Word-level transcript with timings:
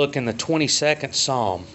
look 0.00 0.16
in 0.16 0.24
the 0.24 0.32
22nd 0.32 1.14
Psalm. 1.14 1.66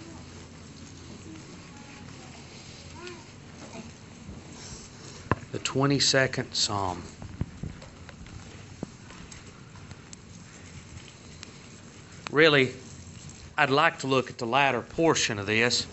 The 5.52 5.60
22nd 5.60 6.52
Psalm. 6.52 7.04
Really, 12.32 12.72
I'd 13.56 13.70
like 13.70 14.00
to 14.00 14.08
look 14.08 14.28
at 14.28 14.38
the 14.38 14.44
latter 14.44 14.80
portion 14.80 15.38
of 15.38 15.46
this, 15.46 15.86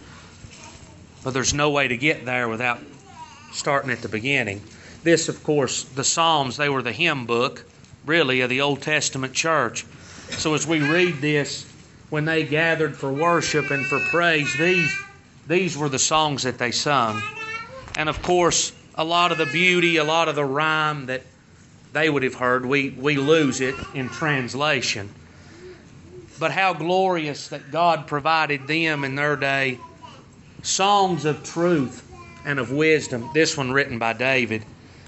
but 1.24 1.36
there's 1.36 1.54
no 1.54 1.70
way 1.70 1.88
to 1.88 1.96
get 1.96 2.26
there 2.26 2.50
without 2.50 2.80
starting 3.52 3.92
at 3.92 4.02
the 4.02 4.10
beginning. 4.10 4.60
This, 5.04 5.30
of 5.30 5.44
course, 5.44 5.84
the 5.84 6.04
Psalms, 6.04 6.58
they 6.58 6.70
were 6.70 6.82
the 6.82 6.92
hymn 6.92 7.28
book, 7.28 7.64
really, 8.08 8.42
of 8.42 8.50
the 8.50 8.62
Old 8.62 8.82
Testament 8.82 9.34
church. 9.34 9.86
So 10.30 10.56
as 10.56 10.66
we 10.66 10.80
read 10.82 11.22
this, 11.22 11.68
when 12.14 12.26
they 12.26 12.44
gathered 12.44 12.96
for 12.96 13.12
worship 13.12 13.72
and 13.72 13.88
for 13.88 14.00
praise, 14.00 14.56
these, 14.60 14.96
these 15.48 15.76
were 15.76 15.90
the 15.90 15.98
songs 15.98 16.44
that 16.44 16.60
they 16.60 16.70
sung. 16.70 17.20
And 17.96 18.08
of 18.08 18.22
course, 18.22 18.72
a 18.94 19.04
lot 19.04 19.32
of 19.32 19.40
the 19.40 19.48
beauty, 19.48 19.98
a 19.98 20.04
lot 20.04 20.28
of 20.28 20.36
the 20.36 20.46
rhyme 20.46 21.08
that 21.08 21.24
they 21.92 22.12
would 22.12 22.22
have 22.22 22.36
heard, 22.36 22.68
we, 22.68 22.92
we 22.92 23.16
lose 23.16 23.62
it 23.62 23.74
in 23.96 24.10
translation. 24.10 25.10
But 26.40 26.52
how 26.52 26.76
glorious 26.76 27.48
that 27.48 27.72
God 27.72 28.06
provided 28.06 28.68
them 28.68 29.04
in 29.06 29.16
their 29.16 29.36
day 29.36 29.80
songs 30.62 31.26
of 31.26 31.44
truth 31.44 32.08
and 32.46 32.60
of 32.60 32.72
wisdom. 32.72 33.28
This 33.34 33.58
one 33.58 33.72
written 33.72 33.98
by 33.98 34.14
David. 34.14 34.64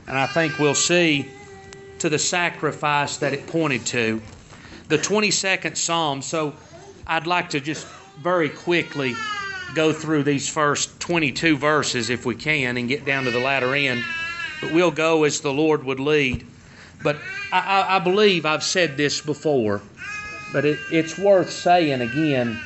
And 0.07 0.17
I 0.17 0.25
think 0.25 0.57
we'll 0.57 0.73
see 0.73 1.27
to 1.99 2.09
the 2.09 2.17
sacrifice 2.17 3.17
that 3.17 3.31
it 3.31 3.45
pointed 3.45 3.85
to. 3.85 4.23
The 4.87 4.97
22nd 4.97 5.77
Psalm. 5.77 6.23
So 6.23 6.55
I'd 7.07 7.27
like 7.27 7.49
to 7.49 7.59
just 7.59 7.85
very 8.17 8.49
quickly 8.49 9.15
go 9.73 9.93
through 9.93 10.23
these 10.23 10.49
first 10.49 10.99
22 10.99 11.57
verses 11.57 12.09
if 12.09 12.25
we 12.25 12.35
can 12.35 12.77
and 12.77 12.87
get 12.87 13.05
down 13.05 13.25
to 13.25 13.31
the 13.31 13.39
latter 13.39 13.75
end. 13.75 14.03
But 14.61 14.71
we'll 14.71 14.91
go 14.91 15.23
as 15.23 15.41
the 15.41 15.53
Lord 15.53 15.83
would 15.83 15.99
lead. 15.99 16.45
But 17.03 17.17
I, 17.51 17.97
I 17.97 17.99
believe 17.99 18.45
I've 18.45 18.63
said 18.63 18.97
this 18.97 19.21
before, 19.21 19.81
but 20.53 20.65
it, 20.65 20.79
it's 20.91 21.17
worth 21.17 21.51
saying 21.51 22.01
again 22.01 22.59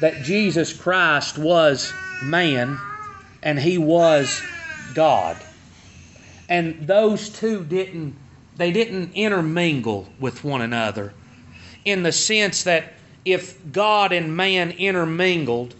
that 0.00 0.22
Jesus 0.22 0.72
Christ 0.72 1.38
was 1.38 1.92
man 2.24 2.78
and 3.42 3.58
he 3.58 3.78
was 3.78 4.42
God. 4.94 5.36
And 6.48 6.86
those 6.86 7.28
two 7.28 7.64
didn't 7.64 8.14
they 8.56 8.72
didn't 8.72 9.12
intermingle 9.14 10.08
with 10.18 10.42
one 10.42 10.62
another 10.62 11.12
in 11.84 12.02
the 12.02 12.12
sense 12.12 12.62
that 12.64 12.95
if 13.26 13.72
God 13.72 14.12
and 14.12 14.36
man 14.36 14.70
intermingled, 14.70 15.74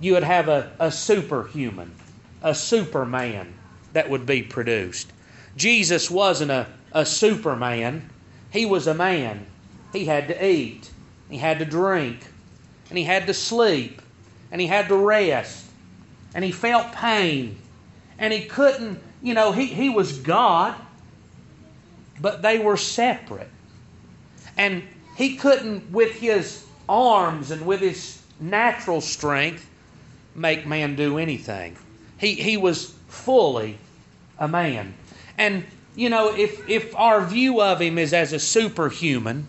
you 0.00 0.14
would 0.14 0.24
have 0.24 0.48
a, 0.48 0.72
a 0.80 0.90
superhuman, 0.90 1.94
a 2.42 2.54
superman 2.54 3.52
that 3.92 4.08
would 4.08 4.24
be 4.24 4.42
produced. 4.42 5.12
Jesus 5.56 6.10
wasn't 6.10 6.50
a, 6.50 6.66
a 6.92 7.04
superman, 7.04 8.08
he 8.50 8.64
was 8.64 8.86
a 8.86 8.94
man. 8.94 9.46
He 9.92 10.06
had 10.06 10.28
to 10.28 10.44
eat, 10.44 10.90
he 11.28 11.36
had 11.36 11.58
to 11.58 11.66
drink, 11.66 12.18
and 12.88 12.96
he 12.96 13.04
had 13.04 13.26
to 13.26 13.34
sleep, 13.34 14.00
and 14.50 14.58
he 14.58 14.66
had 14.66 14.88
to 14.88 14.96
rest, 14.96 15.66
and 16.34 16.42
he 16.42 16.50
felt 16.50 16.92
pain, 16.92 17.58
and 18.18 18.32
he 18.32 18.46
couldn't, 18.46 18.98
you 19.22 19.34
know, 19.34 19.52
he, 19.52 19.66
he 19.66 19.90
was 19.90 20.18
God, 20.18 20.74
but 22.22 22.40
they 22.40 22.58
were 22.58 22.78
separate. 22.78 23.50
And 24.56 24.82
he 25.16 25.36
couldn't, 25.36 25.90
with 25.92 26.12
his 26.12 26.66
arms 26.88 27.50
and 27.50 27.66
with 27.66 27.80
his 27.80 28.20
natural 28.40 29.00
strength, 29.00 29.68
make 30.34 30.66
man 30.66 30.96
do 30.96 31.18
anything. 31.18 31.76
He, 32.18 32.34
he 32.34 32.56
was 32.56 32.94
fully 33.08 33.78
a 34.38 34.48
man. 34.48 34.94
And, 35.38 35.64
you 35.94 36.10
know, 36.10 36.34
if, 36.34 36.68
if 36.68 36.94
our 36.96 37.24
view 37.24 37.60
of 37.60 37.80
him 37.80 37.98
is 37.98 38.12
as 38.12 38.32
a 38.32 38.38
superhuman, 38.38 39.48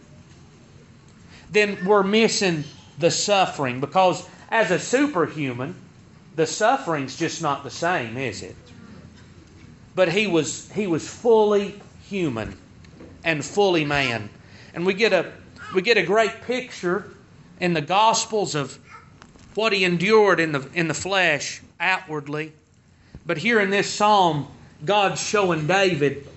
then 1.52 1.78
we're 1.86 2.04
missing 2.04 2.64
the 3.00 3.12
suffering 3.12 3.80
because 3.80 4.28
as 4.50 4.72
a 4.72 4.80
superhuman, 4.80 5.76
the 6.36 6.46
suffering's 6.46 7.18
just 7.18 7.42
not 7.42 7.64
the 7.64 7.70
same, 7.70 8.18
is 8.18 8.42
it? 8.42 8.56
But 9.96 10.10
he 10.10 10.28
was 10.28 10.72
he 10.72 10.86
was 10.86 11.10
fully 11.10 11.82
human 12.08 12.56
and 13.24 13.44
fully 13.44 13.84
man. 13.84 14.30
And 14.76 14.86
we 14.86 14.94
get 14.94 15.14
a 15.14 15.32
we 15.74 15.82
get 15.82 15.98
a 15.98 16.04
great 16.04 16.44
picture 16.44 17.17
in 17.60 17.74
the 17.74 17.82
gospels 17.82 18.56
of 18.56 18.78
what 19.56 19.74
he 19.74 19.84
endured 19.84 20.40
in 20.40 20.52
the 20.52 20.68
in 20.74 20.88
the 20.88 20.94
flesh 20.94 21.62
outwardly. 21.80 22.54
But 23.26 23.38
here 23.38 23.60
in 23.60 23.70
this 23.70 23.90
psalm, 23.90 24.48
God's 24.86 25.22
showing 25.22 25.68
David 25.68 26.28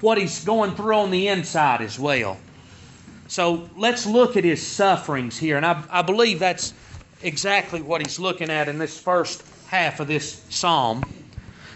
what 0.00 0.18
he's 0.18 0.44
going 0.44 0.74
through 0.74 0.96
on 0.96 1.10
the 1.10 1.28
inside 1.28 1.80
as 1.80 1.98
well. 1.98 2.36
So 3.28 3.68
let's 3.76 4.04
look 4.04 4.36
at 4.36 4.44
his 4.44 4.64
sufferings 4.64 5.38
here. 5.38 5.56
And 5.56 5.64
I, 5.64 5.82
I 5.90 6.02
believe 6.02 6.38
that's 6.38 6.74
exactly 7.22 7.80
what 7.80 8.04
he's 8.04 8.18
looking 8.18 8.50
at 8.50 8.68
in 8.68 8.78
this 8.78 8.98
first 8.98 9.42
half 9.68 10.00
of 10.00 10.08
this 10.08 10.44
psalm. 10.50 11.02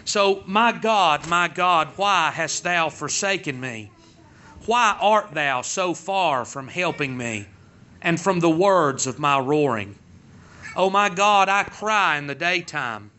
So, 0.05 0.43
my 0.45 0.71
God, 0.71 1.27
my 1.27 1.47
God, 1.47 1.89
why 1.95 2.31
hast 2.31 2.63
thou 2.63 2.89
forsaken 2.89 3.59
me? 3.59 3.91
Why 4.65 4.97
art 5.01 5.31
thou 5.33 5.63
so 5.63 5.93
far 5.93 6.45
from 6.45 6.67
helping 6.67 7.17
me 7.17 7.47
and 8.01 8.19
from 8.19 8.39
the 8.39 8.49
words 8.49 9.07
of 9.07 9.19
my 9.19 9.39
roaring? 9.39 9.95
O 10.75 10.85
oh, 10.85 10.89
my 10.89 11.09
God, 11.09 11.49
I 11.49 11.63
cry 11.63 12.17
in 12.17 12.27
the 12.27 12.35
daytime, 12.35 13.09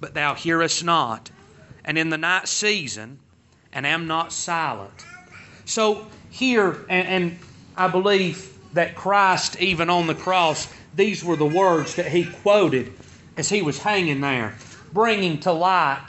but 0.00 0.12
thou 0.12 0.34
hearest 0.34 0.84
not, 0.84 1.30
and 1.84 1.96
in 1.96 2.10
the 2.10 2.18
night 2.18 2.46
season, 2.46 3.18
and 3.72 3.86
am 3.86 4.06
not 4.06 4.32
silent. 4.32 5.06
So, 5.64 6.06
here, 6.30 6.84
and, 6.88 7.08
and 7.08 7.38
I 7.76 7.88
believe 7.88 8.52
that 8.74 8.94
Christ, 8.94 9.60
even 9.60 9.88
on 9.88 10.06
the 10.06 10.14
cross, 10.14 10.72
these 10.94 11.24
were 11.24 11.36
the 11.36 11.46
words 11.46 11.94
that 11.96 12.08
he 12.08 12.24
quoted 12.24 12.92
as 13.36 13.48
he 13.48 13.62
was 13.62 13.78
hanging 13.78 14.20
there, 14.20 14.54
bringing 14.92 15.40
to 15.40 15.52
light. 15.52 16.08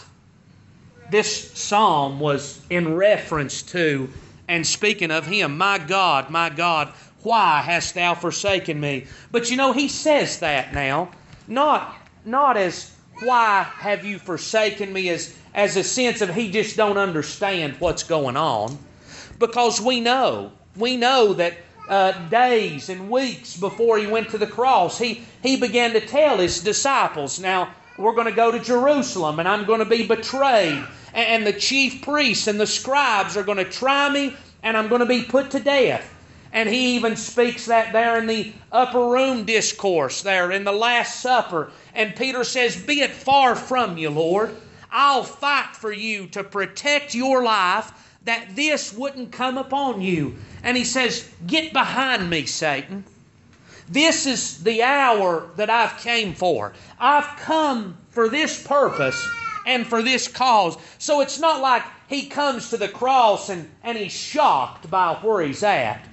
This 1.09 1.51
psalm 1.53 2.19
was 2.19 2.61
in 2.69 2.95
reference 2.95 3.61
to 3.63 4.09
and 4.47 4.65
speaking 4.65 5.11
of 5.11 5.25
him. 5.25 5.57
My 5.57 5.77
God, 5.77 6.29
my 6.29 6.49
God, 6.49 6.93
why 7.27 7.61
hast 7.61 7.93
thou 7.93 8.15
forsaken 8.15 8.79
me? 8.79 9.05
But 9.31 9.51
you 9.51 9.57
know, 9.57 9.73
he 9.73 9.89
says 9.89 10.39
that 10.39 10.73
now, 10.73 11.09
not, 11.45 11.93
not 12.23 12.55
as 12.55 12.95
why 13.19 13.63
have 13.63 14.05
you 14.05 14.17
forsaken 14.17 14.93
me 14.93 15.09
as, 15.09 15.35
as 15.53 15.75
a 15.75 15.83
sense 15.83 16.21
of 16.21 16.33
he 16.33 16.49
just 16.49 16.77
don't 16.77 16.97
understand 16.97 17.75
what's 17.79 18.03
going 18.03 18.37
on. 18.37 18.77
Because 19.39 19.81
we 19.81 19.99
know, 19.99 20.53
we 20.77 20.95
know 20.95 21.33
that 21.33 21.57
uh, 21.89 22.13
days 22.29 22.87
and 22.87 23.09
weeks 23.09 23.57
before 23.57 23.97
he 23.97 24.07
went 24.07 24.29
to 24.29 24.37
the 24.37 24.47
cross, 24.47 24.97
he, 24.97 25.23
he 25.43 25.57
began 25.57 25.91
to 25.93 25.99
tell 25.99 26.37
his 26.37 26.61
disciples, 26.61 27.41
Now, 27.41 27.73
we're 27.97 28.13
going 28.13 28.27
to 28.27 28.31
go 28.31 28.51
to 28.51 28.59
Jerusalem 28.59 29.39
and 29.39 29.49
I'm 29.49 29.65
going 29.65 29.79
to 29.79 29.85
be 29.85 30.07
betrayed. 30.07 30.81
And 31.13 31.45
the 31.45 31.53
chief 31.53 32.03
priests 32.03 32.47
and 32.47 32.57
the 32.57 32.67
scribes 32.67 33.35
are 33.35 33.43
going 33.43 33.57
to 33.57 33.65
try 33.65 34.09
me 34.09 34.33
and 34.63 34.77
I'm 34.77 34.87
going 34.87 35.01
to 35.01 35.05
be 35.05 35.23
put 35.23 35.51
to 35.51 35.59
death. 35.59 36.13
And 36.51 36.69
he 36.69 36.95
even 36.95 37.15
speaks 37.15 37.65
that 37.65 37.93
there 37.93 38.17
in 38.17 38.27
the 38.27 38.53
upper 38.71 39.09
room 39.09 39.43
discourse, 39.43 40.21
there 40.21 40.51
in 40.51 40.63
the 40.63 40.71
Last 40.71 41.19
Supper. 41.21 41.71
And 41.93 42.15
Peter 42.15 42.43
says, 42.43 42.75
Be 42.75 43.01
it 43.01 43.11
far 43.11 43.55
from 43.55 43.97
you, 43.97 44.09
Lord. 44.09 44.55
I'll 44.91 45.23
fight 45.23 45.75
for 45.75 45.91
you 45.91 46.27
to 46.27 46.43
protect 46.43 47.13
your 47.13 47.43
life 47.43 47.91
that 48.23 48.55
this 48.55 48.93
wouldn't 48.93 49.31
come 49.31 49.57
upon 49.57 50.01
you. 50.01 50.35
And 50.63 50.75
he 50.77 50.83
says, 50.83 51.29
Get 51.45 51.73
behind 51.73 52.29
me, 52.29 52.45
Satan. 52.45 53.03
This 53.89 54.25
is 54.25 54.63
the 54.63 54.83
hour 54.83 55.49
that 55.55 55.69
I've 55.69 55.97
came 55.97 56.33
for. 56.33 56.73
I've 56.99 57.39
come 57.39 57.97
for 58.09 58.27
this 58.27 58.65
purpose 58.65 59.25
and 59.65 59.87
for 59.87 60.01
this 60.01 60.27
cause. 60.27 60.77
So 60.97 61.21
it's 61.21 61.39
not 61.39 61.61
like 61.61 61.83
he 62.07 62.25
comes 62.25 62.69
to 62.69 62.77
the 62.77 62.89
cross 62.89 63.49
and, 63.49 63.69
and 63.83 63.97
he's 63.97 64.11
shocked 64.11 64.89
by 64.89 65.15
where 65.15 65.41
he's 65.41 65.63
at. 65.63 66.05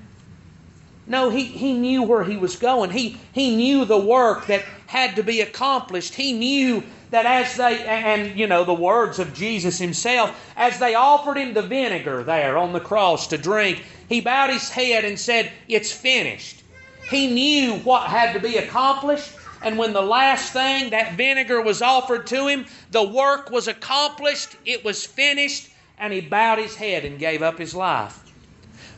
No, 1.06 1.28
he, 1.28 1.44
he 1.44 1.74
knew 1.74 2.02
where 2.02 2.24
he 2.24 2.36
was 2.36 2.56
going. 2.56 2.90
He, 2.90 3.18
he 3.32 3.54
knew 3.54 3.84
the 3.84 3.98
work 3.98 4.46
that 4.46 4.64
had 4.86 5.16
to 5.16 5.22
be 5.22 5.42
accomplished. 5.42 6.14
He 6.14 6.32
knew 6.32 6.82
that 7.10 7.26
as 7.26 7.56
they, 7.56 7.84
and 7.84 8.38
you 8.38 8.46
know, 8.46 8.64
the 8.64 8.74
words 8.74 9.18
of 9.18 9.34
Jesus 9.34 9.78
himself, 9.78 10.34
as 10.56 10.78
they 10.78 10.94
offered 10.94 11.36
him 11.36 11.52
the 11.52 11.62
vinegar 11.62 12.24
there 12.24 12.56
on 12.56 12.72
the 12.72 12.80
cross 12.80 13.26
to 13.28 13.38
drink, 13.38 13.82
he 14.08 14.20
bowed 14.20 14.50
his 14.50 14.70
head 14.70 15.04
and 15.04 15.18
said, 15.18 15.52
It's 15.68 15.92
finished. 15.92 16.62
He 17.10 17.26
knew 17.26 17.74
what 17.80 18.08
had 18.08 18.32
to 18.32 18.40
be 18.40 18.56
accomplished. 18.56 19.30
And 19.62 19.78
when 19.78 19.92
the 19.92 20.02
last 20.02 20.52
thing, 20.52 20.90
that 20.90 21.14
vinegar 21.14 21.60
was 21.60 21.82
offered 21.82 22.26
to 22.28 22.46
him, 22.48 22.66
the 22.90 23.02
work 23.02 23.50
was 23.50 23.68
accomplished, 23.68 24.56
it 24.64 24.84
was 24.84 25.06
finished, 25.06 25.70
and 25.98 26.12
he 26.12 26.20
bowed 26.20 26.58
his 26.58 26.76
head 26.76 27.04
and 27.04 27.18
gave 27.18 27.42
up 27.42 27.58
his 27.58 27.74
life. 27.74 28.23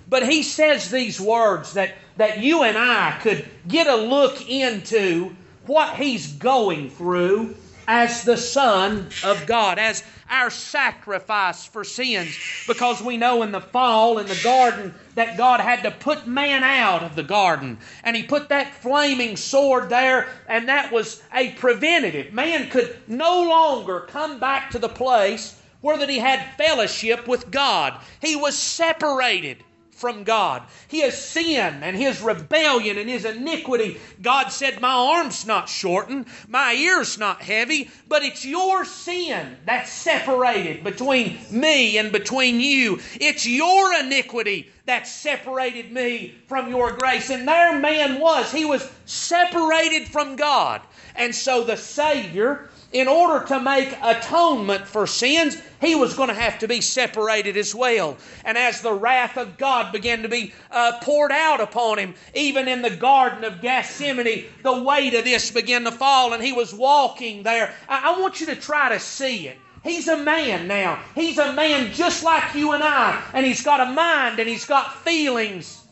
But 0.09 0.29
he 0.29 0.43
says 0.43 0.91
these 0.91 1.21
words 1.21 1.73
that 1.75 1.95
that 2.17 2.39
you 2.39 2.63
and 2.63 2.79
I 2.79 3.19
could 3.21 3.45
get 3.69 3.87
a 3.87 3.97
look 3.97 4.49
into 4.49 5.35
what 5.67 5.97
he's 5.97 6.33
going 6.33 6.91
through 6.91 7.55
as 7.89 8.25
the 8.25 8.37
Son 8.37 9.09
of 9.25 9.47
God, 9.47 9.79
as 9.79 10.03
our 10.29 10.51
sacrifice 10.51 11.65
for 11.67 11.85
sins. 11.85 12.37
Because 12.67 13.01
we 13.03 13.17
know 13.17 13.43
in 13.43 13.53
the 13.53 13.61
fall 13.61 14.19
in 14.19 14.27
the 14.27 14.41
garden 14.43 14.95
that 15.15 15.37
God 15.37 15.61
had 15.61 15.83
to 15.83 15.91
put 15.91 16.27
man 16.27 16.65
out 16.65 17.03
of 17.03 17.15
the 17.15 17.23
garden. 17.23 17.79
And 18.03 18.17
He 18.17 18.25
put 18.25 18.49
that 18.49 18.75
flaming 18.75 19.37
sword 19.37 19.89
there, 19.89 20.29
and 20.49 20.69
that 20.69 20.91
was 20.91 21.23
a 21.33 21.53
preventative. 21.53 22.33
Man 22.33 22.71
could 22.71 22.97
no 23.07 23.43
longer 23.43 24.01
come 24.01 24.41
back 24.41 24.71
to 24.71 24.79
the 24.79 24.89
place 24.89 25.61
where 25.81 25.99
that 25.99 26.09
he 26.09 26.19
had 26.19 26.57
fellowship 26.57 27.29
with 27.29 27.51
God. 27.51 28.01
He 28.21 28.35
was 28.35 28.59
separated 28.59 29.63
from 29.97 30.25
God. 30.25 30.63
His 30.89 31.17
sin 31.17 31.83
and 31.83 31.97
his 31.97 32.21
rebellion 32.21 32.99
and 32.99 33.09
his 33.09 33.25
iniquity, 33.25 33.99
God 34.23 34.49
said, 34.49 34.81
My 34.81 34.93
arm's 34.93 35.47
not 35.47 35.69
shortened, 35.69 36.27
my 36.49 36.75
ear's 36.75 37.19
not 37.19 37.41
heavy, 37.41 37.91
but 38.09 38.23
it's 38.23 38.45
your 38.45 38.85
sin 38.85 39.57
that's 39.65 39.91
separated 39.91 40.85
between 40.85 41.39
me 41.51 41.99
and 41.99 42.13
between 42.13 42.61
you. 42.61 43.01
It's 43.21 43.47
your 43.47 43.95
iniquity 43.95 44.71
that 44.85 45.07
separated 45.07 45.91
me 45.91 46.35
from 46.47 46.69
your 46.69 46.93
grace. 46.93 47.31
And 47.31 47.49
there 47.49 47.79
man 47.79 48.21
was. 48.21 48.53
He 48.53 48.65
was 48.65 48.89
separated 49.07 50.09
from 50.09 50.37
God. 50.37 50.83
And 51.17 51.35
so 51.35 51.65
the 51.65 51.77
Savior 51.77 52.69
in 52.97 53.09
order 53.09 53.45
to 53.45 53.61
make 53.61 53.95
atonement 54.03 54.87
for 54.87 55.07
sins, 55.07 55.61
he 55.83 55.95
was 55.95 56.15
going 56.15 56.31
to 56.31 56.35
have 56.35 56.59
to 56.59 56.67
be 56.67 56.81
separated 56.81 57.55
as 57.55 57.75
well. 57.75 58.17
And 58.43 58.57
as 58.57 58.81
the 58.81 58.95
wrath 58.95 59.37
of 59.37 59.59
God 59.59 59.93
began 59.93 60.23
to 60.23 60.31
be 60.31 60.55
uh, 60.71 60.99
poured 61.03 61.31
out 61.31 61.61
upon 61.61 61.99
him, 61.99 62.15
even 62.35 62.69
in 62.69 62.81
the 62.81 62.97
Garden 62.97 63.45
of 63.45 63.61
Gethsemane, 63.61 64.47
the 64.63 64.83
weight 64.83 65.13
of 65.13 65.25
this 65.25 65.51
began 65.51 65.85
to 65.85 65.93
fall, 65.93 66.33
and 66.33 66.43
he 66.43 66.55
was 66.55 66.73
walking 66.73 67.43
there. 67.43 67.75
I, 67.87 68.15
I 68.15 68.19
want 68.19 68.41
you 68.41 68.47
to 68.47 68.57
try 68.57 68.89
to 68.89 68.99
see 68.99 69.49
it. 69.49 69.59
He's 69.85 70.09
a 70.09 70.17
man 70.17 70.67
now. 70.67 70.99
He's 71.15 71.37
a 71.37 71.53
man 71.53 71.93
just 71.93 72.25
like 72.25 72.55
you 72.55 72.73
and 72.73 72.83
I, 72.83 73.23
and 73.35 73.45
he's 73.45 73.63
got 73.63 73.87
a 73.87 73.93
mind 73.93 74.39
and 74.39 74.49
he's 74.49 74.65
got 74.65 75.03
feelings 75.03 75.87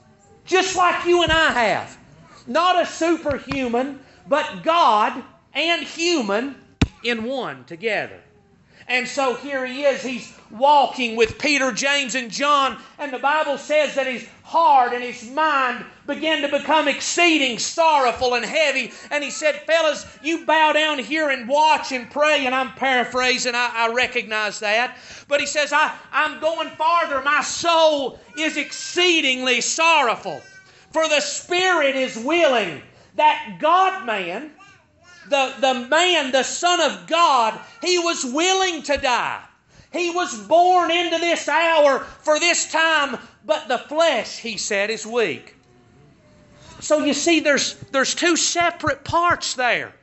just 0.46 0.74
like 0.74 1.04
you 1.04 1.22
and 1.22 1.30
I 1.30 1.50
have. 1.50 1.98
Not 2.46 2.80
a 2.80 2.86
superhuman, 2.86 4.00
but 4.26 4.62
God 4.62 5.22
and 5.52 5.82
human 5.82 6.63
in 7.04 7.24
one 7.24 7.64
together. 7.64 8.20
And 8.86 9.08
so 9.08 9.34
here 9.34 9.64
he 9.64 9.84
is. 9.84 10.02
He's 10.02 10.36
walking 10.50 11.16
with 11.16 11.38
Peter, 11.38 11.72
James, 11.72 12.14
and 12.14 12.30
John. 12.30 12.78
And 12.98 13.12
the 13.12 13.18
Bible 13.18 13.56
says 13.56 13.94
that 13.94 14.06
his 14.06 14.28
heart 14.42 14.92
and 14.92 15.02
his 15.02 15.30
mind 15.30 15.86
began 16.06 16.42
to 16.42 16.58
become 16.58 16.86
exceeding 16.86 17.58
sorrowful 17.58 18.34
and 18.34 18.44
heavy. 18.44 18.92
And 19.10 19.24
he 19.24 19.30
said, 19.30 19.54
Fellas, 19.62 20.06
you 20.22 20.44
bow 20.44 20.72
down 20.72 20.98
here 20.98 21.30
and 21.30 21.48
watch 21.48 21.92
and 21.92 22.10
pray. 22.10 22.44
And 22.44 22.54
I'm 22.54 22.72
paraphrasing, 22.72 23.54
I, 23.54 23.70
I 23.74 23.92
recognize 23.94 24.60
that. 24.60 24.98
But 25.28 25.40
he 25.40 25.46
says, 25.46 25.72
I, 25.72 25.96
I'm 26.12 26.40
going 26.40 26.68
farther. 26.70 27.22
My 27.22 27.40
soul 27.40 28.18
is 28.36 28.58
exceedingly 28.58 29.62
sorrowful. 29.62 30.42
For 30.92 31.08
the 31.08 31.20
spirit 31.20 31.96
is 31.96 32.18
willing. 32.18 32.82
That 33.16 33.58
God 33.60 34.04
man 34.04 34.50
the, 35.28 35.54
the 35.60 35.86
man, 35.88 36.32
the 36.32 36.42
Son 36.42 36.80
of 36.80 37.06
God, 37.06 37.58
he 37.82 37.98
was 37.98 38.24
willing 38.24 38.82
to 38.84 38.96
die. 38.96 39.42
He 39.92 40.10
was 40.10 40.36
born 40.46 40.90
into 40.90 41.18
this 41.18 41.48
hour 41.48 42.00
for 42.00 42.40
this 42.40 42.70
time, 42.70 43.16
but 43.46 43.68
the 43.68 43.78
flesh, 43.78 44.38
he 44.38 44.56
said, 44.56 44.90
is 44.90 45.06
weak. 45.06 45.54
So 46.80 47.04
you 47.04 47.14
see, 47.14 47.40
there's, 47.40 47.74
there's 47.92 48.14
two 48.14 48.36
separate 48.36 49.04
parts 49.04 49.54
there. 49.54 49.94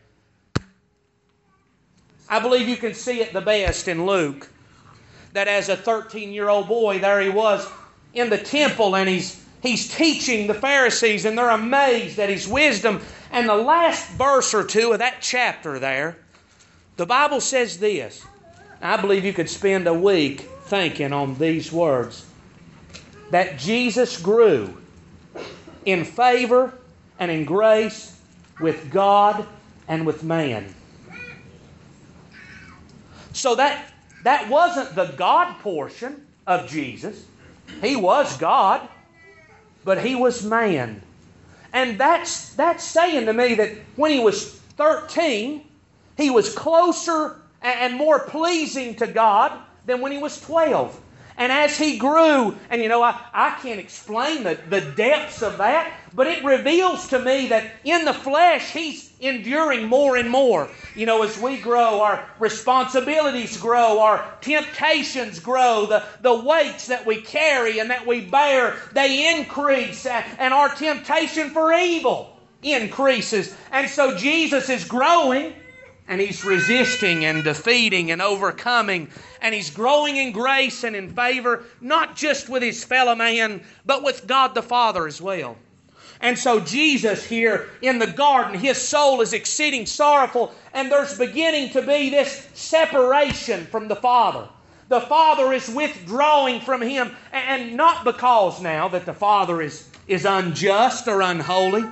I 2.29 2.39
believe 2.39 2.69
you 2.69 2.77
can 2.77 2.93
see 2.93 3.19
it 3.19 3.33
the 3.33 3.41
best 3.41 3.89
in 3.89 4.05
Luke 4.05 4.49
that 5.33 5.47
as 5.47 5.69
a 5.69 5.75
13 5.75 6.31
year 6.31 6.49
old 6.49 6.67
boy, 6.67 6.99
there 6.99 7.19
he 7.19 7.29
was 7.29 7.67
in 8.13 8.29
the 8.29 8.37
temple 8.37 8.95
and 8.95 9.09
he's, 9.09 9.43
he's 9.61 9.93
teaching 9.93 10.47
the 10.47 10.53
Pharisees, 10.53 11.25
and 11.25 11.37
they're 11.37 11.49
amazed 11.49 12.19
at 12.19 12.29
his 12.29 12.47
wisdom. 12.47 13.01
And 13.31 13.47
the 13.47 13.55
last 13.55 14.09
verse 14.11 14.53
or 14.53 14.63
two 14.63 14.91
of 14.91 14.99
that 14.99 15.17
chapter 15.21 15.79
there, 15.79 16.17
the 16.97 17.05
Bible 17.05 17.39
says 17.39 17.79
this. 17.79 18.25
I 18.81 18.97
believe 18.97 19.23
you 19.23 19.33
could 19.33 19.49
spend 19.49 19.87
a 19.87 19.93
week 19.93 20.41
thinking 20.41 21.13
on 21.13 21.37
these 21.37 21.71
words 21.71 22.25
that 23.29 23.57
Jesus 23.57 24.21
grew 24.21 24.77
in 25.85 26.03
favor 26.03 26.73
and 27.19 27.31
in 27.31 27.45
grace 27.45 28.19
with 28.59 28.91
God 28.91 29.47
and 29.87 30.05
with 30.05 30.23
man. 30.23 30.73
So 33.33 33.55
that 33.55 33.91
that 34.23 34.49
wasn't 34.49 34.95
the 34.95 35.07
God 35.17 35.59
portion 35.59 36.27
of 36.45 36.69
Jesus. 36.69 37.25
He 37.81 37.95
was 37.95 38.37
God, 38.37 38.87
but 39.83 40.03
he 40.03 40.15
was 40.15 40.43
man. 40.43 41.01
And 41.73 41.99
that's, 41.99 42.53
that's 42.53 42.83
saying 42.83 43.25
to 43.27 43.33
me 43.33 43.55
that 43.55 43.71
when 43.95 44.11
he 44.11 44.19
was 44.19 44.51
13, 44.77 45.65
he 46.17 46.29
was 46.29 46.53
closer 46.53 47.39
and 47.61 47.95
more 47.95 48.19
pleasing 48.19 48.95
to 48.95 49.07
God 49.07 49.57
than 49.85 50.01
when 50.01 50.11
he 50.11 50.17
was 50.17 50.39
12. 50.41 50.99
And 51.37 51.51
as 51.51 51.77
he 51.77 51.97
grew, 51.97 52.57
and 52.69 52.81
you 52.81 52.89
know, 52.89 53.01
I, 53.01 53.19
I 53.33 53.57
can't 53.61 53.79
explain 53.79 54.43
the, 54.43 54.59
the 54.69 54.81
depths 54.81 55.41
of 55.41 55.57
that, 55.57 55.91
but 56.13 56.27
it 56.27 56.43
reveals 56.43 57.07
to 57.09 57.19
me 57.19 57.47
that 57.47 57.71
in 57.83 58.05
the 58.05 58.13
flesh, 58.13 58.71
he's 58.71 59.11
enduring 59.19 59.85
more 59.87 60.17
and 60.17 60.29
more. 60.29 60.69
You 60.95 61.05
know, 61.05 61.23
as 61.23 61.37
we 61.39 61.57
grow, 61.57 62.01
our 62.01 62.29
responsibilities 62.39 63.57
grow, 63.57 63.99
our 63.99 64.25
temptations 64.41 65.39
grow, 65.39 65.85
the, 65.85 66.03
the 66.21 66.33
weights 66.33 66.87
that 66.87 67.05
we 67.05 67.21
carry 67.21 67.79
and 67.79 67.89
that 67.89 68.05
we 68.05 68.21
bear, 68.21 68.75
they 68.93 69.39
increase, 69.39 70.05
and 70.05 70.53
our 70.53 70.69
temptation 70.69 71.51
for 71.51 71.71
evil 71.73 72.37
increases. 72.61 73.55
And 73.71 73.89
so 73.89 74.17
Jesus 74.17 74.69
is 74.69 74.83
growing 74.83 75.53
and 76.07 76.19
he's 76.19 76.43
resisting 76.43 77.25
and 77.25 77.43
defeating 77.43 78.11
and 78.11 78.21
overcoming, 78.21 79.07
and 79.41 79.55
he's 79.55 79.69
growing 79.69 80.17
in 80.17 80.31
grace 80.31 80.83
and 80.83 80.95
in 80.95 81.13
favor, 81.13 81.63
not 81.79 82.15
just 82.15 82.49
with 82.49 82.63
his 82.63 82.83
fellow 82.83 83.15
man, 83.15 83.61
but 83.85 84.03
with 84.03 84.27
God 84.27 84.53
the 84.53 84.61
Father 84.61 85.07
as 85.07 85.21
well. 85.21 85.57
And 86.19 86.37
so, 86.37 86.59
Jesus 86.59 87.25
here 87.25 87.69
in 87.81 87.97
the 87.97 88.07
garden, 88.07 88.59
his 88.59 88.79
soul 88.79 89.21
is 89.21 89.33
exceeding 89.33 89.87
sorrowful, 89.87 90.53
and 90.73 90.91
there's 90.91 91.17
beginning 91.17 91.71
to 91.71 91.81
be 91.81 92.09
this 92.11 92.47
separation 92.53 93.65
from 93.65 93.87
the 93.87 93.95
Father. 93.95 94.47
The 94.89 95.01
Father 95.01 95.53
is 95.53 95.69
withdrawing 95.69 96.59
from 96.61 96.81
him, 96.81 97.15
and 97.31 97.75
not 97.75 98.03
because 98.03 98.61
now 98.61 98.89
that 98.89 99.05
the 99.05 99.13
Father 99.13 99.61
is, 99.61 99.87
is 100.07 100.25
unjust 100.25 101.07
or 101.07 101.21
unholy. 101.21 101.85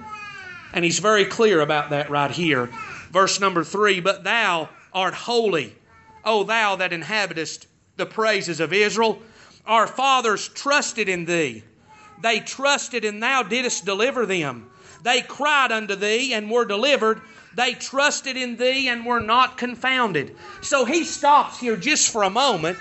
And 0.73 0.85
he's 0.85 0.99
very 0.99 1.25
clear 1.25 1.61
about 1.61 1.89
that 1.89 2.09
right 2.09 2.29
here. 2.29 2.69
Verse 3.11 3.39
number 3.39 3.63
three, 3.63 3.99
but 3.99 4.23
thou 4.23 4.69
art 4.93 5.13
holy, 5.13 5.75
O 6.23 6.43
thou 6.43 6.75
that 6.75 6.93
inhabitest 6.93 7.67
the 7.95 8.05
praises 8.05 8.59
of 8.59 8.73
Israel. 8.73 9.21
Our 9.65 9.87
fathers 9.87 10.47
trusted 10.49 11.09
in 11.09 11.25
thee. 11.25 11.63
They 12.21 12.39
trusted, 12.39 13.05
and 13.05 13.21
thou 13.21 13.43
didst 13.43 13.85
deliver 13.85 14.25
them. 14.25 14.69
They 15.03 15.21
cried 15.21 15.71
unto 15.71 15.95
thee 15.95 16.33
and 16.33 16.51
were 16.51 16.65
delivered. 16.65 17.21
They 17.55 17.73
trusted 17.73 18.37
in 18.37 18.57
thee 18.57 18.89
and 18.89 19.05
were 19.05 19.21
not 19.21 19.57
confounded. 19.57 20.35
So 20.61 20.85
he 20.85 21.03
stops 21.03 21.59
here 21.59 21.77
just 21.77 22.11
for 22.11 22.23
a 22.23 22.29
moment 22.29 22.77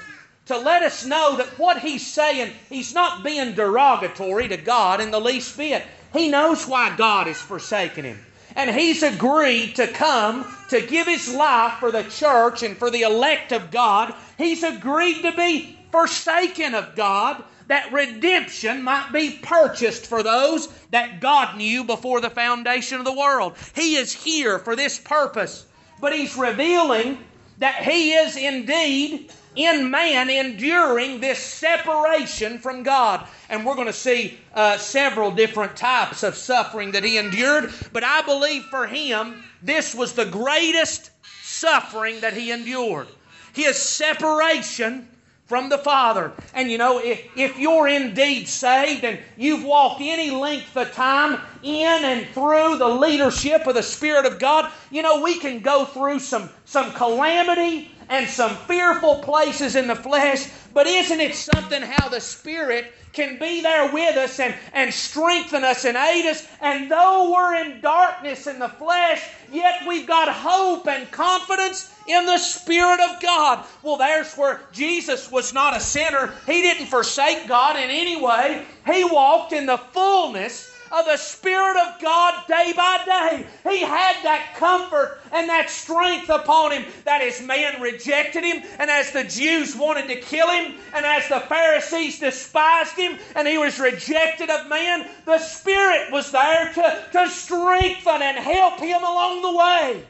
to 0.46 0.58
let 0.58 0.82
us 0.82 1.04
know 1.04 1.36
that 1.36 1.58
what 1.58 1.78
he's 1.78 2.06
saying, 2.06 2.52
he's 2.68 2.94
not 2.94 3.22
being 3.22 3.54
derogatory 3.54 4.48
to 4.48 4.56
God 4.56 5.00
in 5.00 5.10
the 5.10 5.20
least 5.20 5.56
bit. 5.56 5.84
He 6.12 6.28
knows 6.28 6.66
why 6.66 6.96
God 6.96 7.26
has 7.26 7.38
forsaken 7.38 8.04
him 8.04 8.18
and 8.58 8.68
he's 8.74 9.04
agreed 9.04 9.76
to 9.76 9.86
come 9.86 10.44
to 10.68 10.80
give 10.84 11.06
his 11.06 11.32
life 11.32 11.78
for 11.78 11.92
the 11.92 12.02
church 12.02 12.64
and 12.64 12.76
for 12.76 12.90
the 12.90 13.02
elect 13.02 13.52
of 13.52 13.70
God. 13.70 14.12
He's 14.36 14.64
agreed 14.64 15.22
to 15.22 15.32
be 15.32 15.78
forsaken 15.92 16.74
of 16.74 16.96
God 16.96 17.42
that 17.68 17.92
redemption 17.92 18.82
might 18.82 19.12
be 19.12 19.38
purchased 19.42 20.06
for 20.06 20.24
those 20.24 20.66
that 20.90 21.20
God 21.20 21.56
knew 21.56 21.84
before 21.84 22.20
the 22.20 22.30
foundation 22.30 22.98
of 22.98 23.04
the 23.04 23.12
world. 23.12 23.56
He 23.76 23.94
is 23.94 24.12
here 24.12 24.58
for 24.58 24.74
this 24.74 24.98
purpose, 24.98 25.64
but 26.00 26.12
he's 26.12 26.36
revealing 26.36 27.18
that 27.58 27.76
he 27.84 28.12
is 28.14 28.36
indeed 28.36 29.30
in 29.58 29.90
man 29.90 30.30
enduring 30.30 31.20
this 31.20 31.40
separation 31.40 32.58
from 32.58 32.84
God. 32.84 33.26
And 33.48 33.66
we're 33.66 33.74
going 33.74 33.88
to 33.88 33.92
see 33.92 34.38
uh, 34.54 34.78
several 34.78 35.32
different 35.32 35.76
types 35.76 36.22
of 36.22 36.36
suffering 36.36 36.92
that 36.92 37.02
he 37.02 37.18
endured. 37.18 37.72
But 37.92 38.04
I 38.04 38.22
believe 38.22 38.64
for 38.66 38.86
him, 38.86 39.42
this 39.60 39.94
was 39.96 40.12
the 40.12 40.26
greatest 40.26 41.10
suffering 41.42 42.20
that 42.20 42.34
he 42.34 42.52
endured. 42.52 43.08
His 43.52 43.76
separation 43.76 45.08
from 45.46 45.70
the 45.70 45.78
Father. 45.78 46.30
And 46.54 46.70
you 46.70 46.78
know, 46.78 47.00
if, 47.00 47.26
if 47.34 47.58
you're 47.58 47.88
indeed 47.88 48.46
saved 48.46 49.02
and 49.02 49.18
you've 49.36 49.64
walked 49.64 50.00
any 50.00 50.30
length 50.30 50.76
of 50.76 50.92
time 50.92 51.40
in 51.64 52.04
and 52.04 52.28
through 52.28 52.76
the 52.76 52.86
leadership 52.88 53.66
of 53.66 53.74
the 53.74 53.82
Spirit 53.82 54.24
of 54.24 54.38
God, 54.38 54.70
you 54.92 55.02
know, 55.02 55.20
we 55.22 55.40
can 55.40 55.60
go 55.60 55.84
through 55.84 56.20
some, 56.20 56.48
some 56.64 56.92
calamity 56.92 57.90
and 58.08 58.28
some 58.28 58.56
fearful 58.56 59.22
places 59.22 59.76
in 59.76 59.86
the 59.86 59.96
flesh, 59.96 60.48
but 60.72 60.86
isn't 60.86 61.20
it 61.20 61.34
something 61.34 61.82
how 61.82 62.08
the 62.08 62.20
Spirit 62.20 62.92
can 63.12 63.38
be 63.38 63.60
there 63.62 63.92
with 63.92 64.16
us 64.16 64.38
and, 64.40 64.54
and 64.72 64.92
strengthen 64.92 65.64
us 65.64 65.84
and 65.84 65.96
aid 65.96 66.26
us? 66.26 66.46
And 66.60 66.90
though 66.90 67.32
we're 67.32 67.54
in 67.56 67.80
darkness 67.80 68.46
in 68.46 68.58
the 68.58 68.68
flesh, 68.68 69.22
yet 69.50 69.86
we've 69.86 70.06
got 70.06 70.28
hope 70.34 70.86
and 70.88 71.10
confidence 71.10 71.92
in 72.06 72.26
the 72.26 72.38
Spirit 72.38 73.00
of 73.00 73.20
God. 73.22 73.66
Well, 73.82 73.98
there's 73.98 74.34
where 74.34 74.60
Jesus 74.72 75.30
was 75.30 75.52
not 75.52 75.76
a 75.76 75.80
sinner. 75.80 76.34
He 76.46 76.62
didn't 76.62 76.86
forsake 76.86 77.48
God 77.48 77.76
in 77.76 77.90
any 77.90 78.20
way, 78.20 78.66
He 78.86 79.04
walked 79.04 79.52
in 79.52 79.66
the 79.66 79.78
fullness 79.78 80.67
of 80.92 81.04
the 81.04 81.16
Spirit 81.16 81.76
of 81.76 82.00
God 82.00 82.46
day 82.46 82.72
by 82.76 83.02
day. 83.04 83.46
He 83.70 83.80
had 83.80 84.16
that 84.22 84.54
comfort 84.56 85.20
and 85.32 85.48
that 85.48 85.70
strength 85.70 86.28
upon 86.28 86.72
him 86.72 86.84
that 87.04 87.22
as 87.22 87.42
man 87.42 87.80
rejected 87.80 88.44
him, 88.44 88.62
and 88.78 88.90
as 88.90 89.10
the 89.12 89.24
Jews 89.24 89.76
wanted 89.76 90.08
to 90.08 90.20
kill 90.20 90.48
him, 90.50 90.74
and 90.94 91.04
as 91.04 91.28
the 91.28 91.40
Pharisees 91.40 92.18
despised 92.18 92.96
him, 92.96 93.18
and 93.34 93.46
he 93.46 93.58
was 93.58 93.78
rejected 93.78 94.50
of 94.50 94.68
man, 94.68 95.06
the 95.24 95.38
Spirit 95.38 96.10
was 96.12 96.30
there 96.30 96.72
to, 96.74 97.04
to 97.12 97.30
strengthen 97.30 98.22
and 98.22 98.38
help 98.38 98.78
him 98.78 99.02
along 99.02 99.42
the 99.42 99.56
way. 99.56 100.04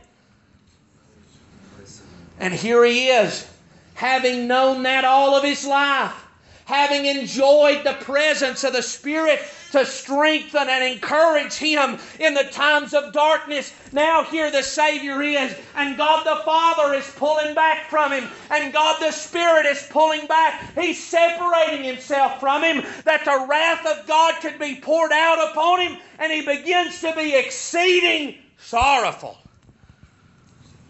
And 2.40 2.54
here 2.54 2.84
he 2.84 3.08
is, 3.08 3.46
having 3.94 4.46
known 4.46 4.84
that 4.84 5.04
all 5.04 5.34
of 5.34 5.42
his 5.42 5.64
life, 5.64 6.27
having 6.68 7.06
enjoyed 7.06 7.82
the 7.82 7.94
presence 7.94 8.62
of 8.62 8.74
the 8.74 8.82
Spirit 8.82 9.40
to 9.72 9.86
strengthen 9.86 10.68
and 10.68 10.84
encourage 10.84 11.54
him 11.54 11.98
in 12.20 12.34
the 12.34 12.44
times 12.44 12.92
of 12.92 13.10
darkness. 13.14 13.72
Now, 13.90 14.22
here 14.24 14.50
the 14.50 14.62
Savior 14.62 15.22
is, 15.22 15.56
and 15.74 15.96
God 15.96 16.26
the 16.26 16.44
Father 16.44 16.92
is 16.92 17.10
pulling 17.16 17.54
back 17.54 17.88
from 17.88 18.12
him, 18.12 18.28
and 18.50 18.70
God 18.70 19.00
the 19.00 19.12
Spirit 19.12 19.64
is 19.64 19.88
pulling 19.88 20.26
back. 20.26 20.62
He's 20.74 21.02
separating 21.02 21.84
himself 21.84 22.38
from 22.38 22.62
him 22.62 22.84
that 23.06 23.24
the 23.24 23.46
wrath 23.48 23.86
of 23.86 24.06
God 24.06 24.34
could 24.42 24.58
be 24.58 24.74
poured 24.74 25.12
out 25.12 25.50
upon 25.50 25.80
him, 25.80 25.96
and 26.18 26.30
he 26.30 26.42
begins 26.42 27.00
to 27.00 27.14
be 27.16 27.34
exceeding 27.34 28.34
sorrowful. 28.58 29.38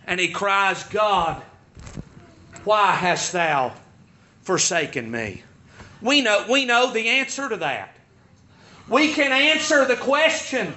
And 0.09 0.19
he 0.19 0.27
cries, 0.27 0.83
God, 0.83 1.41
why 2.65 2.91
hast 2.97 3.33
thou 3.33 3.75
forsaken 4.43 5.09
me? 5.09 5.45
We 6.01 6.21
know, 6.21 6.47
we 6.49 6.65
know 6.65 6.93
the 6.93 7.09
answer 7.09 7.49
to 7.49 7.57
that. 7.57 7.97
We 8.89 9.13
can 9.13 9.33
answer 9.33 9.85
the 9.85 9.97
question 9.97 10.73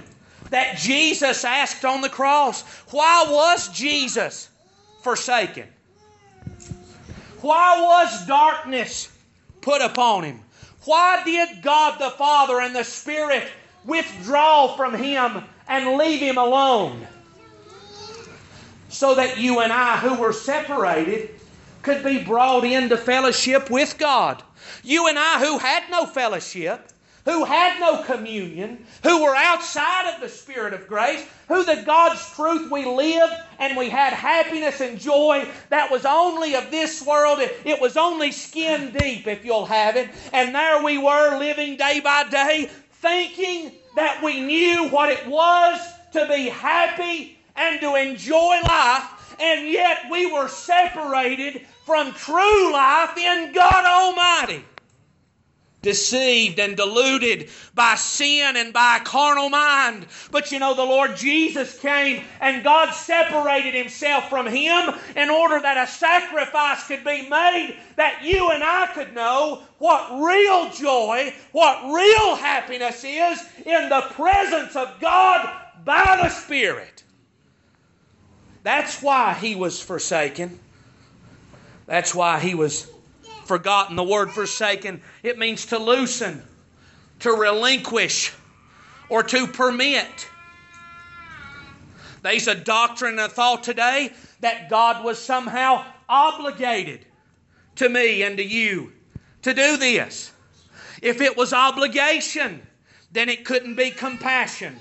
that 0.49 0.77
Jesus 0.77 1.45
asked 1.45 1.85
on 1.85 2.01
the 2.01 2.09
cross 2.09 2.63
Why 2.91 3.25
was 3.29 3.69
Jesus 3.69 4.49
forsaken? 5.01 5.67
Why 7.41 7.81
was 7.81 8.27
darkness 8.27 9.11
put 9.61 9.81
upon 9.81 10.23
him? 10.23 10.41
Why 10.85 11.23
did 11.23 11.61
God 11.61 11.99
the 11.99 12.11
Father 12.11 12.59
and 12.59 12.75
the 12.75 12.83
Spirit 12.83 13.47
withdraw 13.85 14.75
from 14.75 14.95
him 14.95 15.43
and 15.67 15.97
leave 15.97 16.19
him 16.19 16.37
alone? 16.37 17.07
So 18.89 19.15
that 19.15 19.37
you 19.37 19.61
and 19.61 19.71
I, 19.71 19.97
who 19.97 20.15
were 20.15 20.33
separated, 20.33 21.40
could 21.81 22.03
be 22.03 22.23
brought 22.23 22.63
into 22.63 22.97
fellowship 22.97 23.69
with 23.69 23.97
God. 23.97 24.43
You 24.83 25.07
and 25.07 25.17
I, 25.17 25.39
who 25.39 25.57
had 25.57 25.89
no 25.89 26.05
fellowship, 26.05 26.91
who 27.25 27.45
had 27.45 27.79
no 27.79 28.03
communion, 28.03 28.83
who 29.03 29.21
were 29.21 29.35
outside 29.35 30.13
of 30.13 30.21
the 30.21 30.29
Spirit 30.29 30.73
of 30.73 30.87
grace, 30.87 31.23
who 31.47 31.63
the 31.63 31.83
God's 31.85 32.27
truth 32.33 32.71
we 32.71 32.85
lived 32.85 33.33
and 33.59 33.77
we 33.77 33.89
had 33.89 34.13
happiness 34.13 34.81
and 34.81 34.99
joy 34.99 35.47
that 35.69 35.91
was 35.91 36.05
only 36.05 36.55
of 36.55 36.71
this 36.71 37.05
world. 37.05 37.39
It 37.39 37.79
was 37.79 37.95
only 37.95 38.31
skin 38.31 38.91
deep, 38.91 39.27
if 39.27 39.45
you'll 39.45 39.65
have 39.65 39.97
it. 39.97 40.09
And 40.33 40.55
there 40.55 40.83
we 40.83 40.97
were 40.97 41.37
living 41.37 41.77
day 41.77 41.99
by 41.99 42.27
day, 42.29 42.69
thinking 42.93 43.71
that 43.95 44.23
we 44.23 44.41
knew 44.41 44.87
what 44.89 45.09
it 45.09 45.27
was 45.27 45.79
to 46.13 46.27
be 46.27 46.49
happy 46.49 47.37
and 47.55 47.79
to 47.81 47.95
enjoy 47.95 48.61
life, 48.67 49.03
and 49.41 49.67
yet 49.67 50.05
we 50.09 50.31
were 50.31 50.47
separated 50.47 51.65
from 51.85 52.13
true 52.13 52.71
life 52.71 53.17
in 53.17 53.51
God 53.53 53.85
Almighty 53.85 54.63
deceived 55.81 56.59
and 56.59 56.77
deluded 56.77 57.49
by 57.73 57.95
sin 57.95 58.55
and 58.55 58.71
by 58.73 58.97
a 58.97 59.03
carnal 59.03 59.49
mind. 59.49 60.05
But 60.31 60.51
you 60.51 60.59
know, 60.59 60.73
the 60.73 60.83
Lord 60.83 61.15
Jesus 61.15 61.79
came 61.79 62.23
and 62.39 62.63
God 62.63 62.91
separated 62.91 63.73
Himself 63.73 64.29
from 64.29 64.45
Him 64.45 64.93
in 65.15 65.29
order 65.29 65.59
that 65.59 65.77
a 65.77 65.91
sacrifice 65.91 66.85
could 66.87 67.03
be 67.03 67.27
made 67.29 67.77
that 67.95 68.23
you 68.23 68.51
and 68.51 68.63
I 68.63 68.87
could 68.93 69.13
know 69.13 69.63
what 69.79 70.21
real 70.21 70.69
joy, 70.71 71.33
what 71.51 71.83
real 71.91 72.35
happiness 72.35 73.03
is 73.03 73.43
in 73.65 73.89
the 73.89 74.05
presence 74.11 74.75
of 74.75 74.99
God 74.99 75.49
by 75.83 76.19
the 76.21 76.29
Spirit. 76.29 77.03
That's 78.63 79.01
why 79.01 79.33
He 79.33 79.55
was 79.55 79.81
forsaken. 79.81 80.59
That's 81.85 82.13
why 82.13 82.39
He 82.39 82.55
was 82.55 82.91
forgotten. 83.45 83.95
The 83.95 84.03
word 84.03 84.31
forsaken, 84.31 85.01
it 85.23 85.37
means 85.37 85.67
to 85.67 85.77
loosen, 85.77 86.43
to 87.19 87.31
relinquish, 87.31 88.33
or 89.09 89.23
to 89.23 89.47
permit. 89.47 90.27
There's 92.21 92.47
a 92.47 92.55
doctrine 92.55 93.19
and 93.19 93.21
a 93.21 93.29
thought 93.29 93.63
today 93.63 94.11
that 94.41 94.69
God 94.69 95.03
was 95.03 95.17
somehow 95.19 95.85
obligated 96.07 97.05
to 97.75 97.89
me 97.89 98.23
and 98.23 98.37
to 98.37 98.43
you 98.43 98.93
to 99.41 99.53
do 99.53 99.77
this. 99.77 100.31
If 101.01 101.19
it 101.19 101.35
was 101.35 101.51
obligation, 101.51 102.61
then 103.11 103.27
it 103.27 103.43
couldn't 103.43 103.75
be 103.75 103.91
compassion. 103.91 104.77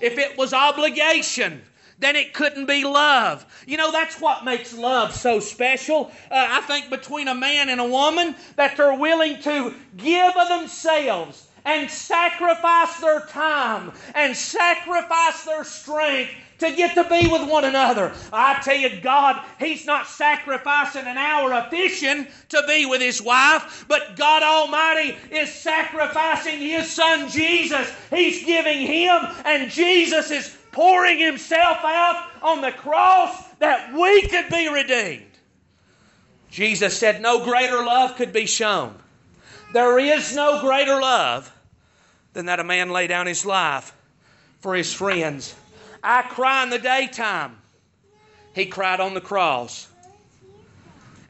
If 0.00 0.18
it 0.18 0.38
was 0.38 0.52
obligation, 0.52 1.62
then 1.98 2.16
it 2.16 2.34
couldn't 2.34 2.66
be 2.66 2.84
love. 2.84 3.44
You 3.66 3.76
know, 3.76 3.92
that's 3.92 4.20
what 4.20 4.44
makes 4.44 4.76
love 4.76 5.14
so 5.14 5.40
special. 5.40 6.10
Uh, 6.30 6.46
I 6.50 6.60
think 6.62 6.90
between 6.90 7.28
a 7.28 7.34
man 7.34 7.68
and 7.68 7.80
a 7.80 7.86
woman, 7.86 8.34
that 8.56 8.76
they're 8.76 8.98
willing 8.98 9.40
to 9.42 9.74
give 9.96 10.36
of 10.36 10.48
themselves 10.48 11.48
and 11.64 11.90
sacrifice 11.90 13.00
their 13.00 13.20
time 13.20 13.92
and 14.14 14.36
sacrifice 14.36 15.44
their 15.44 15.64
strength 15.64 16.30
to 16.58 16.70
get 16.72 16.94
to 16.94 17.04
be 17.04 17.28
with 17.28 17.48
one 17.48 17.64
another. 17.64 18.12
I 18.32 18.60
tell 18.62 18.76
you, 18.76 19.00
God, 19.00 19.44
He's 19.58 19.86
not 19.86 20.06
sacrificing 20.06 21.06
an 21.06 21.18
hour 21.18 21.52
of 21.52 21.68
fishing 21.68 22.26
to 22.50 22.62
be 22.66 22.86
with 22.86 23.00
His 23.00 23.20
wife, 23.20 23.84
but 23.88 24.16
God 24.16 24.42
Almighty 24.42 25.16
is 25.30 25.52
sacrificing 25.52 26.60
His 26.60 26.90
Son 26.90 27.28
Jesus. 27.28 27.92
He's 28.10 28.44
giving 28.44 28.80
Him, 28.80 29.20
and 29.44 29.70
Jesus 29.70 30.30
is 30.30 30.56
pouring 30.74 31.20
Himself 31.20 31.78
out 31.84 32.30
on 32.42 32.60
the 32.60 32.72
cross 32.72 33.44
that 33.60 33.94
we 33.94 34.22
could 34.22 34.48
be 34.50 34.68
redeemed. 34.68 35.22
Jesus 36.50 36.98
said, 36.98 37.22
No 37.22 37.44
greater 37.44 37.84
love 37.84 38.16
could 38.16 38.32
be 38.32 38.46
shown. 38.46 38.94
There 39.72 39.98
is 39.98 40.34
no 40.34 40.60
greater 40.60 41.00
love 41.00 41.52
than 42.32 42.46
that 42.46 42.60
a 42.60 42.64
man 42.64 42.90
lay 42.90 43.06
down 43.06 43.26
his 43.26 43.46
life 43.46 43.94
for 44.60 44.74
his 44.74 44.92
friends. 44.92 45.54
I 46.02 46.22
cry 46.22 46.64
in 46.64 46.70
the 46.70 46.78
daytime. 46.78 47.56
He 48.54 48.66
cried 48.66 49.00
on 49.00 49.14
the 49.14 49.20
cross. 49.20 49.88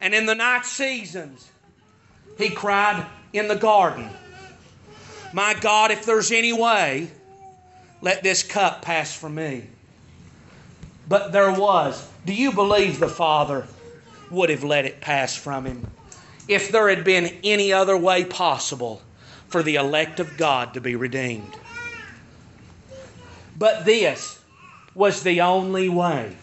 And 0.00 0.14
in 0.14 0.26
the 0.26 0.34
night 0.34 0.66
seasons, 0.66 1.50
he 2.36 2.50
cried 2.50 3.06
in 3.32 3.48
the 3.48 3.56
garden. 3.56 4.08
My 5.32 5.54
God, 5.54 5.90
if 5.90 6.04
there's 6.04 6.32
any 6.32 6.52
way, 6.52 7.10
let 8.04 8.22
this 8.22 8.42
cup 8.42 8.82
pass 8.82 9.16
from 9.16 9.34
me. 9.34 9.64
But 11.08 11.32
there 11.32 11.50
was. 11.50 12.06
Do 12.26 12.34
you 12.34 12.52
believe 12.52 13.00
the 13.00 13.08
Father 13.08 13.66
would 14.30 14.50
have 14.50 14.62
let 14.62 14.84
it 14.84 15.00
pass 15.00 15.34
from 15.34 15.64
him 15.64 15.86
if 16.46 16.70
there 16.70 16.90
had 16.90 17.02
been 17.02 17.38
any 17.42 17.72
other 17.72 17.96
way 17.96 18.24
possible 18.24 19.00
for 19.48 19.62
the 19.62 19.76
elect 19.76 20.20
of 20.20 20.36
God 20.36 20.74
to 20.74 20.82
be 20.82 20.94
redeemed? 20.96 21.56
But 23.56 23.86
this 23.86 24.38
was 24.94 25.22
the 25.22 25.40
only 25.40 25.88
way. 25.88 26.36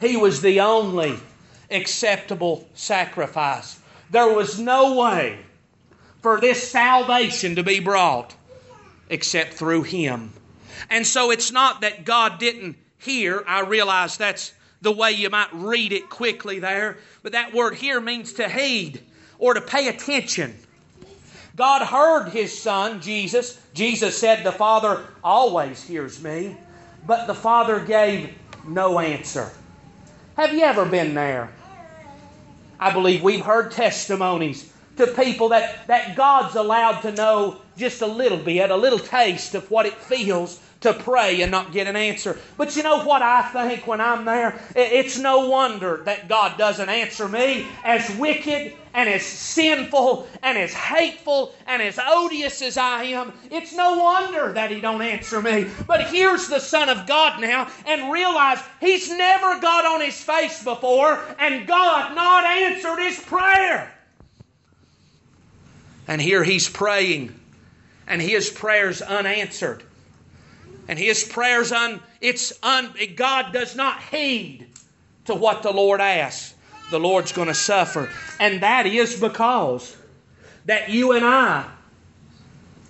He 0.00 0.16
was 0.16 0.40
the 0.40 0.60
only 0.60 1.18
acceptable 1.68 2.68
sacrifice. 2.74 3.80
There 4.10 4.32
was 4.32 4.60
no 4.60 5.00
way 5.00 5.38
for 6.20 6.40
this 6.40 6.70
salvation 6.70 7.56
to 7.56 7.64
be 7.64 7.80
brought 7.80 8.36
except 9.08 9.54
through 9.54 9.82
Him. 9.82 10.32
And 10.90 11.06
so 11.06 11.30
it's 11.30 11.52
not 11.52 11.80
that 11.82 12.04
God 12.04 12.38
didn't 12.38 12.76
hear. 12.98 13.44
I 13.46 13.60
realize 13.60 14.16
that's 14.16 14.52
the 14.80 14.92
way 14.92 15.12
you 15.12 15.30
might 15.30 15.52
read 15.52 15.92
it 15.92 16.10
quickly 16.10 16.58
there. 16.58 16.98
But 17.22 17.32
that 17.32 17.52
word 17.52 17.74
here 17.74 18.00
means 18.00 18.32
to 18.34 18.48
heed 18.48 19.00
or 19.38 19.54
to 19.54 19.60
pay 19.60 19.88
attention. 19.88 20.56
God 21.56 21.86
heard 21.86 22.30
his 22.30 22.56
son, 22.56 23.00
Jesus. 23.00 23.60
Jesus 23.74 24.16
said, 24.16 24.44
The 24.44 24.52
Father 24.52 25.04
always 25.22 25.82
hears 25.82 26.22
me, 26.22 26.56
but 27.06 27.26
the 27.26 27.34
Father 27.34 27.80
gave 27.80 28.34
no 28.66 28.98
answer. 28.98 29.50
Have 30.36 30.54
you 30.54 30.62
ever 30.62 30.86
been 30.86 31.14
there? 31.14 31.50
I 32.80 32.92
believe 32.92 33.22
we've 33.22 33.44
heard 33.44 33.70
testimonies 33.70 34.71
to 34.96 35.06
people 35.06 35.48
that, 35.50 35.86
that 35.86 36.16
God's 36.16 36.56
allowed 36.56 37.00
to 37.00 37.12
know 37.12 37.58
just 37.76 38.02
a 38.02 38.06
little 38.06 38.38
bit, 38.38 38.70
a 38.70 38.76
little 38.76 38.98
taste 38.98 39.54
of 39.54 39.70
what 39.70 39.86
it 39.86 39.94
feels 39.94 40.60
to 40.82 40.92
pray 40.92 41.42
and 41.42 41.50
not 41.50 41.72
get 41.72 41.86
an 41.86 41.96
answer. 41.96 42.38
But 42.56 42.76
you 42.76 42.82
know 42.82 43.04
what 43.04 43.22
I 43.22 43.42
think 43.42 43.86
when 43.86 44.00
I'm 44.00 44.24
there? 44.24 44.60
It's 44.74 45.18
no 45.18 45.48
wonder 45.48 46.02
that 46.04 46.28
God 46.28 46.58
doesn't 46.58 46.88
answer 46.88 47.28
me 47.28 47.66
as 47.84 48.14
wicked 48.16 48.74
and 48.94 49.08
as 49.08 49.22
sinful 49.22 50.28
and 50.42 50.58
as 50.58 50.74
hateful 50.74 51.54
and 51.66 51.80
as 51.80 51.98
odious 52.04 52.60
as 52.62 52.76
I 52.76 53.04
am. 53.04 53.32
It's 53.50 53.72
no 53.74 53.98
wonder 53.98 54.52
that 54.52 54.70
he 54.70 54.80
don't 54.80 55.02
answer 55.02 55.40
me. 55.40 55.68
But 55.86 56.08
here's 56.08 56.48
the 56.48 56.60
Son 56.60 56.88
of 56.88 57.06
God 57.06 57.40
now 57.40 57.68
and 57.86 58.12
realize 58.12 58.58
he's 58.80 59.08
never 59.10 59.60
got 59.60 59.86
on 59.86 60.00
his 60.00 60.20
face 60.20 60.62
before 60.62 61.18
and 61.38 61.66
God 61.66 62.14
not 62.14 62.44
answered 62.44 62.98
his 62.98 63.18
prayer. 63.20 63.90
And 66.08 66.20
here 66.20 66.42
he's 66.42 66.68
praying 66.68 67.38
and 68.06 68.20
his 68.20 68.50
prayer's 68.50 69.00
unanswered 69.00 69.82
and 70.88 70.98
his 70.98 71.24
prayers 71.24 71.72
un 71.72 72.00
it's 72.20 72.52
un 72.62 72.92
God 73.16 73.52
does 73.52 73.76
not 73.76 74.02
heed 74.02 74.66
to 75.26 75.34
what 75.34 75.62
the 75.62 75.72
Lord 75.72 76.00
asks. 76.00 76.54
The 76.90 76.98
Lord's 76.98 77.32
going 77.32 77.48
to 77.48 77.54
suffer. 77.54 78.10
And 78.38 78.62
that 78.62 78.86
is 78.86 79.18
because 79.18 79.96
that 80.66 80.90
you 80.90 81.12
and 81.12 81.24
I 81.24 81.66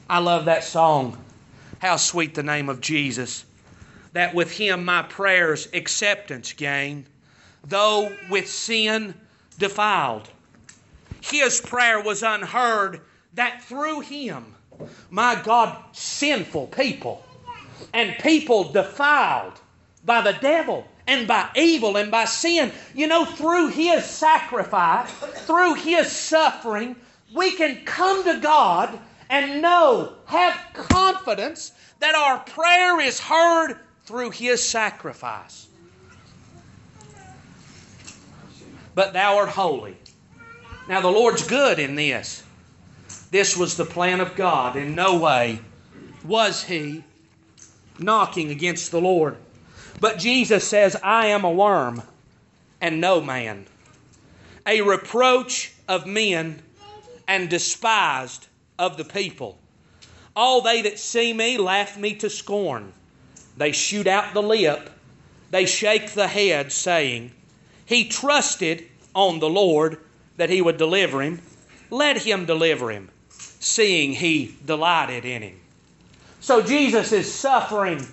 I 0.09 0.19
love 0.19 0.47
that 0.47 0.65
song. 0.65 1.17
How 1.79 1.97
sweet 1.97 2.35
the 2.35 2.43
name 2.43 2.69
of 2.69 2.81
Jesus. 2.81 3.45
That 4.13 4.35
with 4.35 4.51
him 4.51 4.85
my 4.85 5.03
prayers 5.03 5.69
acceptance 5.73 6.53
gain, 6.53 7.07
though 7.65 8.15
with 8.29 8.49
sin 8.49 9.15
defiled. 9.59 10.29
His 11.23 11.61
prayer 11.61 12.03
was 12.03 12.23
unheard, 12.23 13.01
that 13.35 13.63
through 13.63 14.01
him, 14.01 14.55
my 15.09 15.41
God, 15.43 15.77
sinful 15.93 16.67
people 16.69 17.25
and 17.95 18.17
people 18.19 18.65
defiled 18.73 19.61
by 20.05 20.21
the 20.21 20.33
devil 20.41 20.87
and 21.07 21.27
by 21.27 21.49
evil 21.55 21.97
and 21.97 22.11
by 22.11 22.25
sin. 22.25 22.73
You 22.95 23.07
know, 23.07 23.25
through 23.25 23.69
His 23.69 24.05
sacrifice, 24.05 25.11
through 25.47 25.75
His 25.75 26.11
suffering, 26.11 26.97
we 27.35 27.53
can 27.53 27.85
come 27.85 28.25
to 28.25 28.41
God 28.41 28.99
and 29.31 29.63
know, 29.63 30.15
have 30.27 30.59
confidence 30.75 31.73
that 32.01 32.15
our 32.15 32.39
prayer 32.41 33.01
is 33.01 33.21
heard 33.21 33.79
through 34.05 34.31
His 34.31 34.63
sacrifice. 34.63 35.69
But 38.95 39.13
thou 39.15 39.39
art 39.39 39.49
holy. 39.49 39.97
Now, 40.89 41.01
the 41.01 41.09
Lord's 41.09 41.47
good 41.47 41.79
in 41.79 41.95
this. 41.95 42.43
This 43.31 43.57
was 43.57 43.77
the 43.77 43.85
plan 43.85 44.21
of 44.21 44.35
God. 44.35 44.77
In 44.77 44.95
no 44.95 45.19
way 45.19 45.61
was 46.25 46.65
He 46.65 47.05
knocking 47.99 48.51
against 48.51 48.91
the 48.91 49.01
Lord. 49.01 49.37
But 50.01 50.19
Jesus 50.19 50.67
says, 50.67 50.97
I 51.03 51.27
am 51.27 51.45
a 51.45 51.51
worm 51.51 52.03
and 52.81 53.01
no 53.01 53.21
man, 53.21 53.67
a 54.67 54.81
reproach 54.81 55.73
of 55.87 56.07
men 56.07 56.61
and 57.29 57.49
despised 57.49 58.49
of 58.79 58.97
the 58.97 59.05
people. 59.05 59.59
All 60.35 60.61
they 60.61 60.83
that 60.83 60.99
see 60.99 61.33
me 61.33 61.59
laugh 61.59 61.97
me 61.97 62.15
to 62.17 62.29
scorn. 62.29 62.93
They 63.57 63.71
shoot 63.71 64.07
out 64.07 64.35
the 64.35 64.43
lip, 64.43 64.91
they 65.51 65.67
shake 65.67 66.11
the 66.11 66.27
head, 66.27 66.73
saying, 66.73 67.33
He 67.85 68.09
trusted 68.09 68.87
on 69.15 69.39
the 69.39 69.51
Lord 69.51 69.99
that 70.37 70.51
he 70.51 70.63
would 70.63 70.77
deliver 70.77 71.23
him. 71.23 71.41
Let 71.91 72.19
him 72.19 72.47
deliver 72.47 72.91
him, 72.91 73.11
seeing 73.29 74.13
he 74.13 74.55
delighted 74.65 75.25
in 75.25 75.43
him. 75.43 75.61
So 76.41 76.63
Jesus 76.63 77.13
is 77.13 77.33
suffering 77.33 78.07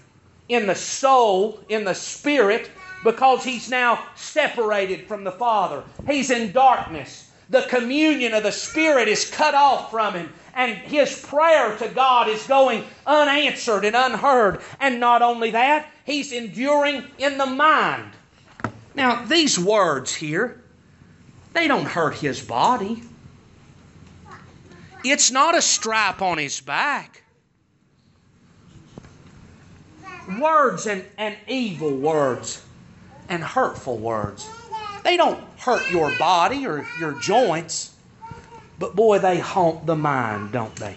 in 0.50 0.68
the 0.68 0.76
soul, 0.76 1.60
in 1.70 1.84
the 1.84 1.96
spirit, 1.96 2.70
because 3.04 3.44
he's 3.44 3.70
now 3.70 4.04
separated 4.16 5.08
from 5.08 5.24
the 5.24 5.32
Father. 5.32 5.84
He's 6.08 6.30
in 6.30 6.52
darkness. 6.52 7.30
The 7.50 7.64
communion 7.64 8.34
of 8.34 8.44
the 8.44 8.52
Spirit 8.52 9.08
is 9.08 9.30
cut 9.30 9.56
off 9.56 9.90
from 9.90 10.14
him. 10.14 10.32
And 10.54 10.74
his 10.78 11.20
prayer 11.26 11.76
to 11.78 11.88
God 11.88 12.28
is 12.28 12.46
going 12.46 12.84
unanswered 13.08 13.86
and 13.86 13.96
unheard. 13.96 14.62
And 14.80 15.00
not 15.00 15.22
only 15.22 15.52
that, 15.52 15.90
he's 16.06 16.32
enduring 16.32 17.06
in 17.18 17.38
the 17.38 17.46
mind. 17.46 18.12
Now, 18.94 19.26
these 19.26 19.58
words 19.58 20.14
here, 20.14 20.62
they 21.60 21.67
don't 21.67 21.88
hurt 21.88 22.15
his 22.15 22.41
body. 22.41 23.04
It's 25.04 25.30
not 25.30 25.58
a 25.58 25.62
stripe 25.62 26.22
on 26.22 26.38
his 26.38 26.62
back 26.62 27.24
words 30.39 30.88
and, 30.88 31.04
and 31.17 31.36
evil 31.48 31.98
words 31.98 32.63
and 33.28 33.43
hurtful 33.43 33.98
words. 33.98 34.56
They 35.04 35.17
don't 35.17 35.41
hurt 35.60 35.89
your 35.91 36.10
body 36.12 36.65
or 36.65 36.86
your 36.98 37.13
joints, 37.13 37.93
but 38.78 38.95
boy, 38.95 39.19
they 39.19 39.39
haunt 39.39 39.86
the 39.86 39.95
mind, 39.95 40.54
don't 40.54 40.76
they? 40.76 40.95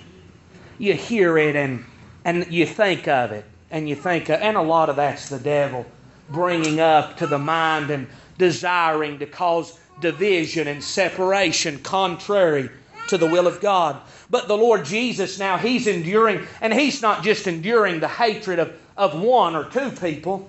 You 0.79 0.95
hear 0.95 1.39
it 1.39 1.57
and, 1.57 1.85
and 2.25 2.47
you 2.53 2.67
think 2.67 3.09
of 3.09 3.33
it, 3.33 3.45
and 3.71 3.89
you 3.89 3.97
think, 3.97 4.29
of, 4.29 4.41
and 4.41 4.57
a 4.57 4.63
lot 4.63 4.91
of 4.91 4.97
that's 4.97 5.29
the 5.29 5.39
devil 5.39 5.87
bringing 6.31 6.79
up 6.79 7.17
to 7.17 7.27
the 7.27 7.39
mind 7.39 7.91
and 7.91 8.07
desiring 8.39 9.19
to 9.19 9.27
cause 9.27 9.79
division 10.01 10.69
and 10.69 10.83
separation 10.83 11.79
contrary 11.81 12.71
to 13.09 13.19
the 13.19 13.27
will 13.27 13.47
of 13.47 13.61
God. 13.61 14.01
But 14.31 14.49
the 14.49 14.57
Lord 14.57 14.85
Jesus 14.85 15.39
now, 15.39 15.59
He's 15.59 15.87
enduring, 15.87 16.47
and 16.61 16.73
He's 16.73 17.03
not 17.03 17.23
just 17.23 17.47
enduring 17.47 18.01
the 18.01 18.09
hatred 18.09 18.59
of 18.59 18.73
of 18.97 19.21
one 19.21 19.55
or 19.57 19.65
two 19.65 19.91
people, 19.91 20.49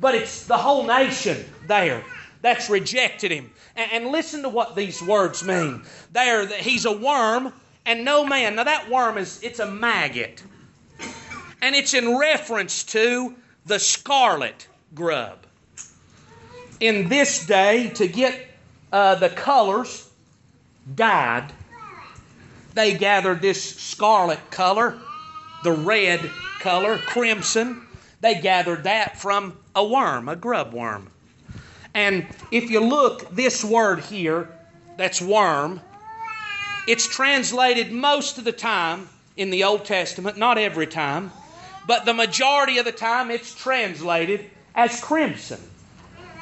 but 0.00 0.14
it's 0.14 0.46
the 0.46 0.56
whole 0.56 0.86
nation 0.86 1.44
there 1.66 2.04
that's 2.42 2.68
rejected 2.68 3.30
him. 3.30 3.50
And, 3.76 3.90
and 3.92 4.12
listen 4.12 4.42
to 4.42 4.48
what 4.48 4.76
these 4.76 5.02
words 5.02 5.44
mean. 5.44 5.82
There, 6.12 6.44
that 6.44 6.60
he's 6.60 6.84
a 6.84 6.92
worm 6.92 7.52
and 7.86 8.04
no 8.04 8.26
man. 8.26 8.56
Now 8.56 8.64
that 8.64 8.90
worm 8.90 9.18
is 9.18 9.42
it's 9.42 9.60
a 9.60 9.70
maggot, 9.70 10.42
and 11.62 11.74
it's 11.74 11.94
in 11.94 12.18
reference 12.18 12.84
to 12.84 13.34
the 13.66 13.78
scarlet 13.78 14.68
grub. 14.94 15.38
In 16.80 17.08
this 17.08 17.46
day, 17.46 17.90
to 17.90 18.06
get 18.06 18.48
uh, 18.92 19.14
the 19.16 19.28
colors 19.28 20.10
dyed, 20.94 21.52
they 22.74 22.94
gathered 22.94 23.40
this 23.40 23.76
scarlet 23.76 24.50
color, 24.50 24.98
the 25.62 25.72
red 25.72 26.20
color, 26.60 26.98
crimson, 26.98 27.86
they 28.20 28.40
gathered 28.40 28.84
that 28.84 29.18
from 29.18 29.56
a 29.74 29.84
worm, 29.84 30.28
a 30.28 30.36
grub 30.36 30.72
worm. 30.72 31.10
And 31.94 32.26
if 32.50 32.70
you 32.70 32.80
look, 32.80 33.30
this 33.30 33.64
word 33.64 34.00
here, 34.00 34.48
that's 34.96 35.20
worm, 35.20 35.80
it's 36.88 37.06
translated 37.06 37.92
most 37.92 38.38
of 38.38 38.44
the 38.44 38.52
time 38.52 39.08
in 39.36 39.50
the 39.50 39.64
Old 39.64 39.84
Testament, 39.84 40.36
not 40.36 40.58
every 40.58 40.86
time, 40.86 41.32
but 41.86 42.04
the 42.04 42.14
majority 42.14 42.78
of 42.78 42.84
the 42.84 42.92
time 42.92 43.30
it's 43.30 43.54
translated 43.54 44.50
as 44.74 45.00
crimson 45.00 45.60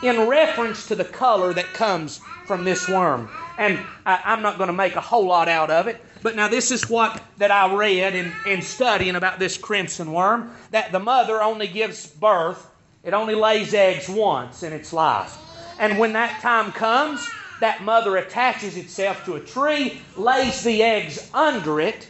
in 0.02 0.28
reference 0.28 0.88
to 0.88 0.96
the 0.96 1.04
color 1.04 1.54
that 1.54 1.72
comes 1.72 2.20
from 2.44 2.64
this 2.64 2.88
worm. 2.88 3.28
And 3.56 3.78
I, 4.04 4.32
am 4.32 4.42
not 4.42 4.58
going 4.58 4.66
to 4.66 4.72
make 4.72 4.96
a 4.96 5.00
whole 5.00 5.26
lot 5.26 5.48
out 5.48 5.70
of 5.70 5.86
it, 5.86 6.04
but 6.22 6.34
now 6.36 6.48
this 6.48 6.70
is 6.70 6.88
what 6.90 7.22
that 7.38 7.50
I 7.50 7.72
read 7.74 8.14
in, 8.14 8.32
in 8.46 8.62
studying 8.62 9.16
about 9.16 9.38
this 9.38 9.56
crimson 9.56 10.12
worm, 10.12 10.50
that 10.72 10.90
the 10.92 10.98
mother 10.98 11.42
only 11.42 11.68
gives 11.68 12.06
birth, 12.06 12.68
it 13.04 13.14
only 13.14 13.34
lays 13.34 13.74
eggs 13.74 14.08
once 14.08 14.62
in 14.62 14.72
its 14.72 14.92
life. 14.92 15.38
And 15.78 15.98
when 15.98 16.12
that 16.14 16.40
time 16.40 16.72
comes, 16.72 17.26
that 17.60 17.82
mother 17.82 18.16
attaches 18.16 18.76
itself 18.76 19.24
to 19.24 19.36
a 19.36 19.40
tree, 19.40 20.00
lays 20.16 20.64
the 20.64 20.82
eggs 20.82 21.30
under 21.32 21.80
it, 21.80 22.08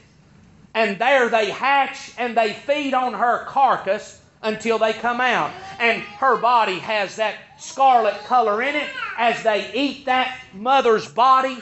and 0.75 0.99
there 0.99 1.29
they 1.29 1.51
hatch 1.51 2.13
and 2.17 2.35
they 2.35 2.55
feed 2.55 2.95
on 2.95 3.13
her 3.13 3.45
carcass 3.45 4.22
until 4.43 4.79
they 4.79 4.93
come 4.93 5.21
out. 5.21 5.53
And 5.79 6.03
her 6.03 6.37
body 6.37 6.79
has 6.79 7.17
that 7.17 7.37
scarlet 7.59 8.15
color 8.25 8.63
in 8.63 8.75
it. 8.75 8.89
As 9.17 9.43
they 9.43 9.71
eat 9.75 10.07
that 10.07 10.39
mother's 10.53 11.09
body, 11.09 11.59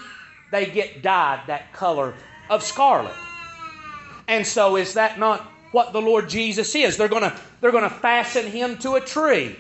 they 0.51 0.67
get 0.67 1.03
dyed 1.03 1.41
that 1.47 1.73
color 1.73 2.15
of 2.49 2.63
scarlet. 2.63 3.15
And 4.29 4.47
so 4.47 4.77
is 4.77 4.95
that 4.95 5.19
not 5.19 5.43
what 5.73 5.93
the 5.93 6.01
Lord 6.01 6.29
Jesus 6.29 6.75
is? 6.75 6.97
They're 6.97 7.09
going 7.09 7.23
to 7.23 7.37
they're 7.61 7.73
going 7.73 7.89
to 7.89 7.91
fasten 7.91 8.47
him 8.47 8.79
to 8.79 8.95
a 8.95 9.01
tree. 9.01 9.57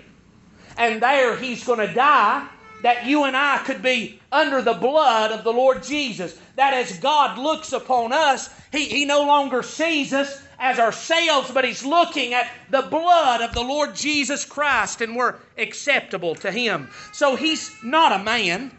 And 0.76 1.02
there 1.02 1.36
he's 1.36 1.64
going 1.64 1.86
to 1.86 1.92
die 1.92 2.48
that 2.82 3.06
you 3.06 3.24
and 3.24 3.36
I 3.36 3.58
could 3.58 3.82
be 3.82 4.20
under 4.32 4.62
the 4.62 4.74
blood 4.74 5.32
of 5.32 5.44
the 5.44 5.52
Lord 5.52 5.82
Jesus. 5.82 6.38
That 6.56 6.74
as 6.74 6.98
God 6.98 7.38
looks 7.38 7.72
upon 7.72 8.12
us, 8.12 8.48
He, 8.72 8.86
he 8.86 9.04
no 9.04 9.24
longer 9.24 9.62
sees 9.62 10.12
us 10.12 10.42
as 10.60 10.78
ourselves, 10.78 11.50
but 11.50 11.64
He's 11.64 11.84
looking 11.84 12.34
at 12.34 12.48
the 12.68 12.82
blood 12.82 13.40
of 13.40 13.54
the 13.54 13.62
Lord 13.62 13.96
Jesus 13.96 14.44
Christ 14.44 15.00
and 15.00 15.16
we're 15.16 15.36
acceptable 15.58 16.36
to 16.36 16.52
Him. 16.52 16.90
So 17.12 17.34
He's 17.34 17.74
not 17.82 18.12
a 18.12 18.22
man, 18.22 18.70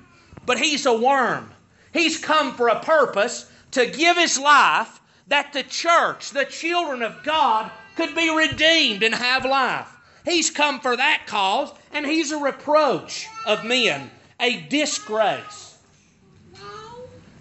but 0.45 0.59
He's 0.59 0.85
a 0.85 0.93
worm. 0.93 1.51
He's 1.91 2.23
come 2.23 2.53
for 2.53 2.69
a 2.69 2.79
purpose 2.79 3.51
to 3.71 3.87
give 3.87 4.15
His 4.15 4.39
life 4.39 5.01
that 5.27 5.53
the 5.53 5.63
church, 5.63 6.29
the 6.29 6.45
children 6.45 7.01
of 7.01 7.23
God, 7.23 7.71
could 7.95 8.13
be 8.15 8.29
redeemed 8.29 9.01
and 9.01 9.15
have 9.15 9.43
life. 9.43 9.87
He's 10.23 10.51
come 10.51 10.79
for 10.79 10.95
that 10.95 11.23
cause, 11.25 11.71
and 11.91 12.05
he's 12.05 12.31
a 12.31 12.37
reproach 12.37 13.27
of 13.45 13.65
men, 13.65 14.11
a 14.39 14.61
disgrace. 14.61 15.77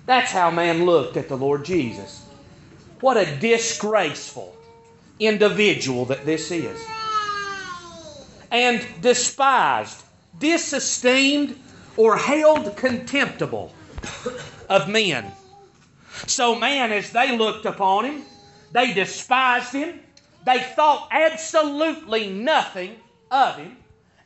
That's 0.06 0.32
how 0.32 0.50
man 0.50 0.86
looked 0.86 1.16
at 1.16 1.28
the 1.28 1.36
Lord 1.36 1.64
Jesus. 1.64 2.24
What 3.00 3.16
a 3.16 3.36
disgraceful 3.36 4.54
individual 5.18 6.04
that 6.06 6.26
this 6.26 6.50
is. 6.50 6.86
And 8.50 8.84
despised, 9.00 10.02
disesteemed, 10.38 11.58
or 11.96 12.16
held 12.16 12.76
contemptible 12.76 13.72
of 14.68 14.88
men. 14.88 15.32
So, 16.26 16.54
man, 16.54 16.92
as 16.92 17.10
they 17.10 17.36
looked 17.36 17.66
upon 17.66 18.04
him, 18.04 18.24
they 18.72 18.92
despised 18.92 19.72
him, 19.72 20.00
they 20.44 20.60
thought 20.60 21.08
absolutely 21.10 22.28
nothing 22.30 22.96
of 23.30 23.56
him, 23.56 23.76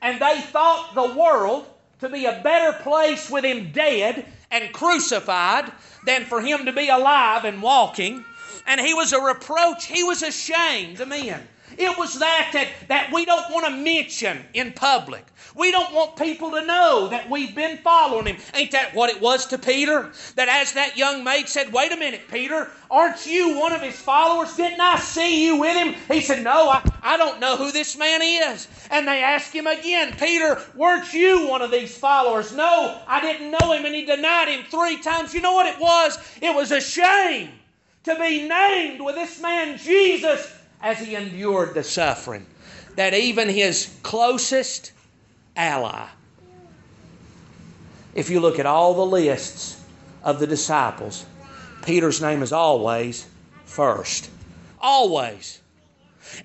and 0.01 0.21
they 0.21 0.41
thought 0.41 0.95
the 0.95 1.15
world 1.15 1.67
to 2.01 2.09
be 2.09 2.27
a 2.27 2.41
better 2.43 2.79
place 2.83 3.31
with 3.31 3.45
him 3.45 3.73
dead 3.73 4.27
and 4.51 4.73
crucified 4.73 5.73
than 6.05 6.25
for 6.25 6.41
him 6.41 6.67
to 6.67 6.73
be 6.73 6.89
alive 6.89 7.45
and 7.45 7.63
walking. 7.63 8.25
And 8.67 8.81
he 8.81 8.95
was 8.95 9.13
a 9.13 9.21
reproach, 9.21 9.87
he 9.87 10.03
was 10.03 10.23
a 10.23 10.33
shame 10.33 10.97
to 10.97 11.07
men. 11.07 11.47
It 11.77 11.99
was 11.99 12.19
that, 12.19 12.51
that 12.53 12.69
that 12.89 13.13
we 13.13 13.25
don't 13.25 13.51
want 13.51 13.67
to 13.67 13.73
mention 13.73 14.45
in 14.55 14.73
public. 14.73 15.27
We 15.55 15.71
don't 15.71 15.93
want 15.93 16.17
people 16.17 16.51
to 16.53 16.65
know 16.65 17.09
that 17.09 17.31
we've 17.31 17.55
been 17.55 17.79
following 17.79 18.27
him. 18.27 18.37
Ain't 18.55 18.73
that 18.73 18.95
what 18.95 19.11
it 19.11 19.21
was 19.21 19.47
to 19.47 19.59
Peter? 19.59 20.11
That 20.37 20.49
as 20.49 20.73
that 20.73 20.97
young 20.97 21.25
maid 21.25 21.49
said, 21.49 21.73
Wait 21.73 21.93
a 21.93 21.97
minute, 21.97 22.23
Peter, 22.31 22.71
aren't 22.91 23.27
you 23.27 23.59
one 23.59 23.73
of 23.73 23.81
his 23.81 23.97
followers? 23.97 24.57
Didn't 24.57 24.81
I 24.81 24.99
see 24.99 25.47
you 25.47 25.57
with 25.57 25.77
him? 25.77 25.95
He 26.09 26.21
said, 26.21 26.43
No, 26.43 26.71
I, 26.71 26.83
I 27.03 27.17
don't 27.17 27.41
know 27.41 27.57
who 27.57 27.73
this 27.73 27.97
man 27.97 28.21
is. 28.23 28.69
And 28.91 29.07
they 29.07 29.23
asked 29.23 29.53
him 29.53 29.67
again, 29.67 30.15
Peter, 30.19 30.61
weren't 30.75 31.13
you 31.13 31.49
one 31.49 31.63
of 31.63 31.71
these 31.71 31.97
followers? 31.97 32.53
No, 32.55 33.01
I 33.07 33.21
didn't 33.21 33.51
know 33.51 33.73
him. 33.73 33.85
And 33.85 33.95
he 33.95 34.05
denied 34.05 34.49
him 34.49 34.65
three 34.71 35.01
times. 35.01 35.35
You 35.35 35.41
know 35.41 35.55
what 35.55 35.67
it 35.67 35.81
was? 35.81 36.19
It 36.41 36.55
was 36.55 36.73
a 36.73 36.81
shame 36.81 37.51
to 38.05 38.15
be 38.17 38.47
named 38.47 39.01
with 39.01 39.15
this 39.15 39.41
man 39.41 39.79
Jesus 39.79 40.53
as 40.83 40.99
he 40.99 41.15
endured 41.15 41.75
the 41.75 41.83
suffering 41.83 42.47
that 42.97 43.15
even 43.15 43.49
his 43.49 43.97
closest 44.03 44.93
ally, 45.57 46.07
if 48.15 48.31
you 48.31 48.41
look 48.41 48.59
at 48.59 48.67
all 48.67 48.95
the 48.95 49.07
lists 49.07 49.83
of 50.23 50.39
the 50.39 50.47
disciples, 50.47 51.27
Peter's 51.85 52.21
name 52.23 52.43
is 52.43 52.53
always 52.53 53.27
first. 53.65 54.31
Always. 54.81 55.61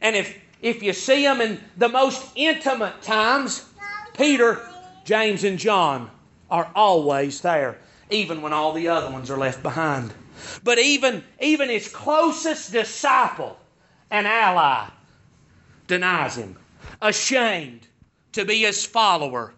And 0.02 0.16
if, 0.16 0.38
if 0.62 0.82
you 0.82 0.94
see 0.94 1.24
him 1.24 1.42
in 1.42 1.60
the 1.78 1.90
most 1.90 2.32
intimate 2.36 3.02
times, 3.02 3.66
Peter, 4.18 4.60
James, 5.06 5.44
and 5.44 5.60
John 5.60 6.10
are 6.50 6.70
always 6.76 7.42
there, 7.42 7.78
even 8.10 8.42
when 8.42 8.54
all 8.54 8.74
the 8.74 8.88
other 8.88 9.12
ones 9.12 9.30
are 9.30 9.38
left 9.38 9.62
behind. 9.62 10.12
But 10.64 10.80
even, 10.80 11.24
even 11.40 11.70
his 11.70 11.88
closest 11.88 12.72
disciple, 12.72 13.58
an 14.12 14.26
ally, 14.26 14.88
denies 15.88 16.36
him, 16.36 16.58
ashamed 17.02 17.88
to 18.34 18.46
be 18.46 18.62
his 18.62 18.86
follower 18.86 19.54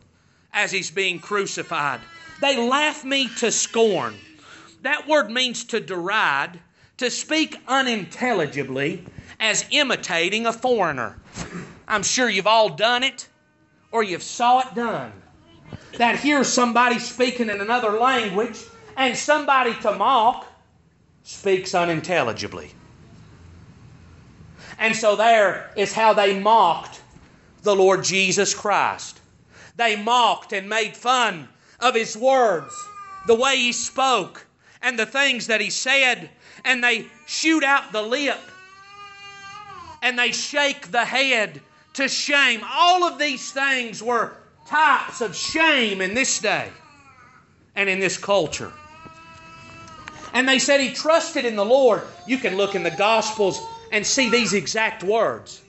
as 0.54 0.72
he's 0.72 0.92
being 0.92 1.20
crucified. 1.20 2.02
They 2.42 2.58
laugh 2.58 3.04
me 3.04 3.30
to 3.38 3.52
scorn. 3.52 4.16
That 4.82 5.08
word 5.08 5.30
means 5.30 5.64
to 5.66 5.80
deride, 5.80 6.60
to 6.98 7.10
speak 7.12 7.58
unintelligibly, 7.68 9.06
as 9.40 9.66
imitating 9.72 10.46
a 10.46 10.54
foreigner. 10.54 11.20
I'm 11.88 12.04
sure 12.04 12.30
you've 12.30 12.48
all 12.48 12.70
done 12.70 13.04
it 13.04 13.28
or 13.92 14.04
you've 14.04 14.24
saw 14.24 14.60
it 14.60 14.76
done. 14.76 15.12
That 15.98 16.20
here's 16.20 16.48
somebody 16.48 17.00
speaking 17.00 17.50
in 17.50 17.60
another 17.60 18.00
language 18.00 18.60
and 18.96 19.18
somebody 19.18 19.74
to 19.82 19.94
mock 19.94 20.48
speaks 21.24 21.74
unintelligibly. 21.76 22.72
And 24.80 24.96
so 24.96 25.16
there 25.16 25.72
is 25.76 25.94
how 25.94 26.14
they 26.14 26.40
mocked 26.40 27.02
the 27.64 27.76
Lord 27.76 28.04
Jesus 28.04 28.54
Christ. 28.54 29.20
They 29.76 29.96
mocked 29.96 30.54
and 30.54 30.68
made 30.68 30.98
fun 30.98 31.48
of 31.80 31.96
his 31.96 32.18
words, 32.18 32.74
the 33.28 33.36
way 33.36 33.58
he 33.58 33.72
spoke, 33.72 34.46
and 34.82 34.98
the 34.98 35.06
things 35.06 35.48
that 35.48 35.62
he 35.62 35.70
said, 35.70 36.30
and 36.66 36.84
they 36.84 37.06
shoot 37.28 37.64
out 37.64 37.92
the 37.92 38.02
lip 38.02 38.40
and 40.02 40.18
they 40.18 40.32
shake 40.32 40.92
the 40.92 41.06
head 41.06 41.62
to 41.94 42.08
shame. 42.08 42.62
All 42.68 43.04
of 43.04 43.20
these 43.20 43.52
things 43.52 44.02
were 44.02 44.34
types 44.68 45.22
of 45.22 45.36
shame 45.36 46.02
in 46.02 46.14
this 46.14 46.40
day 46.40 46.70
and 47.76 47.90
in 47.90 48.00
this 48.00 48.18
culture. 48.18 48.72
And 50.34 50.48
they 50.48 50.60
said 50.60 50.80
he 50.80 50.94
trusted 50.94 51.46
in 51.46 51.56
the 51.56 51.66
Lord. 51.66 52.04
You 52.26 52.38
can 52.38 52.58
look 52.58 52.76
in 52.76 52.84
the 52.84 52.92
Gospels 52.92 53.62
and 53.92 54.06
see 54.06 54.30
these 54.30 54.54
exact 54.54 55.04
words. 55.04 55.62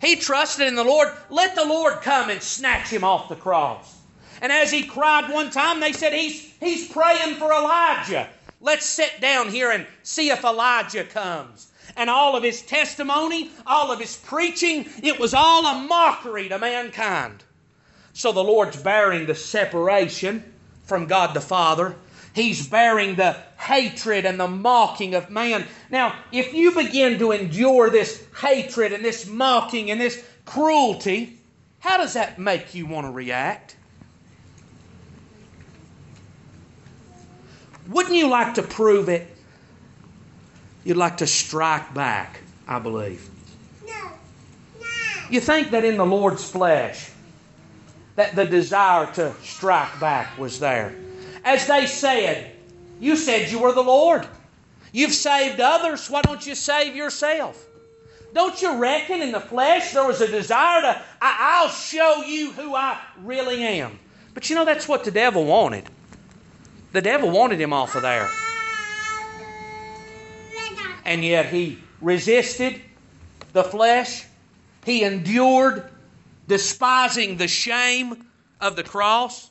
He 0.00 0.16
trusted 0.16 0.66
in 0.66 0.74
the 0.74 0.84
Lord. 0.84 1.08
Let 1.30 1.54
the 1.54 1.64
Lord 1.64 2.00
come 2.02 2.30
and 2.30 2.42
snatch 2.42 2.88
him 2.88 3.04
off 3.04 3.28
the 3.28 3.36
cross. 3.36 3.94
And 4.40 4.52
as 4.52 4.70
he 4.70 4.82
cried 4.82 5.32
one 5.32 5.50
time, 5.50 5.80
they 5.80 5.92
said, 5.92 6.12
He's, 6.12 6.52
he's 6.60 6.88
praying 6.88 7.36
for 7.36 7.52
Elijah. 7.52 8.28
Let's 8.60 8.86
sit 8.86 9.20
down 9.20 9.50
here 9.50 9.70
and 9.70 9.86
see 10.02 10.30
if 10.30 10.44
Elijah 10.44 11.04
comes. 11.04 11.68
And 11.96 12.10
all 12.10 12.34
of 12.34 12.42
his 12.42 12.62
testimony, 12.62 13.50
all 13.66 13.92
of 13.92 14.00
his 14.00 14.16
preaching, 14.16 14.86
it 15.02 15.20
was 15.20 15.34
all 15.34 15.66
a 15.66 15.86
mockery 15.86 16.48
to 16.48 16.58
mankind. 16.58 17.44
So 18.14 18.32
the 18.32 18.42
Lord's 18.42 18.80
bearing 18.80 19.26
the 19.26 19.34
separation 19.34 20.52
from 20.84 21.06
God 21.06 21.34
the 21.34 21.40
Father 21.40 21.94
He's 22.34 22.66
bearing 22.66 23.14
the 23.14 23.36
hatred 23.56 24.26
and 24.26 24.38
the 24.38 24.48
mocking 24.48 25.14
of 25.14 25.30
man. 25.30 25.64
Now, 25.88 26.16
if 26.32 26.52
you 26.52 26.72
begin 26.74 27.18
to 27.20 27.30
endure 27.30 27.90
this 27.90 28.26
hatred 28.40 28.92
and 28.92 29.04
this 29.04 29.26
mocking 29.26 29.92
and 29.92 30.00
this 30.00 30.22
cruelty, 30.44 31.38
how 31.78 31.96
does 31.96 32.14
that 32.14 32.40
make 32.40 32.74
you 32.74 32.86
want 32.86 33.06
to 33.06 33.12
react? 33.12 33.76
Wouldn't 37.86 38.16
you 38.16 38.28
like 38.28 38.54
to 38.54 38.62
prove 38.62 39.08
it? 39.08 39.30
You'd 40.82 40.96
like 40.96 41.18
to 41.18 41.26
strike 41.28 41.94
back, 41.94 42.40
I 42.66 42.80
believe. 42.80 43.28
No. 43.86 43.92
No. 44.80 44.86
You 45.30 45.40
think 45.40 45.70
that 45.70 45.84
in 45.84 45.96
the 45.96 46.04
Lord's 46.04 46.50
flesh, 46.50 47.10
that 48.16 48.34
the 48.34 48.44
desire 48.44 49.06
to 49.14 49.34
strike 49.42 50.00
back 50.00 50.36
was 50.36 50.58
there 50.58 50.94
as 51.44 51.66
they 51.66 51.86
said, 51.86 52.50
You 53.00 53.16
said 53.16 53.50
you 53.50 53.60
were 53.60 53.72
the 53.72 53.82
Lord. 53.82 54.26
You've 54.92 55.12
saved 55.12 55.60
others. 55.60 56.08
Why 56.08 56.22
don't 56.22 56.46
you 56.46 56.54
save 56.54 56.96
yourself? 56.96 57.66
Don't 58.32 58.60
you 58.60 58.78
reckon 58.78 59.22
in 59.22 59.30
the 59.30 59.40
flesh 59.40 59.92
there 59.92 60.06
was 60.06 60.20
a 60.20 60.28
desire 60.28 60.82
to, 60.82 61.02
I, 61.20 61.62
will 61.62 61.70
show 61.70 62.22
you 62.24 62.50
who 62.52 62.74
I 62.74 62.98
really 63.22 63.62
am? 63.62 63.98
But 64.34 64.50
you 64.50 64.56
know, 64.56 64.64
that's 64.64 64.88
what 64.88 65.04
the 65.04 65.12
devil 65.12 65.44
wanted. 65.44 65.84
The 66.92 67.02
devil 67.02 67.30
wanted 67.30 67.60
him 67.60 67.72
off 67.72 67.94
of 67.94 68.02
there. 68.02 68.28
And 71.04 71.24
yet 71.24 71.46
he 71.46 71.78
resisted 72.00 72.80
the 73.52 73.62
flesh. 73.62 74.26
He 74.84 75.04
endured, 75.04 75.88
despising 76.48 77.36
the 77.36 77.48
shame 77.48 78.26
of 78.60 78.76
the 78.76 78.82
cross. 78.82 79.50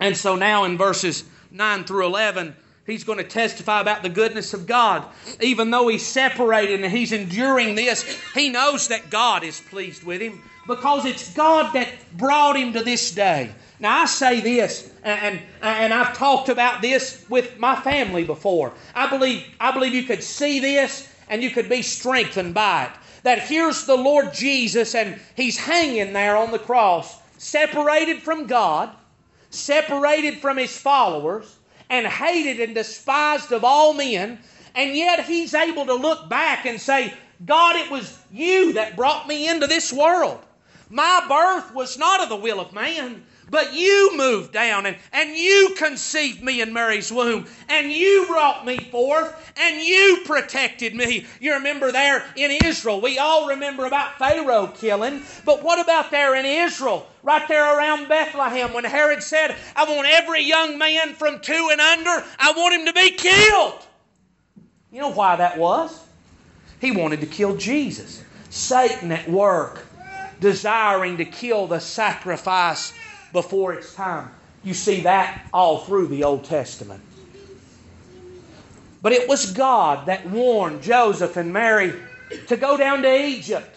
And 0.00 0.16
so 0.16 0.36
now 0.36 0.64
in 0.64 0.78
verses 0.78 1.24
9 1.50 1.84
through 1.84 2.06
11, 2.06 2.54
he's 2.86 3.04
going 3.04 3.18
to 3.18 3.24
testify 3.24 3.80
about 3.80 4.02
the 4.02 4.08
goodness 4.08 4.54
of 4.54 4.66
God. 4.66 5.04
Even 5.40 5.70
though 5.70 5.88
he's 5.88 6.06
separated 6.06 6.82
and 6.82 6.92
he's 6.92 7.12
enduring 7.12 7.74
this, 7.74 8.02
he 8.34 8.48
knows 8.48 8.88
that 8.88 9.10
God 9.10 9.42
is 9.44 9.60
pleased 9.60 10.04
with 10.04 10.20
him 10.20 10.42
because 10.66 11.04
it's 11.06 11.32
God 11.34 11.72
that 11.72 11.88
brought 12.16 12.56
him 12.56 12.72
to 12.74 12.82
this 12.82 13.10
day. 13.12 13.50
Now, 13.80 14.02
I 14.02 14.06
say 14.06 14.40
this, 14.40 14.92
and, 15.02 15.40
and 15.62 15.94
I've 15.94 16.16
talked 16.16 16.48
about 16.48 16.82
this 16.82 17.24
with 17.28 17.58
my 17.58 17.76
family 17.76 18.24
before. 18.24 18.72
I 18.94 19.08
believe, 19.08 19.44
I 19.60 19.72
believe 19.72 19.94
you 19.94 20.02
could 20.02 20.22
see 20.22 20.60
this 20.60 21.12
and 21.28 21.42
you 21.42 21.50
could 21.50 21.68
be 21.68 21.82
strengthened 21.82 22.54
by 22.54 22.84
it. 22.84 22.90
That 23.22 23.40
here's 23.40 23.84
the 23.84 23.96
Lord 23.96 24.32
Jesus, 24.32 24.94
and 24.94 25.20
He's 25.36 25.58
hanging 25.58 26.12
there 26.12 26.36
on 26.36 26.50
the 26.50 26.58
cross 26.58 27.20
separated 27.38 28.22
from 28.22 28.46
God, 28.46 28.90
separated 29.50 30.40
from 30.40 30.56
his 30.56 30.76
followers, 30.76 31.56
and 31.90 32.06
hated 32.06 32.60
and 32.60 32.74
despised 32.74 33.52
of 33.52 33.64
all 33.64 33.92
men, 33.94 34.38
and 34.74 34.94
yet 34.94 35.24
he's 35.24 35.54
able 35.54 35.86
to 35.86 35.94
look 35.94 36.28
back 36.28 36.66
and 36.66 36.80
say, 36.80 37.12
God, 37.44 37.76
it 37.76 37.90
was 37.90 38.18
you 38.30 38.74
that 38.74 38.96
brought 38.96 39.26
me 39.26 39.48
into 39.48 39.66
this 39.66 39.92
world. 39.92 40.38
My 40.90 41.24
birth 41.28 41.74
was 41.74 41.98
not 41.98 42.22
of 42.22 42.28
the 42.28 42.36
will 42.36 42.60
of 42.60 42.72
man, 42.72 43.24
but 43.50 43.74
you 43.74 44.16
moved 44.16 44.52
down 44.52 44.86
and, 44.86 44.96
and 45.12 45.36
you 45.36 45.74
conceived 45.76 46.42
me 46.42 46.60
in 46.60 46.72
Mary's 46.72 47.10
womb 47.10 47.46
and 47.68 47.90
you 47.90 48.26
brought 48.26 48.66
me 48.66 48.84
forth 48.90 49.52
and 49.56 49.80
you 49.80 50.22
protected 50.24 50.94
me. 50.94 51.26
You 51.40 51.54
remember 51.54 51.90
there 51.90 52.24
in 52.36 52.50
Israel, 52.50 53.00
we 53.00 53.18
all 53.18 53.48
remember 53.48 53.86
about 53.86 54.18
Pharaoh 54.18 54.68
killing, 54.68 55.22
but 55.44 55.62
what 55.62 55.80
about 55.80 56.10
there 56.10 56.34
in 56.34 56.44
Israel, 56.44 57.06
right 57.22 57.46
there 57.48 57.76
around 57.76 58.08
Bethlehem, 58.08 58.72
when 58.72 58.84
Herod 58.84 59.22
said, 59.22 59.56
I 59.74 59.84
want 59.84 60.08
every 60.08 60.42
young 60.42 60.78
man 60.78 61.14
from 61.14 61.40
two 61.40 61.68
and 61.72 61.80
under, 61.80 62.24
I 62.38 62.52
want 62.56 62.74
him 62.74 62.86
to 62.86 62.92
be 62.92 63.10
killed? 63.12 63.86
You 64.92 65.00
know 65.00 65.12
why 65.12 65.36
that 65.36 65.58
was? 65.58 66.04
He 66.80 66.92
wanted 66.92 67.20
to 67.20 67.26
kill 67.26 67.56
Jesus. 67.56 68.24
Satan 68.50 69.12
at 69.12 69.28
work, 69.28 69.84
desiring 70.40 71.18
to 71.18 71.24
kill 71.24 71.66
the 71.66 71.80
sacrifice 71.80 72.94
before 73.32 73.72
its 73.72 73.94
time. 73.94 74.30
You 74.64 74.74
see 74.74 75.00
that 75.02 75.48
all 75.52 75.78
through 75.78 76.08
the 76.08 76.24
Old 76.24 76.44
Testament. 76.44 77.02
But 79.00 79.12
it 79.12 79.28
was 79.28 79.52
God 79.52 80.06
that 80.06 80.28
warned 80.28 80.82
Joseph 80.82 81.36
and 81.36 81.52
Mary 81.52 81.94
to 82.48 82.56
go 82.56 82.76
down 82.76 83.02
to 83.02 83.26
Egypt 83.26 83.76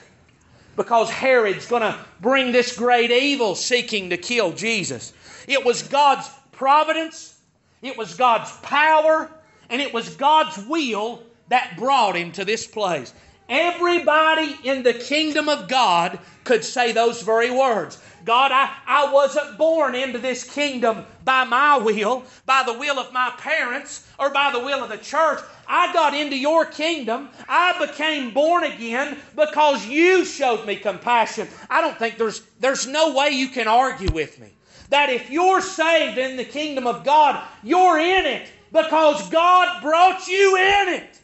because 0.75 1.09
Herod's 1.09 1.67
going 1.67 1.83
to 1.83 1.97
bring 2.21 2.51
this 2.51 2.75
great 2.75 3.11
evil 3.11 3.55
seeking 3.55 4.09
to 4.09 4.17
kill 4.17 4.51
Jesus. 4.51 5.13
It 5.47 5.63
was 5.63 5.83
God's 5.83 6.29
providence, 6.51 7.39
it 7.81 7.97
was 7.97 8.15
God's 8.15 8.51
power, 8.57 9.29
and 9.69 9.81
it 9.81 9.93
was 9.93 10.15
God's 10.15 10.57
will 10.65 11.23
that 11.49 11.75
brought 11.77 12.15
him 12.15 12.31
to 12.33 12.45
this 12.45 12.65
place. 12.65 13.13
Everybody 13.51 14.55
in 14.63 14.81
the 14.81 14.93
kingdom 14.93 15.49
of 15.49 15.67
God 15.67 16.17
could 16.45 16.63
say 16.63 16.93
those 16.93 17.21
very 17.21 17.51
words. 17.51 18.01
God, 18.23 18.53
I, 18.53 18.73
I 18.87 19.11
wasn't 19.11 19.57
born 19.57 19.93
into 19.93 20.19
this 20.19 20.45
kingdom 20.45 21.05
by 21.25 21.43
my 21.43 21.77
will, 21.77 22.23
by 22.45 22.63
the 22.65 22.71
will 22.71 22.97
of 22.97 23.11
my 23.11 23.29
parents, 23.37 24.07
or 24.17 24.29
by 24.29 24.53
the 24.53 24.59
will 24.59 24.81
of 24.81 24.89
the 24.89 24.97
church. 24.97 25.41
I 25.67 25.91
got 25.91 26.13
into 26.13 26.37
your 26.37 26.65
kingdom. 26.65 27.27
I 27.49 27.85
became 27.85 28.33
born 28.33 28.63
again 28.63 29.17
because 29.35 29.85
you 29.85 30.23
showed 30.23 30.65
me 30.65 30.77
compassion. 30.77 31.49
I 31.69 31.81
don't 31.81 31.99
think 31.99 32.17
there's, 32.17 32.43
there's 32.61 32.87
no 32.87 33.13
way 33.13 33.31
you 33.31 33.49
can 33.49 33.67
argue 33.67 34.11
with 34.13 34.39
me. 34.39 34.53
That 34.91 35.09
if 35.09 35.29
you're 35.29 35.61
saved 35.61 36.17
in 36.17 36.37
the 36.37 36.45
kingdom 36.45 36.87
of 36.87 37.03
God, 37.03 37.45
you're 37.63 37.99
in 37.99 38.25
it 38.25 38.47
because 38.71 39.29
God 39.29 39.81
brought 39.81 40.25
you 40.29 40.55
in 40.55 40.93
it. 40.93 41.20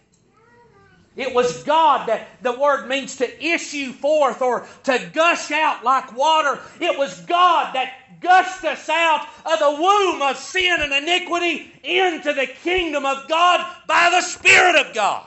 It 1.17 1.33
was 1.33 1.63
God 1.63 2.07
that 2.07 2.27
the 2.43 2.57
word 2.57 2.87
means 2.87 3.17
to 3.17 3.43
issue 3.43 3.91
forth 3.91 4.43
or 4.43 4.67
to 4.83 5.09
gush 5.13 5.51
out 5.51 5.83
like 5.83 6.15
water. 6.15 6.59
It 6.79 6.97
was 6.97 7.19
God 7.21 7.73
that 7.73 7.91
gushed 8.21 8.63
us 8.63 8.87
out 8.87 9.27
of 9.43 9.57
the 9.57 9.81
womb 9.81 10.21
of 10.21 10.37
sin 10.37 10.77
and 10.79 10.93
iniquity 10.93 11.71
into 11.83 12.33
the 12.33 12.45
kingdom 12.45 13.03
of 13.03 13.27
God 13.27 13.65
by 13.87 14.11
the 14.11 14.21
Spirit 14.21 14.75
of 14.75 14.93
God. 14.93 15.25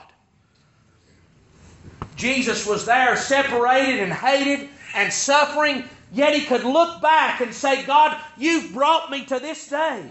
Jesus 2.15 2.65
was 2.65 2.85
there 2.85 3.17
separated 3.17 3.99
and 3.99 4.13
hated 4.13 4.69
and 4.95 5.11
suffering, 5.11 5.83
yet 6.13 6.33
he 6.33 6.45
could 6.45 6.63
look 6.63 7.01
back 7.01 7.41
and 7.41 7.53
say, 7.53 7.83
God, 7.83 8.17
you've 8.37 8.73
brought 8.73 9.11
me 9.11 9.25
to 9.25 9.39
this 9.39 9.67
day. 9.67 10.09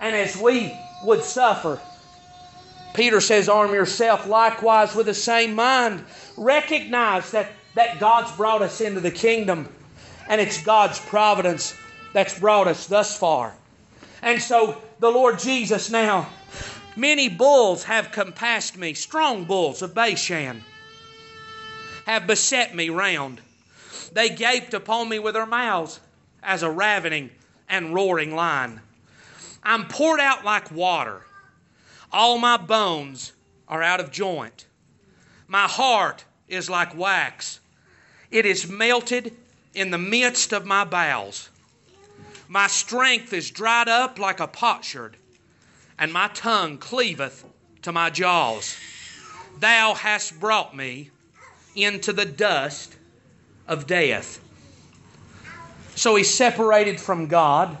And 0.00 0.16
as 0.16 0.34
we 0.34 0.74
would 1.04 1.22
suffer, 1.22 1.78
Peter 2.94 3.20
says, 3.20 3.48
Arm 3.48 3.72
yourself 3.72 4.26
likewise 4.26 4.94
with 4.94 5.06
the 5.06 5.14
same 5.14 5.54
mind. 5.54 6.04
Recognize 6.36 7.30
that, 7.30 7.50
that 7.74 8.00
God's 8.00 8.34
brought 8.36 8.62
us 8.62 8.80
into 8.80 9.00
the 9.00 9.10
kingdom, 9.10 9.68
and 10.28 10.40
it's 10.40 10.62
God's 10.62 10.98
providence 10.98 11.76
that's 12.12 12.38
brought 12.38 12.66
us 12.66 12.86
thus 12.86 13.16
far. 13.16 13.54
And 14.22 14.40
so 14.40 14.80
the 14.98 15.10
Lord 15.10 15.38
Jesus 15.38 15.90
now, 15.90 16.28
many 16.96 17.28
bulls 17.28 17.84
have 17.84 18.12
compassed 18.12 18.76
me, 18.76 18.94
strong 18.94 19.44
bulls 19.44 19.82
of 19.82 19.94
Bashan 19.94 20.62
have 22.06 22.26
beset 22.26 22.74
me 22.74 22.90
round. 22.90 23.40
They 24.12 24.30
gaped 24.30 24.74
upon 24.74 25.08
me 25.08 25.20
with 25.20 25.34
their 25.34 25.46
mouths 25.46 26.00
as 26.42 26.62
a 26.62 26.70
ravening 26.70 27.30
and 27.68 27.94
roaring 27.94 28.34
lion. 28.34 28.80
I'm 29.62 29.86
poured 29.86 30.18
out 30.18 30.44
like 30.44 30.72
water 30.72 31.22
all 32.12 32.38
my 32.38 32.56
bones 32.56 33.32
are 33.68 33.82
out 33.82 34.00
of 34.00 34.10
joint. 34.10 34.66
My 35.48 35.66
heart 35.66 36.24
is 36.48 36.68
like 36.68 36.96
wax, 36.96 37.60
it 38.30 38.46
is 38.46 38.68
melted 38.68 39.36
in 39.74 39.90
the 39.90 39.98
midst 39.98 40.52
of 40.52 40.66
my 40.66 40.84
bowels. 40.84 41.48
My 42.48 42.66
strength 42.66 43.32
is 43.32 43.50
dried 43.50 43.88
up 43.88 44.18
like 44.18 44.40
a 44.40 44.48
potsherd, 44.48 45.16
and 45.98 46.12
my 46.12 46.28
tongue 46.34 46.78
cleaveth 46.78 47.44
to 47.82 47.92
my 47.92 48.10
jaws. 48.10 48.76
Thou 49.58 49.94
hast 49.94 50.40
brought 50.40 50.74
me 50.74 51.10
into 51.76 52.12
the 52.12 52.24
dust 52.24 52.96
of 53.68 53.86
death. 53.86 54.40
So 55.94 56.16
he's 56.16 56.32
separated 56.32 56.98
from 57.00 57.26
God. 57.26 57.76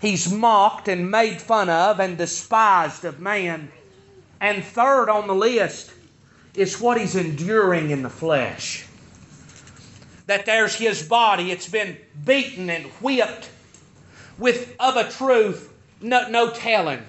He's 0.00 0.32
mocked 0.32 0.88
and 0.88 1.10
made 1.10 1.40
fun 1.40 1.68
of 1.68 2.00
and 2.00 2.16
despised 2.16 3.04
of 3.04 3.20
man. 3.20 3.70
And 4.40 4.64
third 4.64 5.10
on 5.10 5.26
the 5.26 5.34
list 5.34 5.92
is 6.54 6.80
what 6.80 6.98
he's 6.98 7.16
enduring 7.16 7.90
in 7.90 8.02
the 8.02 8.10
flesh. 8.10 8.86
That 10.26 10.46
there's 10.46 10.74
his 10.74 11.02
body, 11.02 11.50
it's 11.50 11.68
been 11.68 11.98
beaten 12.24 12.70
and 12.70 12.86
whipped 13.02 13.50
with 14.38 14.74
of 14.80 14.96
a 14.96 15.10
truth, 15.10 15.70
no, 16.00 16.28
no 16.28 16.50
telling 16.50 17.02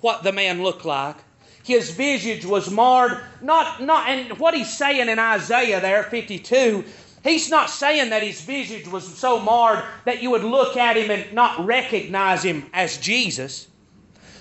what 0.00 0.22
the 0.22 0.32
man 0.32 0.62
looked 0.62 0.84
like. 0.84 1.16
His 1.64 1.90
visage 1.90 2.46
was 2.46 2.70
marred, 2.70 3.20
not, 3.42 3.82
not, 3.82 4.08
and 4.08 4.38
what 4.38 4.54
he's 4.54 4.74
saying 4.74 5.08
in 5.08 5.18
Isaiah 5.18 5.80
there, 5.80 6.04
52, 6.04 6.84
He's 7.24 7.50
not 7.50 7.70
saying 7.70 8.10
that 8.10 8.22
his 8.22 8.40
visage 8.40 8.86
was 8.86 9.06
so 9.06 9.40
marred 9.40 9.84
that 10.04 10.22
you 10.22 10.30
would 10.30 10.44
look 10.44 10.76
at 10.76 10.96
him 10.96 11.10
and 11.10 11.32
not 11.32 11.64
recognize 11.64 12.42
him 12.44 12.70
as 12.72 12.98
Jesus. 12.98 13.68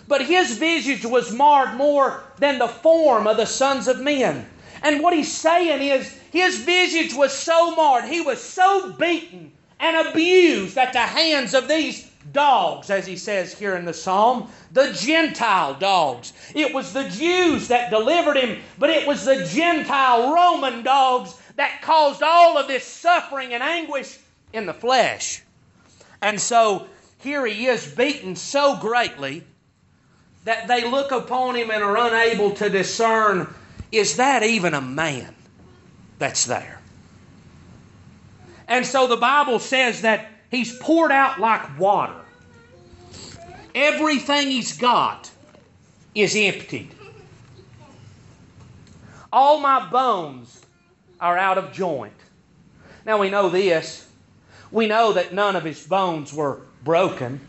But 0.08 0.26
his 0.26 0.58
visage 0.58 1.06
was 1.06 1.34
marred 1.34 1.76
more 1.76 2.24
than 2.38 2.60
the 2.60 2.68
form 2.68 3.28
of 3.28 3.38
the 3.38 3.46
sons 3.46 3.88
of 3.88 4.00
men. 4.00 4.46
And 4.84 5.02
what 5.02 5.14
he's 5.14 5.32
saying 5.32 5.82
is 5.82 6.18
his 6.32 6.60
visage 6.60 7.14
was 7.14 7.34
so 7.34 7.76
marred, 7.76 8.06
he 8.06 8.22
was 8.22 8.42
so 8.42 8.94
beaten 8.94 9.52
and 9.80 10.08
abused 10.08 10.78
at 10.78 10.94
the 10.94 11.00
hands 11.00 11.54
of 11.54 11.68
these 11.68 12.10
dogs, 12.32 12.90
as 12.90 13.06
he 13.06 13.16
says 13.16 13.58
here 13.58 13.76
in 13.76 13.86
the 13.86 13.94
psalm, 13.94 14.50
the 14.72 14.92
Gentile 14.94 15.74
dogs. 15.76 16.34
It 16.54 16.74
was 16.74 16.94
the 16.94 17.10
Jews 17.10 17.68
that 17.70 17.90
delivered 17.90 18.38
him, 18.38 18.62
but 18.78 18.90
it 18.90 19.08
was 19.08 19.26
the 19.26 19.46
Gentile 19.46 20.34
Roman 20.34 20.84
dogs 20.84 21.36
that 21.58 21.82
caused 21.82 22.24
all 22.24 22.58
of 22.58 22.68
this 22.68 22.86
suffering 22.86 23.54
and 23.54 23.62
anguish 23.62 24.18
in 24.54 24.66
the 24.66 24.74
flesh. 24.74 25.44
And 26.22 26.40
so 26.40 26.88
here 27.20 27.46
he 27.46 27.66
is 27.66 27.86
beaten 27.86 28.36
so 28.36 28.78
greatly 28.78 29.44
that 30.46 30.68
they 30.68 30.90
look 30.90 31.12
upon 31.12 31.56
him 31.56 31.72
and 31.72 31.84
are 31.84 31.98
unable 31.98 32.52
to 32.52 32.70
discern 32.70 33.54
is 33.92 34.18
that 34.18 34.44
even 34.44 34.74
a 34.74 34.82
man 34.82 35.34
that's 36.20 36.46
there? 36.46 36.80
And 38.68 38.86
so 38.86 39.08
the 39.08 39.18
Bible 39.18 39.60
says 39.60 40.02
that 40.02 40.30
he's 40.52 40.78
poured 40.78 41.12
out 41.12 41.40
like 41.40 41.80
water. 41.80 42.20
Everything 43.74 44.52
he's 44.52 44.78
got 44.78 45.32
is 46.14 46.36
emptied. 46.36 46.94
All 49.32 49.60
my 49.60 49.90
bones 49.90 50.57
are 51.20 51.38
out 51.38 51.58
of 51.58 51.72
joint. 51.74 52.14
Now 53.06 53.20
we 53.20 53.30
know 53.30 53.50
this. 53.50 54.08
We 54.72 54.88
know 54.88 55.14
that 55.14 55.34
none 55.34 55.56
of 55.56 55.64
his 55.64 55.86
bones 55.86 56.34
were 56.34 56.62
broken. 56.84 57.40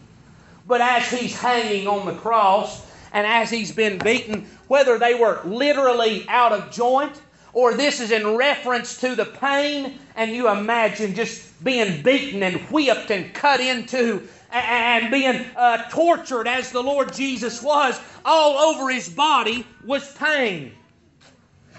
But 0.66 0.80
as 0.80 1.10
he's 1.10 1.36
hanging 1.38 1.88
on 1.88 2.06
the 2.06 2.14
cross 2.14 2.86
and 3.12 3.26
as 3.26 3.50
he's 3.50 3.72
been 3.72 3.98
beaten, 3.98 4.46
whether 4.68 4.98
they 4.98 5.14
were 5.14 5.40
literally 5.44 6.26
out 6.28 6.52
of 6.52 6.70
joint 6.70 7.20
or 7.52 7.74
this 7.74 8.00
is 8.00 8.12
in 8.12 8.36
reference 8.36 9.00
to 9.00 9.14
the 9.14 9.24
pain, 9.24 9.98
and 10.14 10.30
you 10.30 10.48
imagine 10.48 11.14
just 11.14 11.64
being 11.64 12.02
beaten 12.02 12.42
and 12.42 12.60
whipped 12.70 13.10
and 13.10 13.32
cut 13.34 13.58
into 13.58 14.28
and 14.52 15.10
being 15.10 15.44
uh, 15.56 15.88
tortured 15.90 16.46
as 16.46 16.70
the 16.70 16.82
Lord 16.82 17.12
Jesus 17.12 17.62
was, 17.62 17.98
all 18.24 18.58
over 18.58 18.88
his 18.90 19.08
body 19.08 19.66
was 19.84 20.14
pain 20.14 20.72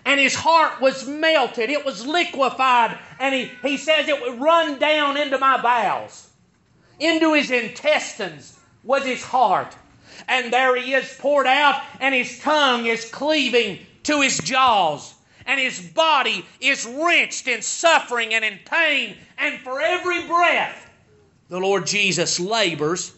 and 0.06 0.20
his 0.20 0.36
heart 0.36 0.82
was 0.82 1.08
melted. 1.08 1.70
It 1.70 1.86
was 1.86 2.06
liquefied. 2.06 2.98
And 3.20 3.36
he, 3.36 3.52
he 3.62 3.78
says 3.78 4.08
it 4.08 4.22
would 4.22 4.40
run 4.40 4.80
down 4.80 5.18
into 5.18 5.38
my 5.38 5.62
bowels. 5.62 6.30
into 7.00 7.34
his 7.34 7.52
intestines 7.52 8.58
was 8.84 9.06
his 9.06 9.24
heart. 9.24 9.76
And 10.28 10.52
there 10.52 10.76
he 10.76 10.94
is 10.94 11.16
poured 11.18 11.48
out, 11.48 11.82
and 12.00 12.14
his 12.14 12.40
tongue 12.40 12.86
is 12.86 13.10
cleaving 13.10 13.80
to 14.04 14.22
his 14.22 14.38
jaws. 14.40 15.14
And 15.46 15.60
his 15.60 15.80
body 15.80 16.46
is 16.60 16.86
wrenched 16.86 17.48
in 17.48 17.62
suffering 17.62 18.34
and 18.34 18.46
in 18.46 18.60
pain. 18.66 19.16
And 19.38 19.60
for 19.60 19.82
every 19.82 20.28
breath, 20.28 20.90
the 21.48 21.60
Lord 21.60 21.88
Jesus 21.88 22.40
labors 22.40 23.14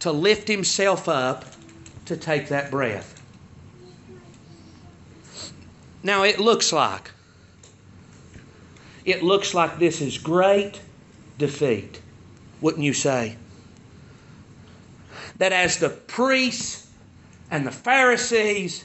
to 0.00 0.12
lift 0.12 0.46
himself 0.46 1.08
up 1.08 1.44
to 2.04 2.16
take 2.16 2.48
that 2.48 2.70
breath. 2.70 3.13
Now 6.04 6.22
it 6.22 6.38
looks 6.38 6.72
like 6.72 7.10
it 9.06 9.22
looks 9.22 9.54
like 9.54 9.78
this 9.78 10.00
is 10.00 10.16
great 10.18 10.80
defeat, 11.38 12.00
wouldn't 12.60 12.84
you 12.84 12.92
say? 12.92 13.36
That 15.38 15.52
as 15.52 15.78
the 15.78 15.88
priests 15.90 16.86
and 17.50 17.66
the 17.66 17.72
Pharisees 17.72 18.84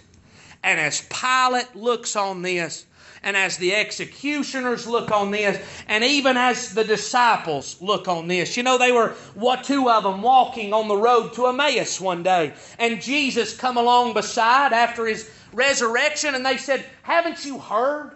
and 0.63 0.79
as 0.79 1.07
Pilate 1.09 1.75
looks 1.75 2.15
on 2.15 2.41
this, 2.41 2.85
and 3.23 3.35
as 3.35 3.57
the 3.57 3.75
executioners 3.75 4.87
look 4.87 5.11
on 5.11 5.31
this, 5.31 5.61
and 5.87 6.03
even 6.03 6.37
as 6.37 6.73
the 6.73 6.83
disciples 6.83 7.81
look 7.81 8.07
on 8.07 8.27
this. 8.27 8.55
You 8.55 8.63
know, 8.63 8.77
they 8.77 8.91
were 8.91 9.09
what 9.35 9.63
two 9.63 9.89
of 9.89 10.03
them 10.03 10.21
walking 10.21 10.73
on 10.73 10.87
the 10.87 10.95
road 10.95 11.33
to 11.33 11.47
Emmaus 11.47 11.99
one 11.99 12.23
day, 12.23 12.53
and 12.77 13.01
Jesus 13.01 13.55
come 13.55 13.77
along 13.77 14.13
beside 14.13 14.73
after 14.73 15.05
his 15.05 15.29
resurrection, 15.53 16.35
and 16.35 16.45
they 16.45 16.57
said, 16.57 16.85
Haven't 17.03 17.45
you 17.45 17.59
heard? 17.59 18.11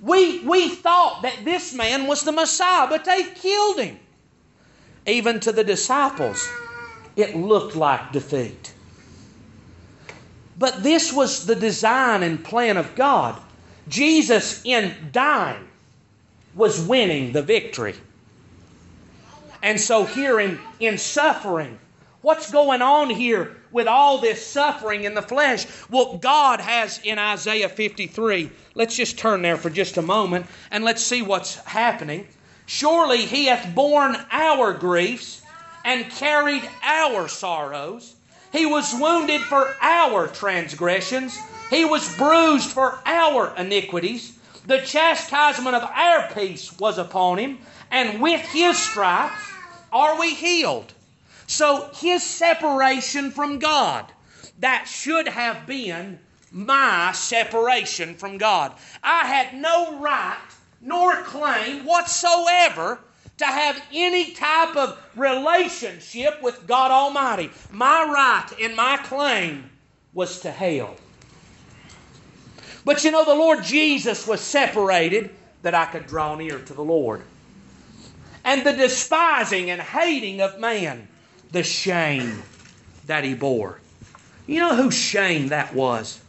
We, 0.00 0.40
we 0.40 0.68
thought 0.68 1.22
that 1.22 1.44
this 1.44 1.74
man 1.74 2.06
was 2.06 2.22
the 2.22 2.32
Messiah, 2.32 2.86
but 2.88 3.04
they 3.04 3.24
killed 3.24 3.80
him. 3.80 3.98
Even 5.06 5.40
to 5.40 5.52
the 5.52 5.64
disciples, 5.64 6.48
it 7.16 7.34
looked 7.34 7.74
like 7.74 8.12
defeat. 8.12 8.74
But 10.58 10.82
this 10.82 11.12
was 11.12 11.46
the 11.46 11.54
design 11.54 12.22
and 12.22 12.44
plan 12.44 12.76
of 12.76 12.94
God. 12.94 13.40
Jesus, 13.88 14.60
in 14.64 14.94
dying, 15.12 15.66
was 16.54 16.84
winning 16.84 17.32
the 17.32 17.42
victory. 17.42 17.94
And 19.62 19.80
so, 19.80 20.04
here 20.04 20.38
in, 20.38 20.60
in 20.78 20.98
suffering, 20.98 21.78
what's 22.28 22.50
going 22.50 22.82
on 22.82 23.08
here 23.08 23.56
with 23.72 23.86
all 23.86 24.18
this 24.18 24.46
suffering 24.46 25.04
in 25.04 25.14
the 25.14 25.22
flesh? 25.22 25.66
Well, 25.88 26.18
God 26.18 26.60
has 26.60 27.00
in 27.02 27.18
Isaiah 27.18 27.70
53. 27.70 28.50
Let's 28.74 28.94
just 28.94 29.16
turn 29.16 29.40
there 29.40 29.56
for 29.56 29.70
just 29.70 29.96
a 29.96 30.02
moment 30.02 30.44
and 30.70 30.84
let's 30.84 31.02
see 31.02 31.22
what's 31.22 31.54
happening. 31.64 32.28
Surely 32.66 33.24
He 33.24 33.46
hath 33.46 33.74
borne 33.74 34.14
our 34.30 34.74
griefs 34.74 35.40
and 35.86 36.10
carried 36.10 36.68
our 36.82 37.28
sorrows. 37.28 38.14
He 38.52 38.66
was 38.66 38.94
wounded 39.00 39.40
for 39.40 39.74
our 39.80 40.28
transgressions, 40.28 41.34
He 41.70 41.86
was 41.86 42.14
bruised 42.18 42.68
for 42.68 42.98
our 43.06 43.56
iniquities. 43.56 44.38
The 44.66 44.82
chastisement 44.82 45.74
of 45.74 45.82
our 45.82 46.28
peace 46.34 46.78
was 46.78 46.98
upon 46.98 47.38
Him, 47.38 47.56
and 47.90 48.20
with 48.20 48.42
His 48.42 48.76
stripes 48.76 49.40
are 49.90 50.20
we 50.20 50.34
healed. 50.34 50.92
So 51.48 51.88
his 51.94 52.22
separation 52.22 53.30
from 53.30 53.58
God, 53.58 54.12
that 54.60 54.86
should 54.86 55.26
have 55.26 55.66
been 55.66 56.18
my 56.52 57.12
separation 57.12 58.14
from 58.14 58.36
God. 58.36 58.74
I 59.02 59.26
had 59.26 59.54
no 59.54 59.98
right 59.98 60.36
nor 60.82 61.22
claim 61.22 61.86
whatsoever 61.86 63.00
to 63.38 63.46
have 63.46 63.82
any 63.92 64.32
type 64.32 64.76
of 64.76 65.02
relationship 65.16 66.42
with 66.42 66.66
God 66.66 66.90
Almighty. 66.90 67.50
My 67.70 68.04
right 68.04 68.60
and 68.60 68.76
my 68.76 68.98
claim 68.98 69.70
was 70.12 70.40
to 70.40 70.50
hell. 70.50 70.96
But 72.84 73.04
you 73.04 73.10
know, 73.10 73.24
the 73.24 73.34
Lord 73.34 73.64
Jesus 73.64 74.26
was 74.26 74.42
separated 74.42 75.30
that 75.62 75.74
I 75.74 75.86
could 75.86 76.06
draw 76.06 76.34
near 76.36 76.58
to 76.58 76.74
the 76.74 76.84
Lord. 76.84 77.22
And 78.44 78.66
the 78.66 78.74
despising 78.74 79.70
and 79.70 79.80
hating 79.80 80.42
of 80.42 80.60
man 80.60 81.08
the 81.50 81.62
shame 81.62 82.42
that 83.06 83.24
he 83.24 83.34
bore. 83.34 83.80
You 84.46 84.60
know 84.60 84.74
whose 84.74 84.94
shame 84.94 85.48
that 85.48 85.74
was? 85.74 86.20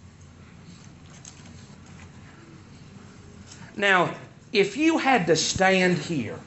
Now, 3.75 4.13
if 4.51 4.75
you 4.75 4.97
had 4.97 5.27
to 5.27 5.35
stand 5.35 5.97
here 5.97 6.39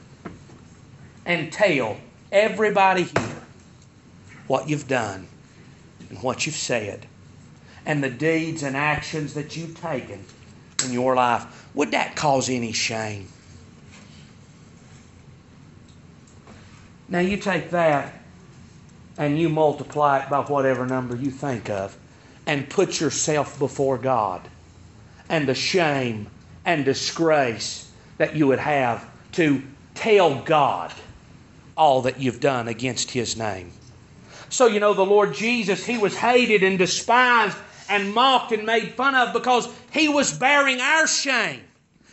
and 1.25 1.51
tell 1.51 1.97
everybody 2.31 3.03
here 3.03 3.41
what 4.47 4.69
you've 4.69 4.87
done 4.87 5.27
and 6.09 6.21
what 6.21 6.45
you've 6.45 6.55
said 6.55 7.07
and 7.85 8.03
the 8.03 8.09
deeds 8.09 8.61
and 8.63 8.77
actions 8.77 9.33
that 9.33 9.55
you've 9.55 9.79
taken 9.79 10.23
in 10.85 10.91
your 10.91 11.15
life, 11.15 11.67
would 11.73 11.91
that 11.91 12.15
cause 12.15 12.49
any 12.49 12.71
shame? 12.71 13.27
Now, 17.09 17.19
you 17.19 17.37
take 17.37 17.71
that 17.71 18.22
and 19.17 19.39
you 19.39 19.49
multiply 19.49 20.19
it 20.19 20.29
by 20.29 20.41
whatever 20.41 20.85
number 20.85 21.15
you 21.15 21.31
think 21.31 21.69
of 21.69 21.95
and 22.45 22.69
put 22.69 22.99
yourself 22.99 23.57
before 23.59 23.97
God 23.97 24.41
and 25.29 25.47
the 25.47 25.55
shame 25.55 26.27
and 26.65 26.85
disgrace 26.85 27.91
that 28.17 28.35
you 28.35 28.47
would 28.47 28.59
have 28.59 29.05
to 29.33 29.61
tell 29.95 30.41
God 30.41 30.91
all 31.75 32.03
that 32.03 32.19
you've 32.19 32.39
done 32.39 32.67
against 32.67 33.11
His 33.11 33.37
name. 33.37 33.71
So, 34.49 34.67
you 34.67 34.79
know, 34.79 34.93
the 34.93 35.05
Lord 35.05 35.33
Jesus, 35.33 35.85
He 35.85 35.97
was 35.97 36.15
hated 36.15 36.63
and 36.63 36.77
despised 36.77 37.57
and 37.89 38.13
mocked 38.13 38.51
and 38.51 38.65
made 38.65 38.93
fun 38.93 39.15
of 39.15 39.33
because 39.33 39.67
He 39.91 40.07
was 40.07 40.31
bearing 40.37 40.79
our 40.79 41.07
shame. 41.07 41.61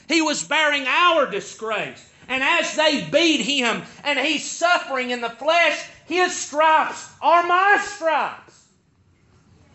He 0.08 0.22
was 0.22 0.42
bearing 0.42 0.86
our 0.86 1.30
disgrace. 1.30 2.06
And 2.28 2.42
as 2.42 2.74
they 2.76 3.06
beat 3.10 3.40
Him 3.40 3.82
and 4.04 4.18
He's 4.18 4.48
suffering 4.48 5.10
in 5.10 5.20
the 5.20 5.30
flesh, 5.30 5.84
his 6.10 6.34
stripes 6.34 7.08
are 7.22 7.46
my 7.46 7.80
stripes. 7.80 8.66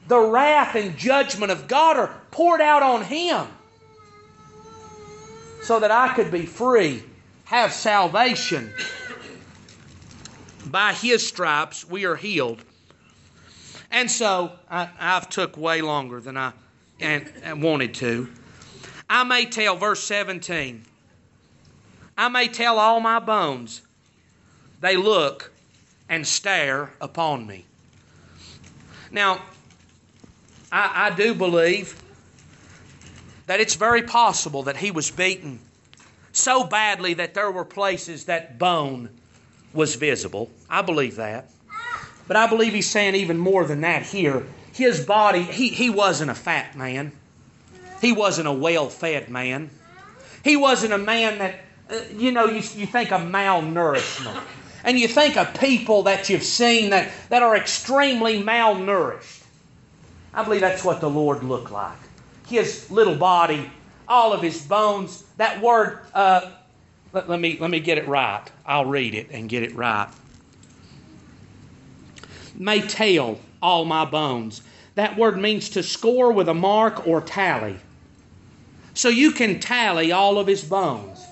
The 0.09 0.19
wrath 0.19 0.75
and 0.75 0.97
judgment 0.97 1.49
of 1.49 1.65
God 1.69 1.95
are 1.95 2.13
poured 2.29 2.59
out 2.59 2.83
on 2.83 3.05
Him 3.05 3.47
so 5.63 5.79
that 5.79 5.91
I 5.91 6.13
could 6.13 6.31
be 6.31 6.45
free, 6.45 7.03
have 7.45 7.71
salvation. 7.71 8.73
By 10.65 10.91
His 10.91 11.25
stripes 11.25 11.87
we 11.87 12.03
are 12.03 12.17
healed. 12.17 12.61
And 13.89 14.11
so 14.11 14.51
I, 14.69 14.89
have 14.97 15.29
took 15.29 15.55
way 15.55 15.79
longer 15.79 16.19
than 16.19 16.35
I 16.35 16.51
and, 16.99 17.31
and 17.43 17.63
wanted 17.63 17.93
to. 17.93 18.29
I 19.09 19.23
may 19.23 19.45
tell, 19.45 19.77
verse 19.77 20.03
17, 20.03 20.83
I 22.17 22.27
may 22.27 22.49
tell 22.49 22.77
all 22.77 22.99
my 22.99 23.19
bones, 23.19 23.83
they 24.81 24.97
look 24.97 25.53
and 26.09 26.25
stare 26.25 26.91
upon 27.01 27.47
me. 27.47 27.65
Now, 29.11 29.41
I, 30.71 31.07
I 31.07 31.15
do 31.15 31.33
believe 31.33 32.01
that 33.47 33.59
it's 33.59 33.75
very 33.75 34.01
possible 34.01 34.63
that 34.63 34.77
he 34.77 34.91
was 34.91 35.11
beaten 35.11 35.59
so 36.31 36.65
badly 36.65 37.13
that 37.15 37.33
there 37.33 37.49
were 37.49 37.65
places 37.65 38.25
that 38.25 38.59
bone 38.59 39.09
was 39.73 39.95
visible. 39.95 40.49
I 40.69 40.81
believe 40.81 41.15
that. 41.15 41.49
But 42.27 42.37
I 42.37 42.47
believe 42.47 42.73
he's 42.73 42.89
saying 42.89 43.15
even 43.15 43.37
more 43.37 43.65
than 43.65 43.81
that 43.81 44.03
here. 44.03 44.45
His 44.73 45.05
body, 45.05 45.43
he, 45.43 45.69
he 45.69 45.89
wasn't 45.89 46.31
a 46.31 46.35
fat 46.35 46.75
man. 46.75 47.11
He 48.01 48.11
wasn't 48.11 48.47
a 48.47 48.51
well 48.51 48.89
fed 48.89 49.29
man. 49.29 49.69
He 50.43 50.57
wasn't 50.57 50.93
a 50.93 50.97
man 50.97 51.37
that, 51.39 51.59
uh, 51.89 51.99
you 52.15 52.31
know, 52.31 52.45
you, 52.47 52.55
you 52.55 52.85
think 52.85 53.11
of 53.11 53.21
malnourishment 53.21 54.43
and 54.85 54.99
you 54.99 55.07
think 55.07 55.35
of 55.35 55.59
people 55.59 56.03
that 56.03 56.29
you've 56.29 56.43
seen 56.43 56.91
that, 56.91 57.11
that 57.29 57.41
are 57.41 57.57
extremely 57.57 58.41
malnourished. 58.41 59.41
I 60.31 60.43
believe 60.43 60.61
that's 60.61 60.85
what 60.85 61.01
the 61.01 61.09
Lord 61.09 61.43
looked 61.43 61.71
like. 61.71 61.97
His 62.45 62.89
little 62.91 63.15
body, 63.15 63.69
all 64.07 64.31
of 64.31 64.43
his 64.43 64.61
bones. 64.61 65.23
That 65.37 65.59
word, 65.59 65.99
uh, 66.13 66.51
let, 67.13 67.27
let, 67.27 67.39
me, 67.39 67.57
let 67.59 67.71
me 67.71 67.79
get 67.79 67.97
it 67.97 68.07
right. 68.07 68.43
I'll 68.63 68.85
read 68.85 69.15
it 69.15 69.29
and 69.31 69.49
get 69.49 69.63
it 69.63 69.73
right. 69.73 70.07
May 72.53 72.81
tell 72.81 73.39
all 73.63 73.85
my 73.85 74.05
bones. 74.05 74.61
That 74.93 75.17
word 75.17 75.39
means 75.39 75.69
to 75.69 75.81
score 75.81 76.31
with 76.31 76.47
a 76.47 76.53
mark 76.53 77.07
or 77.07 77.21
tally. 77.21 77.77
So 78.93 79.09
you 79.09 79.31
can 79.31 79.59
tally 79.59 80.11
all 80.11 80.37
of 80.37 80.45
his 80.45 80.63
bones. 80.63 81.25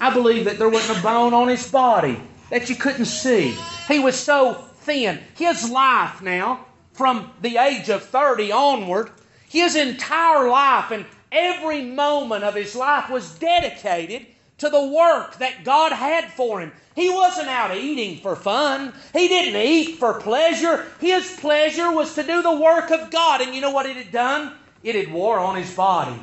I 0.00 0.12
believe 0.12 0.46
that 0.46 0.58
there 0.58 0.68
wasn't 0.68 0.98
a 0.98 1.02
bone 1.02 1.32
on 1.32 1.46
his 1.46 1.70
body 1.70 2.20
that 2.50 2.68
you 2.68 2.76
couldn't 2.76 3.06
see. 3.06 3.56
He 3.86 3.98
was 3.98 4.18
so 4.18 4.54
thin. 4.54 5.20
His 5.36 5.70
life 5.70 6.22
now, 6.22 6.64
from 6.92 7.30
the 7.42 7.58
age 7.58 7.88
of 7.88 8.02
30 8.04 8.52
onward, 8.52 9.10
his 9.48 9.76
entire 9.76 10.48
life 10.48 10.90
and 10.90 11.06
every 11.30 11.82
moment 11.82 12.44
of 12.44 12.54
his 12.54 12.74
life 12.74 13.10
was 13.10 13.38
dedicated 13.38 14.26
to 14.58 14.68
the 14.68 14.88
work 14.88 15.38
that 15.38 15.64
God 15.64 15.92
had 15.92 16.32
for 16.32 16.60
him. 16.60 16.72
He 16.94 17.10
wasn't 17.10 17.48
out 17.48 17.76
eating 17.76 18.20
for 18.20 18.34
fun. 18.34 18.92
He 19.12 19.28
didn't 19.28 19.60
eat 19.60 19.98
for 19.98 20.20
pleasure. 20.20 20.84
His 21.00 21.36
pleasure 21.38 21.92
was 21.92 22.14
to 22.14 22.24
do 22.24 22.42
the 22.42 22.60
work 22.60 22.90
of 22.90 23.10
God. 23.10 23.40
And 23.40 23.54
you 23.54 23.60
know 23.60 23.70
what 23.70 23.86
it 23.86 23.96
had 23.96 24.10
done? 24.10 24.52
It 24.82 24.96
had 24.96 25.12
wore 25.12 25.38
on 25.38 25.56
his 25.56 25.72
body. 25.72 26.18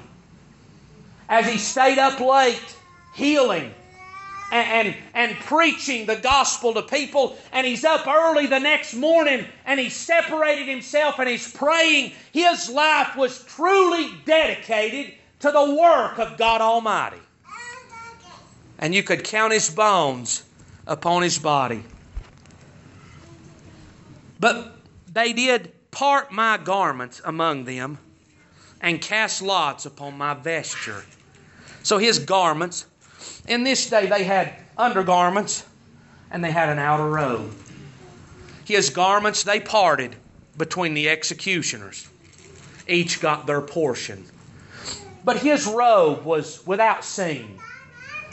As 1.29 1.47
he 1.47 1.57
stayed 1.57 1.97
up 1.97 2.19
late, 2.19 2.75
healing, 3.13 3.73
and, 4.51 4.95
and, 5.13 5.35
preaching 5.39 6.05
the 6.05 6.15
gospel 6.15 6.73
to 6.73 6.81
people. 6.83 7.37
And 7.51 7.65
he's 7.65 7.83
up 7.83 8.07
early 8.07 8.45
the 8.45 8.59
next 8.59 8.93
morning 8.93 9.45
and 9.65 9.79
he 9.79 9.89
separated 9.89 10.67
himself 10.67 11.19
and 11.19 11.27
he's 11.27 11.51
praying. 11.51 12.11
His 12.31 12.69
life 12.69 13.15
was 13.15 13.43
truly 13.43 14.11
dedicated 14.25 15.13
to 15.39 15.51
the 15.51 15.75
work 15.75 16.19
of 16.19 16.37
God 16.37 16.61
Almighty. 16.61 17.17
And 18.77 18.93
you 18.93 19.03
could 19.03 19.23
count 19.23 19.53
his 19.53 19.69
bones 19.69 20.43
upon 20.85 21.23
his 21.23 21.39
body. 21.39 21.83
But 24.39 24.77
they 25.11 25.33
did 25.33 25.71
part 25.91 26.31
my 26.31 26.57
garments 26.57 27.21
among 27.23 27.65
them 27.65 27.97
and 28.81 29.01
cast 29.01 29.41
lots 29.41 29.85
upon 29.85 30.17
my 30.17 30.33
vesture. 30.33 31.03
So 31.83 31.97
his 31.97 32.19
garments 32.19 32.85
in 33.47 33.63
this 33.63 33.89
day, 33.89 34.07
they 34.07 34.23
had 34.23 34.53
undergarments 34.77 35.65
and 36.31 36.43
they 36.43 36.51
had 36.51 36.69
an 36.69 36.79
outer 36.79 37.09
robe. 37.09 37.53
His 38.65 38.89
garments 38.89 39.43
they 39.43 39.59
parted 39.59 40.15
between 40.57 40.93
the 40.93 41.09
executioners. 41.09 42.07
Each 42.87 43.19
got 43.19 43.45
their 43.45 43.61
portion. 43.61 44.25
But 45.23 45.37
his 45.37 45.65
robe 45.65 46.23
was 46.23 46.65
without 46.65 47.03
seam. 47.03 47.59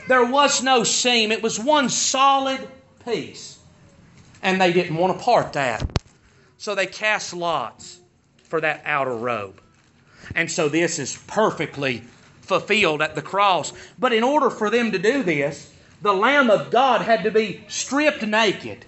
There 0.08 0.24
was 0.24 0.62
no 0.62 0.84
seam, 0.84 1.32
it 1.32 1.42
was 1.42 1.58
one 1.58 1.88
solid 1.88 2.60
piece. 3.04 3.58
And 4.42 4.60
they 4.60 4.72
didn't 4.72 4.96
want 4.96 5.16
to 5.16 5.24
part 5.24 5.52
that. 5.52 5.88
So 6.58 6.74
they 6.74 6.86
cast 6.86 7.32
lots 7.32 8.00
for 8.44 8.60
that 8.60 8.82
outer 8.84 9.16
robe. 9.16 9.60
And 10.34 10.50
so 10.50 10.68
this 10.68 10.98
is 10.98 11.16
perfectly 11.26 12.02
fulfilled 12.52 13.00
at 13.00 13.14
the 13.14 13.22
cross. 13.22 13.72
But 13.98 14.12
in 14.12 14.22
order 14.22 14.50
for 14.50 14.68
them 14.68 14.92
to 14.92 14.98
do 14.98 15.22
this, 15.22 15.72
the 16.02 16.12
Lamb 16.12 16.50
of 16.50 16.70
God 16.70 17.00
had 17.00 17.24
to 17.24 17.30
be 17.30 17.64
stripped 17.68 18.22
naked. 18.22 18.84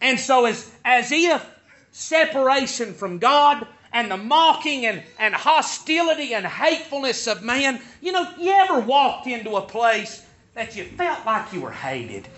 And 0.00 0.20
so, 0.20 0.44
as, 0.44 0.70
as 0.84 1.10
if 1.10 1.44
separation 1.90 2.94
from 2.94 3.18
God 3.18 3.66
and 3.92 4.10
the 4.10 4.16
mocking 4.16 4.86
and, 4.86 5.02
and 5.18 5.34
hostility 5.34 6.34
and 6.34 6.46
hatefulness 6.46 7.26
of 7.26 7.42
man, 7.42 7.80
you 8.00 8.12
know, 8.12 8.30
you 8.38 8.52
ever 8.52 8.78
walked 8.78 9.26
into 9.26 9.56
a 9.56 9.62
place 9.62 10.24
that 10.54 10.76
you 10.76 10.84
felt 10.84 11.26
like 11.26 11.52
you 11.52 11.62
were 11.62 11.72
hated? 11.72 12.28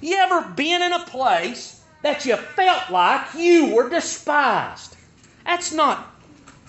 You 0.00 0.16
ever 0.16 0.42
been 0.48 0.82
in 0.82 0.92
a 0.92 1.04
place 1.04 1.80
that 2.02 2.26
you 2.26 2.36
felt 2.36 2.90
like 2.90 3.34
you 3.36 3.74
were 3.74 3.88
despised? 3.88 4.96
That's 5.44 5.72
not 5.72 6.15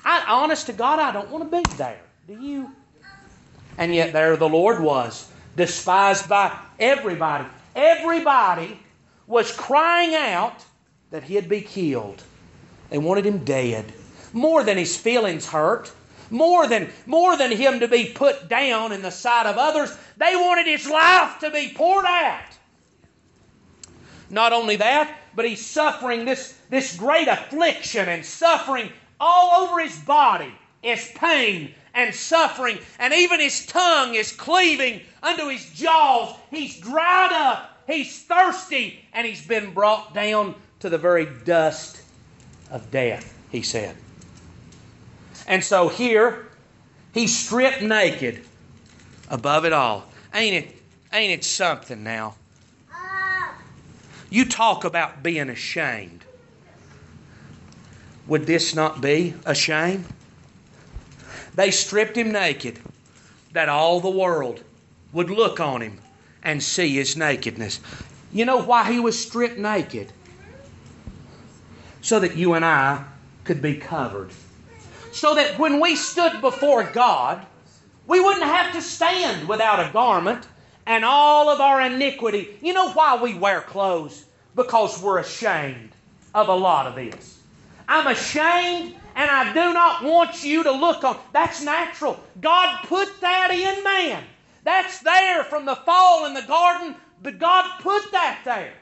I, 0.08 0.24
honest 0.26 0.68
to 0.68 0.74
God, 0.74 1.00
I 1.00 1.12
don't 1.12 1.30
want 1.30 1.52
to 1.52 1.62
be 1.62 1.76
there. 1.76 2.00
Do 2.30 2.40
you? 2.40 2.72
And 3.78 3.94
yet 3.94 4.14
there 4.14 4.38
the 4.38 4.48
Lord 4.48 4.80
was, 4.80 5.30
despised 5.58 6.30
by 6.30 6.58
everybody. 6.80 7.46
Everybody 7.76 8.80
was 9.28 9.52
crying 9.52 10.16
out 10.16 10.64
that 11.12 11.24
he'd 11.24 11.50
be 11.50 11.60
killed. 11.60 12.24
They 12.90 12.98
wanted 12.98 13.26
him 13.26 13.44
dead. 13.44 13.92
More 14.32 14.64
than 14.64 14.78
his 14.78 14.96
feelings 14.96 15.46
hurt, 15.46 15.92
more 16.30 16.70
than, 16.70 16.90
more 17.06 17.36
than 17.36 17.52
him 17.52 17.82
to 17.82 17.90
be 17.90 18.06
put 18.06 18.48
down 18.48 18.94
in 18.94 19.02
the 19.02 19.12
sight 19.12 19.46
of 19.46 19.58
others, 19.58 19.98
they 20.16 20.38
wanted 20.38 20.68
his 20.68 20.90
life 20.90 21.38
to 21.40 21.52
be 21.52 21.74
poured 21.76 22.06
out. 22.06 22.58
Not 24.30 24.54
only 24.54 24.78
that, 24.78 25.18
but 25.36 25.44
he's 25.44 25.66
suffering 25.66 26.24
this, 26.24 26.58
this 26.70 26.96
great 26.96 27.28
affliction 27.28 28.08
and 28.08 28.26
suffering 28.26 28.90
all 29.20 29.64
over 29.64 29.80
his 29.80 29.98
body 30.00 30.54
is 30.84 31.12
pain 31.16 31.74
and 31.94 32.14
suffering, 32.14 32.78
and 33.00 33.14
even 33.14 33.40
his 33.40 33.66
tongue 33.66 34.14
is 34.16 34.32
cleaving 34.32 35.02
unto 35.24 35.48
his 35.48 35.66
jaws. 35.72 36.36
He's 36.52 36.80
dried 36.80 37.32
up, 37.32 37.82
he's 37.88 38.22
thirsty, 38.24 39.04
and 39.14 39.26
he's 39.26 39.46
been 39.46 39.74
brought 39.74 40.14
down 40.14 40.56
to 40.80 40.90
the 40.90 40.98
very 40.98 41.28
dust 41.44 42.02
of 42.70 42.90
death, 42.92 43.36
he 43.52 43.64
said. 43.64 43.96
And 45.48 45.64
so 45.64 45.88
here, 45.88 46.48
he's 47.14 47.36
stripped 47.36 47.82
naked 47.82 48.44
above 49.30 49.66
it 49.66 49.74
all. 49.74 50.06
Ain't 50.34 50.66
it, 50.66 50.76
ain't 51.12 51.32
it 51.32 51.44
something 51.44 52.04
now? 52.04 52.36
You 54.30 54.46
talk 54.46 54.84
about 54.84 55.24
being 55.24 55.50
ashamed. 55.50 56.26
Would 58.28 58.46
this 58.46 58.76
not 58.76 59.02
be 59.02 59.34
a 59.46 59.56
shame? 59.56 60.06
They 61.56 61.72
stripped 61.72 62.18
him 62.18 62.32
naked 62.32 62.80
that 63.54 63.70
all 63.70 64.00
the 64.00 64.10
world 64.10 64.62
would 65.14 65.30
look 65.30 65.60
on 65.60 65.82
him 65.82 66.00
and 66.44 66.62
see 66.62 66.94
his 66.94 67.16
nakedness. 67.16 67.80
You 68.32 68.46
know 68.46 68.62
why 68.62 68.92
he 68.92 69.00
was 69.00 69.18
stripped 69.18 69.58
naked? 69.58 70.12
So 72.02 72.20
that 72.20 72.36
you 72.36 72.54
and 72.54 72.66
I 72.66 73.04
could 73.46 73.62
be 73.62 73.76
covered. 73.76 74.32
So 75.12 75.36
that 75.36 75.58
when 75.58 75.80
we 75.80 75.96
stood 75.96 76.42
before 76.42 76.84
God, 76.84 77.46
we 78.08 78.20
wouldn't 78.20 78.46
have 78.46 78.74
to 78.74 78.82
stand 78.82 79.48
without 79.48 79.80
a 79.80 79.92
garment 79.92 80.48
and 80.86 81.04
all 81.04 81.50
of 81.50 81.60
our 81.60 81.82
iniquity. 81.82 82.58
You 82.62 82.74
know 82.74 82.92
why 82.92 83.22
we 83.22 83.34
wear 83.34 83.62
clothes? 83.62 84.26
Because 84.56 85.02
we're 85.02 85.20
ashamed 85.20 85.92
of 86.36 86.50
a 86.50 86.56
lot 86.56 86.88
of 86.88 86.96
this. 86.96 87.37
I'm 87.88 88.08
ashamed 88.08 88.96
and 89.16 89.32
I 89.32 89.52
do 89.54 89.74
not 89.74 90.04
want 90.04 90.44
you 90.44 90.64
to 90.64 90.72
look 90.72 91.04
on. 91.04 91.18
That's 91.34 91.64
natural. 91.64 92.20
God 92.40 92.84
put 92.86 93.22
that 93.22 93.52
in 93.52 93.84
man. 93.84 94.24
That's 94.64 95.00
there 95.00 95.44
from 95.44 95.66
the 95.66 95.76
fall 95.76 96.26
in 96.26 96.34
the 96.34 96.44
garden, 96.44 96.96
but 97.24 97.40
God 97.40 97.82
put 97.82 98.12
that 98.12 98.42
there. 98.46 98.74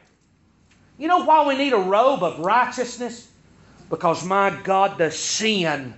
You 0.98 1.08
know 1.08 1.24
why 1.24 1.48
we 1.48 1.58
need 1.58 1.74
a 1.74 1.78
robe 1.78 2.24
of 2.24 2.40
righteousness? 2.40 3.30
Because, 3.90 4.26
my 4.26 4.50
God, 4.64 4.98
the 4.98 5.12
sin 5.12 5.94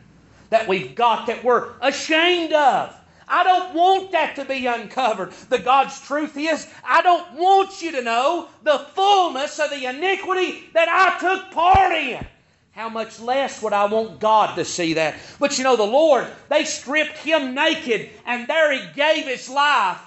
that 0.50 0.68
we've 0.68 0.94
got 0.94 1.28
that 1.28 1.44
we're 1.44 1.70
ashamed 1.82 2.54
of. 2.54 2.96
I 3.28 3.44
don't 3.44 3.74
want 3.74 4.12
that 4.12 4.36
to 4.36 4.46
be 4.46 4.68
uncovered. 4.68 5.32
The 5.50 5.60
God's 5.60 6.00
truth 6.02 6.38
is, 6.38 6.68
I 6.86 7.02
don't 7.02 7.34
want 7.34 7.82
you 7.82 7.92
to 7.94 8.02
know 8.02 8.50
the 8.64 8.80
fullness 8.94 9.60
of 9.60 9.70
the 9.70 9.86
iniquity 9.86 10.64
that 10.74 10.88
I 10.90 11.20
took 11.20 11.52
part 11.52 11.94
in. 11.94 12.26
How 12.78 12.90
much 12.90 13.20
less 13.20 13.60
would 13.64 13.74
I 13.74 13.86
want 13.86 14.20
God 14.20 14.54
to 14.56 14.64
see 14.64 14.94
that? 14.94 15.16
But 15.40 15.58
you 15.58 15.64
know, 15.64 15.76
the 15.76 15.82
Lord, 15.82 16.28
they 16.48 16.64
stripped 16.64 17.18
him 17.18 17.56
naked, 17.56 18.12
and 18.24 18.48
there 18.48 18.72
he 18.72 18.94
gave 18.94 19.26
his 19.26 19.50
life 19.50 20.00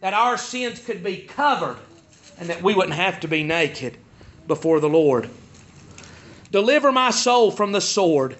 that 0.00 0.14
our 0.14 0.38
sins 0.38 0.78
could 0.78 1.02
be 1.02 1.16
covered 1.16 1.76
and 2.38 2.48
that 2.50 2.62
we 2.62 2.72
wouldn't 2.72 2.94
have 2.94 3.18
to 3.18 3.26
be 3.26 3.42
naked 3.42 3.98
before 4.46 4.78
the 4.78 4.88
Lord. 4.88 5.28
Deliver 6.52 6.92
my 6.92 7.10
soul 7.10 7.50
from 7.50 7.72
the 7.72 7.80
sword, 7.80 8.36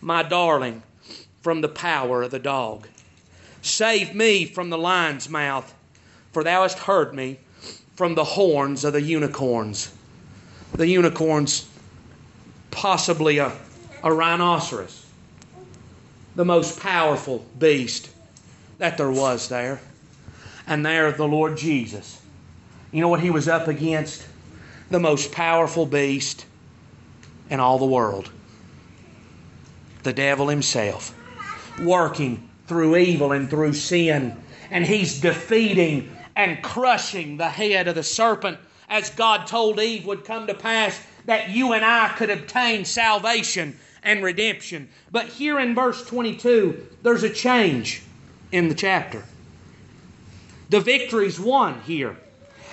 my 0.00 0.22
darling, 0.22 0.82
from 1.42 1.60
the 1.60 1.68
power 1.68 2.22
of 2.22 2.30
the 2.30 2.38
dog. 2.38 2.88
Save 3.60 4.14
me 4.14 4.46
from 4.46 4.70
the 4.70 4.78
lion's 4.78 5.28
mouth, 5.28 5.74
for 6.32 6.42
thou 6.42 6.62
hast 6.62 6.78
heard 6.78 7.12
me 7.12 7.38
from 7.96 8.14
the 8.14 8.24
horns 8.24 8.82
of 8.82 8.94
the 8.94 9.02
unicorns. 9.02 9.92
The 10.72 10.88
unicorns 10.88 11.68
possibly 12.74 13.38
a, 13.38 13.52
a 14.02 14.12
rhinoceros, 14.12 15.06
the 16.36 16.44
most 16.44 16.80
powerful 16.80 17.44
beast 17.58 18.10
that 18.78 18.98
there 18.98 19.10
was 19.10 19.48
there. 19.48 19.80
And 20.66 20.84
there, 20.84 21.12
the 21.12 21.28
Lord 21.28 21.56
Jesus. 21.56 22.20
You 22.90 23.00
know 23.00 23.08
what 23.08 23.20
he 23.20 23.30
was 23.30 23.48
up 23.48 23.68
against? 23.68 24.26
The 24.90 24.98
most 24.98 25.32
powerful 25.32 25.86
beast 25.86 26.46
in 27.50 27.60
all 27.60 27.78
the 27.78 27.86
world 27.86 28.30
the 30.04 30.12
devil 30.12 30.48
himself, 30.48 31.14
working 31.80 32.48
through 32.66 32.96
evil 32.96 33.32
and 33.32 33.50
through 33.50 33.72
sin. 33.72 34.36
And 34.70 34.86
he's 34.86 35.20
defeating 35.20 36.14
and 36.36 36.62
crushing 36.62 37.36
the 37.36 37.48
head 37.48 37.88
of 37.88 37.94
the 37.94 38.02
serpent 38.02 38.58
as 38.88 39.10
God 39.10 39.46
told 39.46 39.80
Eve 39.80 40.06
would 40.06 40.24
come 40.24 40.46
to 40.46 40.54
pass 40.54 41.00
that 41.26 41.50
you 41.50 41.72
and 41.72 41.84
I 41.84 42.08
could 42.16 42.30
obtain 42.30 42.84
salvation 42.84 43.78
and 44.02 44.22
redemption. 44.22 44.88
But 45.10 45.26
here 45.26 45.58
in 45.58 45.74
verse 45.74 46.04
22, 46.06 46.86
there's 47.02 47.22
a 47.22 47.30
change 47.30 48.02
in 48.52 48.68
the 48.68 48.74
chapter. 48.74 49.24
The 50.70 50.80
victory's 50.80 51.40
won 51.40 51.80
here. 51.82 52.16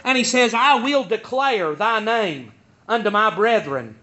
And 0.04 0.18
he 0.18 0.24
says, 0.24 0.54
I 0.54 0.76
will 0.84 1.04
declare 1.04 1.76
thy 1.76 2.00
name 2.00 2.52
unto 2.88 3.10
my 3.10 3.34
brethren. 3.34 3.96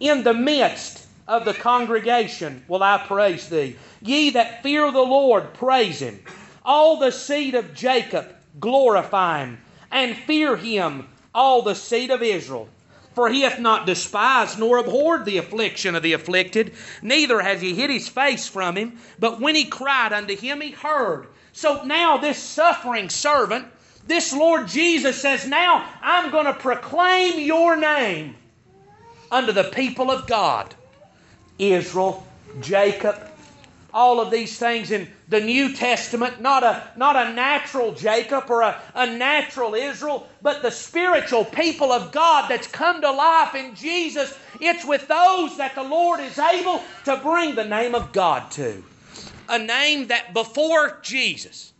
In 0.00 0.24
the 0.24 0.34
midst 0.34 1.06
of 1.28 1.44
the 1.44 1.54
congregation 1.54 2.64
will 2.68 2.82
I 2.82 2.98
praise 2.98 3.48
thee. 3.48 3.76
Ye 4.02 4.30
that 4.30 4.62
fear 4.62 4.90
the 4.90 5.00
Lord, 5.00 5.54
praise 5.54 6.00
him. 6.00 6.20
all 6.64 6.96
the 6.96 7.12
seed 7.12 7.54
of 7.54 7.74
Jacob 7.74 8.34
glorify 8.58 9.44
him, 9.44 9.58
and 9.90 10.16
fear 10.16 10.56
him, 10.56 11.06
all 11.34 11.62
the 11.62 11.74
seed 11.74 12.10
of 12.10 12.22
Israel. 12.22 12.68
For 13.14 13.28
he 13.28 13.42
hath 13.42 13.60
not 13.60 13.86
despised 13.86 14.58
nor 14.58 14.78
abhorred 14.78 15.24
the 15.24 15.38
affliction 15.38 15.94
of 15.94 16.02
the 16.02 16.14
afflicted, 16.14 16.74
neither 17.00 17.40
has 17.40 17.60
he 17.60 17.74
hid 17.74 17.90
his 17.90 18.08
face 18.08 18.48
from 18.48 18.76
him. 18.76 18.98
But 19.18 19.40
when 19.40 19.54
he 19.54 19.64
cried 19.64 20.12
unto 20.12 20.36
him, 20.36 20.60
he 20.60 20.72
heard. 20.72 21.28
So 21.52 21.84
now, 21.84 22.16
this 22.16 22.38
suffering 22.38 23.08
servant, 23.08 23.66
this 24.06 24.32
Lord 24.32 24.66
Jesus 24.66 25.20
says, 25.20 25.46
Now 25.46 25.88
I'm 26.02 26.32
going 26.32 26.46
to 26.46 26.54
proclaim 26.54 27.38
your 27.38 27.76
name 27.76 28.34
unto 29.30 29.52
the 29.52 29.64
people 29.64 30.10
of 30.10 30.26
God 30.26 30.74
Israel, 31.58 32.26
Jacob, 32.60 33.16
all 33.94 34.20
of 34.20 34.32
these 34.32 34.58
things 34.58 34.90
in 34.90 35.08
the 35.28 35.40
New 35.40 35.72
Testament, 35.72 36.40
not 36.40 36.64
a, 36.64 36.82
not 36.96 37.14
a 37.14 37.32
natural 37.32 37.92
Jacob 37.92 38.50
or 38.50 38.62
a, 38.62 38.78
a 38.96 39.06
natural 39.06 39.74
Israel, 39.74 40.28
but 40.42 40.62
the 40.62 40.70
spiritual 40.70 41.44
people 41.44 41.92
of 41.92 42.10
God 42.10 42.48
that's 42.48 42.66
come 42.66 43.00
to 43.00 43.10
life 43.10 43.54
in 43.54 43.76
Jesus. 43.76 44.36
It's 44.60 44.84
with 44.84 45.06
those 45.06 45.56
that 45.58 45.76
the 45.76 45.84
Lord 45.84 46.18
is 46.18 46.36
able 46.40 46.82
to 47.04 47.16
bring 47.18 47.54
the 47.54 47.64
name 47.64 47.94
of 47.94 48.12
God 48.12 48.50
to. 48.52 48.82
A 49.48 49.58
name 49.60 50.08
that 50.08 50.34
before 50.34 50.98
Jesus 51.02 51.72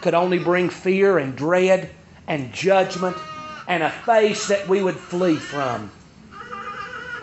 could 0.00 0.14
only 0.14 0.38
bring 0.38 0.70
fear 0.70 1.18
and 1.18 1.34
dread 1.34 1.90
and 2.28 2.52
judgment 2.52 3.16
and 3.66 3.82
a 3.82 3.90
face 3.90 4.46
that 4.46 4.68
we 4.68 4.80
would 4.80 4.96
flee 4.96 5.36
from. 5.36 5.90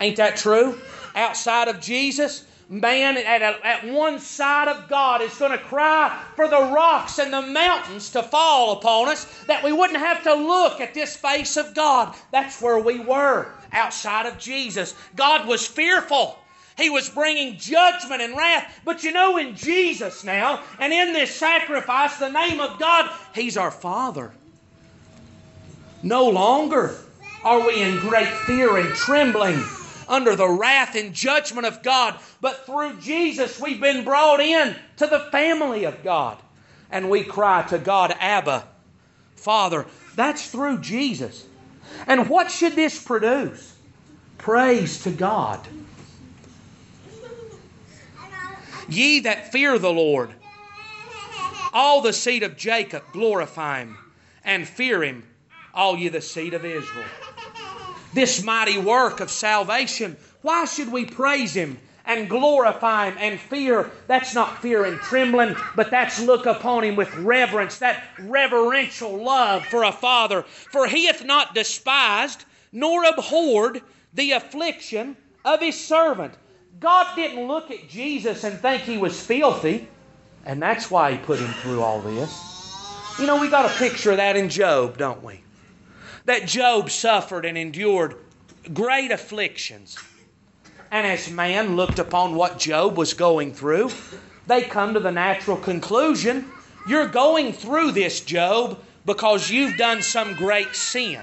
Ain't 0.02 0.18
that 0.18 0.36
true? 0.36 0.78
Outside 1.16 1.70
of 1.70 1.80
Jesus, 1.80 2.44
man 2.70 3.18
at, 3.18 3.42
a, 3.42 3.66
at 3.66 3.88
one 3.88 4.20
side 4.20 4.68
of 4.68 4.90
God 4.90 5.22
is 5.22 5.38
going 5.38 5.52
to 5.52 5.58
cry 5.58 6.22
for 6.36 6.48
the 6.48 6.60
rocks 6.60 7.20
and 7.20 7.32
the 7.32 7.42
mountains 7.42 8.10
to 8.12 8.24
fall 8.24 8.74
upon 8.74 9.10
us 9.10 9.26
that 9.46 9.64
we 9.64 9.72
wouldn't 9.72 10.00
have 10.00 10.24
to 10.24 10.34
look 10.34 10.82
at 10.82 10.94
this 10.94 11.16
face 11.16 11.58
of 11.58 11.74
God. 11.74 12.16
That's 12.32 12.62
where 12.62 12.80
we 12.80 13.00
were 13.00 13.52
outside 13.72 14.26
of 14.26 14.38
Jesus. 14.38 14.96
God 15.16 15.48
was 15.48 15.66
fearful. 15.66 16.40
He 16.78 16.90
was 16.90 17.10
bringing 17.10 17.58
judgment 17.58 18.22
and 18.22 18.38
wrath. 18.38 18.82
But 18.86 19.04
you 19.04 19.12
know, 19.12 19.38
in 19.38 19.56
Jesus 19.56 20.24
now, 20.24 20.62
and 20.80 20.94
in 20.94 21.12
this 21.12 21.34
sacrifice, 21.34 22.18
the 22.18 22.30
name 22.30 22.60
of 22.60 22.78
God, 22.78 23.12
He's 23.34 23.58
our 23.58 23.72
Father. 23.72 24.32
No 26.04 26.30
longer 26.30 26.96
are 27.44 27.66
we 27.66 27.82
in 27.82 27.98
great 28.00 28.28
fear 28.28 28.78
and 28.78 28.94
trembling 28.94 29.64
under 30.08 30.36
the 30.36 30.50
wrath 30.50 30.96
and 30.96 31.14
judgment 31.14 31.68
of 31.68 31.84
God. 31.84 32.20
But 32.42 32.66
through 32.66 33.00
Jesus, 33.00 33.60
we've 33.60 33.80
been 33.80 34.04
brought 34.04 34.40
in 34.40 34.76
to 34.98 35.08
the 35.08 35.28
family 35.32 35.86
of 35.86 36.04
God. 36.04 36.38
And 36.90 37.10
we 37.10 37.24
cry 37.24 37.64
to 37.64 37.78
God, 37.78 38.16
Abba, 38.20 38.66
Father. 39.36 39.86
That's 40.16 40.50
through 40.50 40.80
Jesus. 40.80 41.46
And 42.08 42.30
what 42.30 42.52
should 42.52 42.76
this 42.76 43.02
produce? 43.02 43.76
Praise 44.38 45.04
to 45.04 45.12
God. 45.12 45.68
Ye 48.90 49.22
that 49.22 49.52
fear 49.52 49.78
the 49.78 49.92
Lord, 49.92 50.32
all 51.74 52.02
the 52.02 52.14
seed 52.14 52.44
of 52.44 52.56
Jacob, 52.56 53.04
glorify 53.12 53.80
him, 53.80 53.98
and 54.46 54.66
fear 54.66 55.04
him, 55.04 55.24
all 55.74 55.98
ye 55.98 56.08
the 56.08 56.22
seed 56.22 56.54
of 56.54 56.64
Israel 56.64 57.06
this 58.18 58.44
mighty 58.44 58.80
work 58.80 59.20
of 59.20 59.30
salvation, 59.30 60.18
why 60.42 60.66
should 60.66 60.92
we 60.92 61.06
praise 61.06 61.54
Him 61.54 61.78
and 62.04 62.28
glorify 62.28 63.12
Him 63.12 63.18
and 63.20 63.40
fear? 63.40 63.92
That's 64.08 64.34
not 64.34 64.60
fear 64.60 64.86
and 64.86 65.00
trembling, 65.00 65.56
but 65.76 65.92
that's 65.92 66.20
look 66.20 66.48
upon 66.48 66.84
Him 66.84 66.96
with 66.96 67.14
reverence, 67.18 67.78
that 67.78 68.04
reverential 68.20 69.24
love 69.24 69.66
for 69.68 69.84
a 69.84 69.92
Father. 69.92 70.42
For 70.42 70.88
He 70.88 71.06
hath 71.06 71.24
not 71.24 71.54
despised 71.54 72.44
nor 72.72 73.04
abhorred 73.06 73.82
the 74.16 74.32
affliction 74.32 75.16
of 75.46 75.62
His 75.62 75.80
servant. 75.80 76.34
God 76.80 77.16
didn't 77.16 77.48
look 77.48 77.70
at 77.70 77.88
Jesus 77.88 78.44
and 78.44 78.60
think 78.60 78.82
He 78.82 78.98
was 78.98 79.22
filthy, 79.22 79.88
and 80.44 80.60
that's 80.60 80.90
why 80.90 81.12
He 81.12 81.18
put 81.20 81.38
Him 81.38 81.54
through 81.62 81.84
all 81.84 82.02
this. 82.02 83.20
You 83.20 83.28
know, 83.28 83.40
we 83.40 83.48
got 83.48 83.66
a 83.66 83.78
picture 83.78 84.10
of 84.10 84.18
that 84.18 84.36
in 84.36 84.50
Job, 84.50 84.98
don't 84.98 85.24
we? 85.24 85.42
That 86.28 86.46
Job 86.46 86.90
suffered 86.90 87.46
and 87.46 87.58
endured 87.58 88.16
great 88.74 89.12
afflictions. 89.12 89.98
And 90.92 91.08
as 91.08 91.30
man 91.32 91.76
looked 91.76 92.00
upon 92.00 92.36
what 92.36 92.60
Job 92.60 92.98
was 92.98 93.14
going 93.14 93.54
through, 93.54 93.92
they 94.46 94.62
come 94.62 94.94
to 94.94 95.00
the 95.00 95.12
natural 95.12 95.58
conclusion 95.58 96.46
you're 96.88 97.08
going 97.08 97.52
through 97.52 97.92
this, 97.92 98.22
Job, 98.22 98.80
because 99.06 99.50
you've 99.50 99.76
done 99.76 100.02
some 100.02 100.36
great 100.36 100.74
sin. 100.74 101.22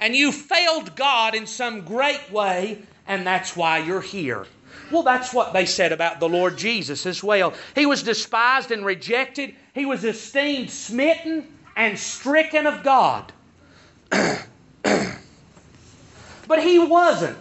And 0.00 0.14
you 0.14 0.30
failed 0.32 0.94
God 0.94 1.34
in 1.34 1.46
some 1.46 1.80
great 1.82 2.30
way, 2.30 2.82
and 3.06 3.26
that's 3.26 3.56
why 3.56 3.78
you're 3.78 4.02
here. 4.02 4.46
Well, 4.90 5.02
that's 5.02 5.32
what 5.32 5.54
they 5.54 5.64
said 5.64 5.92
about 5.92 6.20
the 6.20 6.28
Lord 6.28 6.58
Jesus 6.58 7.06
as 7.06 7.24
well. 7.24 7.54
He 7.74 7.86
was 7.86 8.02
despised 8.02 8.70
and 8.70 8.84
rejected, 8.84 9.54
he 9.74 9.86
was 9.86 10.04
esteemed, 10.04 10.70
smitten, 10.70 11.48
and 11.74 11.98
stricken 11.98 12.66
of 12.66 12.82
God. 12.82 13.32
but 16.46 16.62
he 16.62 16.78
wasn't 16.78 17.38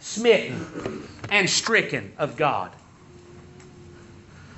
smitten 0.00 1.06
and 1.30 1.50
stricken 1.50 2.12
of 2.18 2.36
God. 2.36 2.70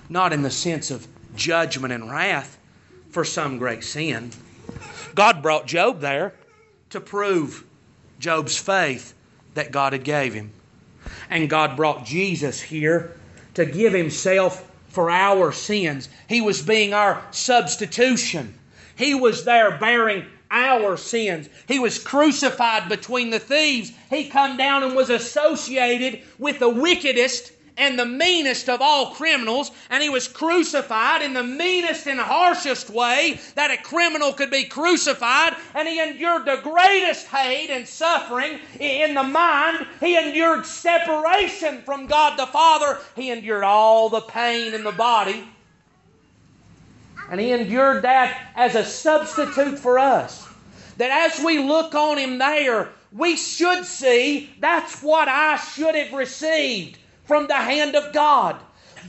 Not 0.08 0.32
in 0.32 0.42
the 0.42 0.50
sense 0.50 0.90
of 0.90 1.06
judgment 1.34 1.92
and 1.92 2.10
wrath 2.10 2.58
for 3.10 3.24
some 3.24 3.58
great 3.58 3.82
sin. 3.82 4.30
God 5.14 5.42
brought 5.42 5.66
Job 5.66 6.00
there 6.00 6.34
to 6.90 7.00
prove 7.00 7.64
Job's 8.18 8.56
faith 8.56 9.14
that 9.54 9.70
God 9.70 9.92
had 9.94 10.04
gave 10.04 10.34
him. 10.34 10.52
And 11.30 11.48
God 11.48 11.76
brought 11.76 12.04
Jesus 12.04 12.60
here 12.60 13.16
to 13.54 13.64
give 13.64 13.92
himself 13.92 14.70
for 14.88 15.10
our 15.10 15.52
sins. 15.52 16.08
He 16.28 16.40
was 16.40 16.62
being 16.62 16.92
our 16.92 17.22
substitution. 17.30 18.58
He 18.96 19.14
was 19.14 19.44
there 19.44 19.78
bearing 19.78 20.26
our 20.50 20.96
sins. 20.96 21.48
He 21.68 21.78
was 21.78 21.98
crucified 21.98 22.88
between 22.88 23.30
the 23.30 23.38
thieves. 23.38 23.92
He 24.10 24.28
come 24.28 24.56
down 24.56 24.82
and 24.82 24.94
was 24.94 25.10
associated 25.10 26.22
with 26.38 26.58
the 26.58 26.68
wickedest 26.68 27.52
and 27.76 27.98
the 27.98 28.06
meanest 28.06 28.68
of 28.68 28.80
all 28.80 29.10
criminals, 29.14 29.70
and 29.90 30.02
he 30.02 30.08
was 30.08 30.28
crucified 30.28 31.22
in 31.22 31.34
the 31.34 31.42
meanest 31.42 32.06
and 32.06 32.18
harshest 32.18 32.90
way 32.90 33.38
that 33.54 33.70
a 33.70 33.76
criminal 33.76 34.32
could 34.32 34.50
be 34.50 34.64
crucified, 34.64 35.54
and 35.74 35.86
he 35.86 36.00
endured 36.00 36.46
the 36.46 36.60
greatest 36.62 37.26
hate 37.26 37.70
and 37.70 37.86
suffering 37.86 38.58
in 38.80 39.14
the 39.14 39.22
mind. 39.22 39.86
He 40.00 40.16
endured 40.16 40.64
separation 40.64 41.82
from 41.82 42.06
God 42.06 42.38
the 42.38 42.46
Father. 42.46 42.98
He 43.14 43.30
endured 43.30 43.64
all 43.64 44.08
the 44.08 44.22
pain 44.22 44.72
in 44.72 44.84
the 44.84 44.92
body 44.92 45.44
and 47.30 47.40
He 47.40 47.52
endured 47.52 48.02
that 48.02 48.52
as 48.54 48.74
a 48.74 48.84
substitute 48.84 49.78
for 49.78 49.98
us. 49.98 50.46
That 50.98 51.30
as 51.30 51.44
we 51.44 51.58
look 51.58 51.94
on 51.94 52.18
Him 52.18 52.38
there, 52.38 52.90
we 53.12 53.36
should 53.36 53.84
see 53.84 54.50
that's 54.60 55.02
what 55.02 55.28
I 55.28 55.56
should 55.56 55.94
have 55.94 56.12
received 56.12 56.98
from 57.24 57.46
the 57.46 57.54
hand 57.54 57.94
of 57.96 58.12
God. 58.12 58.56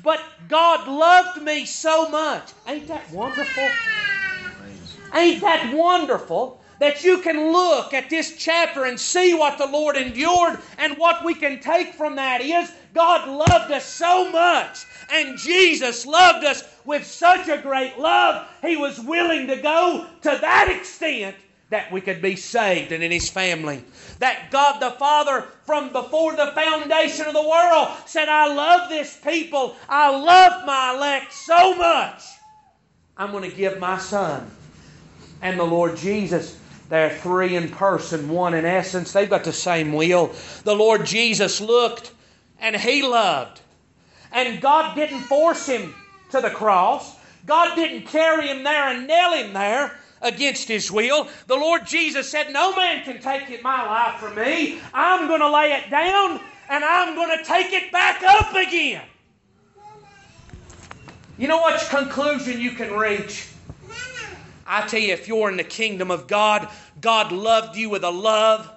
But 0.03 0.21
God 0.47 0.87
loved 0.87 1.41
me 1.41 1.65
so 1.65 2.09
much. 2.09 2.51
Ain't 2.67 2.87
that 2.87 3.09
wonderful? 3.11 3.69
Ain't 5.13 5.41
that 5.41 5.73
wonderful? 5.73 6.61
That 6.79 7.03
you 7.03 7.19
can 7.19 7.51
look 7.51 7.93
at 7.93 8.09
this 8.09 8.37
chapter 8.37 8.85
and 8.85 8.99
see 8.99 9.33
what 9.33 9.57
the 9.57 9.65
Lord 9.65 9.97
endured, 9.97 10.59
and 10.77 10.95
what 10.97 11.25
we 11.25 11.33
can 11.33 11.59
take 11.59 11.95
from 11.95 12.15
that 12.17 12.41
is 12.41 12.71
God 12.97 13.29
loved 13.29 13.71
us 13.71 13.85
so 13.85 14.31
much 14.31 14.87
and 15.11 15.37
Jesus 15.37 16.05
loved 16.05 16.43
us 16.43 16.63
with 16.83 17.05
such 17.05 17.47
a 17.47 17.61
great 17.61 17.99
love, 17.99 18.47
He 18.61 18.75
was 18.75 18.99
willing 18.99 19.45
to 19.47 19.55
go 19.57 20.07
to 20.23 20.37
that 20.41 20.75
extent 20.75 21.35
that 21.69 21.91
we 21.91 22.01
could 22.01 22.21
be 22.21 22.35
saved 22.35 22.91
and 22.91 23.03
in 23.03 23.11
His 23.11 23.29
family. 23.29 23.83
That 24.17 24.49
God 24.49 24.79
the 24.79 24.91
Father, 24.91 25.41
from 25.63 25.91
before 25.91 26.35
the 26.35 26.51
foundation 26.55 27.27
of 27.27 27.33
the 27.33 27.47
world, 27.47 27.89
said, 28.07 28.29
I 28.29 28.51
love 28.53 28.89
this 28.89 29.15
people. 29.23 29.75
I 29.87 30.09
love 30.09 30.65
my 30.65 30.95
elect 30.95 31.33
so 31.33 31.75
much. 31.75 32.23
I'm 33.15 33.31
going 33.31 33.49
to 33.49 33.55
give 33.55 33.79
my 33.79 33.99
Son. 33.99 34.49
And 35.43 35.59
the 35.59 35.65
Lord 35.65 35.97
Jesus, 35.97 36.59
they're 36.89 37.15
three 37.17 37.57
in 37.57 37.69
person, 37.69 38.27
one 38.27 38.55
in 38.55 38.65
essence. 38.65 39.11
They've 39.11 39.29
got 39.29 39.43
the 39.43 39.53
same 39.53 39.93
will. 39.93 40.31
The 40.63 40.75
Lord 40.75 41.05
Jesus 41.05 41.61
looked 41.61 42.13
and 42.59 42.75
He 42.75 43.03
loved. 43.03 43.61
And 44.31 44.61
God 44.61 44.95
didn't 44.95 45.21
force 45.21 45.67
him 45.67 45.95
to 46.31 46.41
the 46.41 46.49
cross. 46.49 47.17
God 47.45 47.75
didn't 47.75 48.07
carry 48.07 48.47
him 48.47 48.63
there 48.63 48.89
and 48.89 49.07
nail 49.07 49.33
him 49.33 49.53
there 49.53 49.97
against 50.21 50.67
his 50.67 50.91
will. 50.91 51.27
The 51.47 51.55
Lord 51.55 51.85
Jesus 51.87 52.29
said, 52.29 52.51
No 52.51 52.75
man 52.75 53.03
can 53.03 53.21
take 53.21 53.49
it, 53.49 53.63
my 53.63 53.85
life 53.85 54.19
from 54.19 54.35
me. 54.35 54.79
I'm 54.93 55.27
going 55.27 55.39
to 55.39 55.49
lay 55.49 55.73
it 55.73 55.89
down 55.89 56.41
and 56.69 56.83
I'm 56.83 57.15
going 57.15 57.37
to 57.37 57.43
take 57.43 57.71
it 57.71 57.91
back 57.91 58.21
up 58.23 58.53
again. 58.53 59.03
You 61.37 61.47
know 61.47 61.57
what 61.57 61.79
conclusion 61.89 62.59
you 62.59 62.71
can 62.71 62.93
reach? 62.93 63.47
I 64.65 64.85
tell 64.85 64.99
you, 64.99 65.13
if 65.13 65.29
you're 65.29 65.49
in 65.49 65.55
the 65.55 65.63
kingdom 65.63 66.11
of 66.11 66.27
God, 66.27 66.67
God 66.99 67.31
loved 67.31 67.77
you 67.77 67.89
with 67.89 68.03
a 68.03 68.11
love 68.11 68.69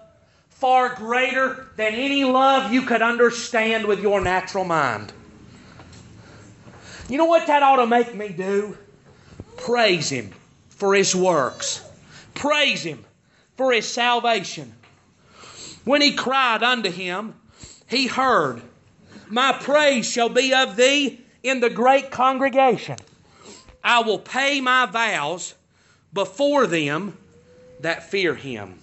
far 0.60 0.94
greater 0.94 1.68
than 1.76 1.94
any 1.94 2.24
love 2.24 2.72
you 2.72 2.82
could 2.82 3.02
understand 3.02 3.86
with 3.86 4.00
your 4.00 4.20
natural 4.20 4.64
mind. 4.64 5.12
You 7.08 7.18
know 7.18 7.24
what 7.24 7.46
that 7.46 7.62
ought 7.62 7.76
to 7.76 7.86
make 7.86 8.14
me 8.14 8.28
do? 8.28 8.76
Praise 9.56 10.10
Him 10.10 10.30
for 10.68 10.94
His 10.94 11.16
works. 11.16 11.84
Praise 12.34 12.82
Him 12.82 13.04
for 13.56 13.72
His 13.72 13.88
salvation. 13.88 14.74
When 15.84 16.02
he 16.02 16.12
cried 16.12 16.62
unto 16.62 16.90
him, 16.90 17.34
he 17.86 18.06
heard, 18.06 18.62
My 19.28 19.52
praise 19.52 20.08
shall 20.10 20.28
be 20.28 20.52
of 20.54 20.76
thee 20.76 21.20
in 21.42 21.60
the 21.60 21.70
great 21.70 22.10
congregation. 22.10 22.96
I 23.82 24.00
will 24.02 24.18
pay 24.18 24.60
my 24.60 24.86
vows 24.86 25.54
before 26.12 26.66
them 26.66 27.16
that 27.80 28.10
fear 28.10 28.34
him. 28.34 28.78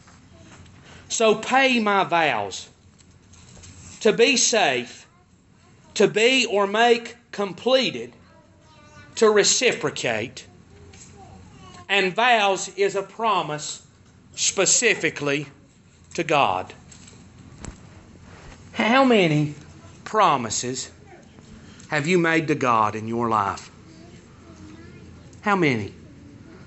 So 1.10 1.36
pay 1.36 1.80
my 1.80 2.04
vows 2.04 2.70
to 4.02 4.14
be 4.14 4.38
safe, 4.38 5.08
to 5.96 6.08
be 6.08 6.46
or 6.46 6.68
make 6.68 7.16
completed, 7.32 8.14
to 9.16 9.30
reciprocate. 9.30 10.46
And 11.90 12.14
vows 12.14 12.70
is 12.78 12.96
a 12.96 13.04
promise 13.04 13.86
specifically 14.36 15.48
to 16.14 16.24
God. 16.24 16.74
How 18.74 19.04
many 19.04 19.56
promises 20.04 20.92
have 21.90 22.06
you 22.06 22.18
made 22.18 22.48
to 22.50 22.56
God 22.56 22.96
in 22.96 23.08
your 23.08 23.30
life? 23.30 23.72
How 25.42 25.56
many? 25.56 25.94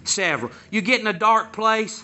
Several. 0.05 0.51
You 0.71 0.81
get 0.81 1.01
in 1.01 1.07
a 1.07 1.13
dark 1.13 1.53
place, 1.53 2.03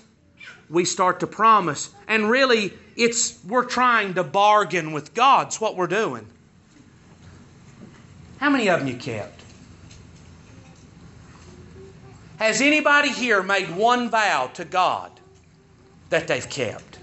we 0.68 0.84
start 0.84 1.20
to 1.20 1.26
promise. 1.26 1.90
And 2.08 2.30
really, 2.30 2.72
it's 2.96 3.42
we're 3.44 3.64
trying 3.64 4.14
to 4.14 4.24
bargain 4.24 4.92
with 4.92 5.14
God. 5.14 5.48
It's 5.48 5.60
what 5.60 5.76
we're 5.76 5.86
doing. 5.86 6.26
How 8.38 8.50
many 8.50 8.68
of 8.68 8.80
them 8.80 8.88
you 8.88 8.96
kept? 8.96 9.42
Has 12.38 12.60
anybody 12.60 13.10
here 13.10 13.42
made 13.42 13.74
one 13.74 14.10
vow 14.10 14.50
to 14.54 14.64
God 14.64 15.10
that 16.10 16.28
they've 16.28 16.48
kept? 16.48 16.98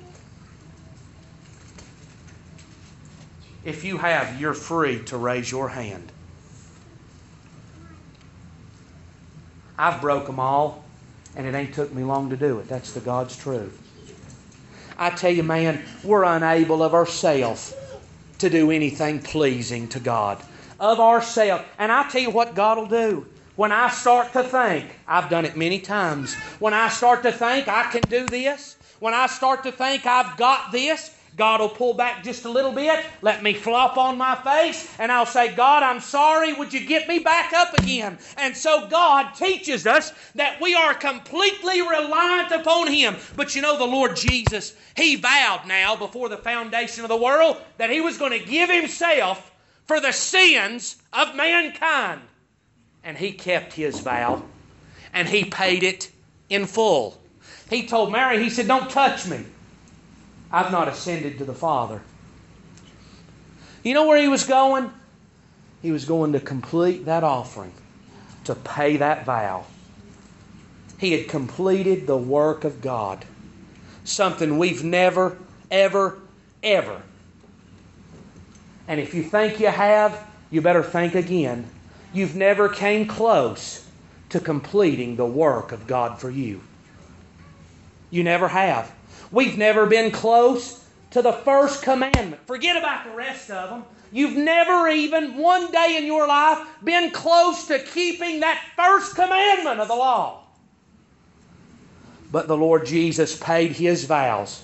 If 3.64 3.84
you 3.84 3.98
have, 3.98 4.40
you're 4.40 4.54
free 4.54 5.04
to 5.06 5.18
raise 5.18 5.50
your 5.50 5.70
hand. 5.70 6.12
I've 9.78 10.02
broke 10.02 10.28
them 10.28 10.40
all, 10.40 10.83
and 11.36 11.48
it 11.48 11.56
ain't 11.56 11.74
took 11.74 11.94
me 11.94 12.04
long 12.04 12.30
to 12.30 12.38
do 12.38 12.60
it. 12.60 12.68
That's 12.68 12.94
the 12.94 13.00
God's 13.00 13.36
truth. 13.36 13.80
I 14.98 15.10
tell 15.10 15.32
you, 15.32 15.44
man, 15.44 15.84
we're 16.04 16.24
unable 16.24 16.84
of 16.84 16.94
ourselves 16.94 17.76
to 18.40 18.50
do 18.50 18.72
anything 18.72 19.20
pleasing 19.20 19.88
to 19.90 20.00
God. 20.00 20.44
Of 20.80 21.00
ourselves. 21.00 21.64
And 21.78 21.92
I 21.92 22.08
tell 22.10 22.22
you 22.22 22.30
what 22.30 22.56
God 22.56 22.78
will 22.78 22.88
do. 22.88 23.28
When 23.56 23.72
I 23.72 23.90
start 23.90 24.34
to 24.34 24.44
think, 24.44 24.90
I've 25.08 25.30
done 25.30 25.46
it 25.46 25.56
many 25.56 25.80
times. 25.80 26.34
When 26.60 26.74
I 26.74 26.90
start 26.90 27.24
to 27.24 27.32
think 27.32 27.68
I 27.68 27.84
can 27.92 28.10
do 28.10 28.28
this, 28.28 28.78
when 29.00 29.14
I 29.14 29.28
start 29.28 29.64
to 29.64 29.72
think 29.72 30.06
I've 30.06 30.38
got 30.38 30.72
this, 30.72 31.16
God 31.36 31.62
will 31.62 31.70
pull 31.70 31.96
back 31.96 32.24
just 32.24 32.46
a 32.46 32.50
little 32.50 32.72
bit, 32.72 33.04
let 33.22 33.42
me 33.42 33.54
flop 33.54 33.98
on 33.98 34.18
my 34.18 34.36
face, 34.36 34.96
and 35.00 35.12
I'll 35.12 35.26
say, 35.26 35.54
God, 35.56 35.82
I'm 35.82 36.00
sorry. 36.00 36.54
Would 36.54 36.74
you 36.74 36.86
get 36.86 37.08
me 37.08 37.20
back 37.20 37.54
up 37.54 37.74
again? 37.74 38.20
And 38.38 38.56
so 38.56 38.88
God 38.88 39.34
teaches 39.34 39.88
us 39.88 40.14
that 40.36 40.62
we 40.62 40.76
are 40.76 40.94
completely 40.94 41.82
reliant 41.82 42.52
upon 42.52 42.92
Him. 42.92 43.16
But 43.36 43.56
you 43.56 43.62
know, 43.64 43.78
the 43.78 43.86
Lord 43.86 44.16
Jesus, 44.16 44.76
He 44.96 45.16
vowed 45.16 45.66
now 45.68 45.96
before 45.96 46.30
the 46.30 46.38
foundation 46.38 47.04
of 47.04 47.10
the 47.10 47.18
world 47.18 47.58
that 47.78 47.90
He 47.90 48.02
was 48.02 48.18
going 48.18 48.38
to 48.40 48.46
give 48.46 48.70
Himself 48.70 49.52
for 49.86 50.00
the 50.00 50.12
sins 50.12 50.98
of 51.12 51.36
mankind. 51.36 52.22
And 53.04 53.18
He 53.18 53.32
kept 53.32 53.74
His 53.74 54.00
vow, 54.00 54.44
and 55.14 55.28
He 55.28 55.46
paid 55.46 55.82
it 55.82 56.12
in 56.50 56.68
full. 56.68 57.20
He 57.72 57.88
told 57.88 58.12
Mary, 58.12 58.42
He 58.44 58.52
said, 58.52 58.68
Don't 58.68 58.90
touch 58.92 59.26
me. 59.28 59.46
I've 60.54 60.72
not 60.72 60.88
ascended 60.88 61.40
to 61.40 61.46
the 61.46 61.54
Father. 61.54 62.00
You 63.82 63.96
know 63.96 64.08
where 64.08 64.22
he 64.22 64.28
was 64.28 64.46
going? 64.46 64.92
He 65.82 65.92
was 65.92 66.06
going 66.06 66.34
to 66.34 66.40
complete 66.40 67.06
that 67.06 67.24
offering, 67.24 67.74
to 68.46 68.54
pay 68.54 68.98
that 68.98 69.26
vow. 69.26 69.66
He 71.00 71.12
had 71.12 71.28
completed 71.28 72.06
the 72.06 72.16
work 72.16 72.64
of 72.64 72.82
God, 72.82 73.26
something 74.06 74.60
we've 74.60 74.84
never, 74.84 75.38
ever, 75.72 76.20
ever. 76.62 77.02
And 78.88 79.02
if 79.02 79.14
you 79.16 79.24
think 79.24 79.60
you 79.60 79.68
have, 79.68 80.26
you 80.52 80.62
better 80.62 80.84
think 80.84 81.16
again. 81.16 81.68
You've 82.14 82.36
never 82.36 82.70
came 82.70 83.08
close 83.08 83.86
to 84.30 84.40
completing 84.40 85.16
the 85.16 85.26
work 85.26 85.72
of 85.72 85.88
God 85.88 86.20
for 86.22 86.30
you. 86.30 86.62
You 88.12 88.24
never 88.24 88.48
have. 88.48 88.94
We've 89.34 89.58
never 89.58 89.88
been 89.88 90.12
close 90.12 90.88
to 91.10 91.24
the 91.24 91.34
first 91.34 91.82
commandment. 91.84 92.46
Forget 92.46 92.78
about 92.78 93.04
the 93.04 93.12
rest 93.12 93.50
of 93.50 93.72
them. 93.72 93.84
You've 94.12 94.38
never 94.38 94.88
even 94.88 95.38
one 95.38 95.72
day 95.72 95.98
in 95.98 96.06
your 96.06 96.28
life 96.28 96.68
been 96.84 97.10
close 97.10 97.66
to 97.68 97.80
keeping 97.80 98.42
that 98.42 98.64
first 98.76 99.16
commandment 99.16 99.80
of 99.80 99.88
the 99.88 99.96
law. 99.96 100.44
But 102.32 102.48
the 102.48 102.56
Lord 102.56 102.86
Jesus 102.86 103.36
paid 103.38 103.72
his 103.72 104.06
vows. 104.06 104.64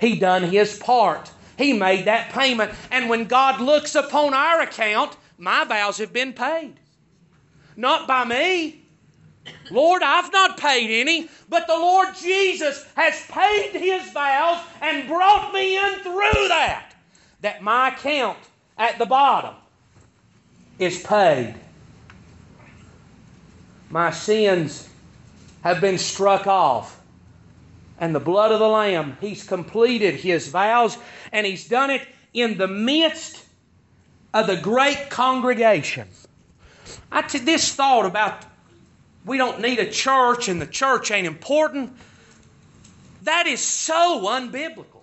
He 0.00 0.18
done 0.18 0.42
his 0.42 0.76
part. 0.78 1.30
He 1.56 1.72
made 1.72 2.06
that 2.06 2.32
payment. 2.32 2.72
And 2.90 3.08
when 3.08 3.26
God 3.26 3.60
looks 3.60 3.94
upon 3.94 4.34
our 4.34 4.60
account, 4.62 5.16
my 5.36 5.64
vows 5.64 5.98
have 5.98 6.12
been 6.12 6.32
paid. 6.32 6.74
Not 7.76 8.08
by 8.08 8.24
me, 8.24 8.82
Lord, 9.70 10.02
I've 10.02 10.32
not 10.32 10.58
paid 10.58 11.00
any, 11.00 11.28
but 11.48 11.66
the 11.66 11.74
Lord 11.74 12.08
Jesus 12.20 12.86
has 12.96 13.24
paid 13.28 13.72
his 13.72 14.10
vows 14.12 14.64
and 14.80 15.08
brought 15.08 15.52
me 15.52 15.76
in 15.76 15.94
through 16.00 16.48
that. 16.48 16.94
That 17.40 17.62
my 17.62 17.88
account 17.88 18.38
at 18.76 18.98
the 18.98 19.06
bottom 19.06 19.54
is 20.78 21.02
paid. 21.02 21.54
My 23.90 24.10
sins 24.10 24.88
have 25.62 25.80
been 25.80 25.98
struck 25.98 26.46
off. 26.46 27.00
And 28.00 28.14
the 28.14 28.20
blood 28.20 28.52
of 28.52 28.60
the 28.60 28.68
Lamb, 28.68 29.16
He's 29.20 29.42
completed 29.42 30.14
His 30.14 30.48
vows, 30.48 30.96
and 31.32 31.46
He's 31.46 31.68
done 31.68 31.90
it 31.90 32.06
in 32.32 32.56
the 32.56 32.68
midst 32.68 33.44
of 34.32 34.46
the 34.46 34.56
great 34.56 35.10
congregation. 35.10 36.06
I 37.10 37.22
t- 37.22 37.38
this 37.38 37.74
thought 37.74 38.06
about 38.06 38.44
we 39.28 39.36
don't 39.36 39.60
need 39.60 39.78
a 39.78 39.90
church 39.90 40.48
and 40.48 40.60
the 40.60 40.66
church 40.66 41.10
ain't 41.10 41.26
important. 41.26 41.92
That 43.22 43.46
is 43.46 43.60
so 43.60 44.22
unbiblical. 44.26 45.02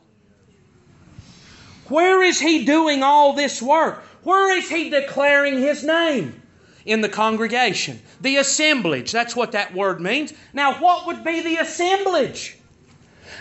Where 1.88 2.24
is 2.24 2.40
he 2.40 2.66
doing 2.66 3.04
all 3.04 3.34
this 3.34 3.62
work? 3.62 4.04
Where 4.24 4.58
is 4.58 4.68
he 4.68 4.90
declaring 4.90 5.60
his 5.60 5.84
name? 5.84 6.42
In 6.86 7.02
the 7.02 7.10
congregation. 7.10 8.02
The 8.22 8.38
assemblage. 8.38 9.12
That's 9.12 9.36
what 9.36 9.52
that 9.52 9.74
word 9.74 10.02
means. 10.02 10.34
Now, 10.54 10.80
what 10.82 11.06
would 11.06 11.24
be 11.24 11.42
the 11.42 11.58
assemblage? 11.58 12.58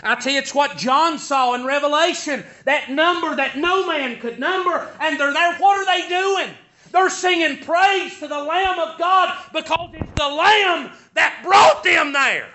I 0.03 0.15
tell 0.15 0.33
you, 0.33 0.39
it's 0.39 0.53
what 0.53 0.77
John 0.77 1.17
saw 1.17 1.55
in 1.55 1.65
Revelation 1.65 2.43
that 2.65 2.91
number 2.91 3.35
that 3.35 3.57
no 3.57 3.87
man 3.87 4.19
could 4.19 4.39
number, 4.39 4.87
and 4.99 5.19
they're 5.19 5.33
there. 5.33 5.55
What 5.55 5.77
are 5.79 5.85
they 5.85 6.07
doing? 6.07 6.55
They're 6.91 7.09
singing 7.09 7.57
praise 7.63 8.19
to 8.19 8.27
the 8.27 8.41
Lamb 8.41 8.79
of 8.79 8.97
God 8.97 9.37
because 9.53 9.89
it's 9.93 10.13
the 10.15 10.27
Lamb 10.27 10.91
that 11.13 11.41
brought 11.43 11.83
them 11.83 12.13
there. 12.13 12.47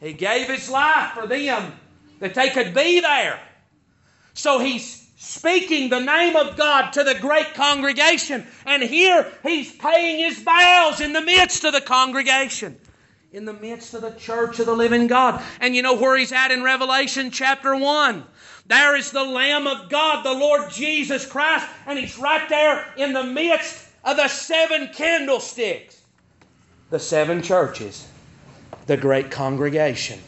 He 0.00 0.12
gave 0.12 0.48
His 0.48 0.68
life 0.68 1.12
for 1.12 1.26
them 1.26 1.72
that 2.20 2.34
they 2.34 2.50
could 2.50 2.74
be 2.74 3.00
there. 3.00 3.40
So 4.34 4.58
He's 4.58 5.08
speaking 5.16 5.88
the 5.88 6.00
name 6.00 6.36
of 6.36 6.56
God 6.56 6.92
to 6.92 7.04
the 7.04 7.14
great 7.14 7.54
congregation. 7.54 8.46
And 8.64 8.82
here 8.82 9.30
He's 9.42 9.72
paying 9.72 10.18
His 10.18 10.38
vows 10.38 11.00
in 11.00 11.12
the 11.12 11.22
midst 11.22 11.64
of 11.64 11.72
the 11.72 11.80
congregation 11.80 12.78
in 13.32 13.44
the 13.44 13.52
midst 13.52 13.94
of 13.94 14.02
the 14.02 14.12
church 14.12 14.58
of 14.60 14.66
the 14.66 14.74
living 14.74 15.06
God. 15.06 15.42
And 15.60 15.74
you 15.74 15.82
know 15.82 15.94
where 15.94 16.16
he's 16.16 16.32
at 16.32 16.50
in 16.50 16.62
Revelation 16.62 17.30
chapter 17.30 17.76
1? 17.76 18.24
There 18.66 18.96
is 18.96 19.12
the 19.12 19.22
Lamb 19.22 19.66
of 19.66 19.88
God, 19.88 20.24
the 20.24 20.32
Lord 20.32 20.70
Jesus 20.70 21.24
Christ, 21.24 21.66
and 21.86 21.98
He's 21.98 22.18
right 22.18 22.48
there 22.48 22.84
in 22.96 23.12
the 23.12 23.22
midst 23.22 23.88
of 24.04 24.16
the 24.16 24.26
seven 24.26 24.88
candlesticks, 24.92 26.02
the 26.90 26.98
seven 26.98 27.42
churches, 27.42 28.08
the 28.86 28.96
great 28.96 29.30
congregation. 29.30 30.20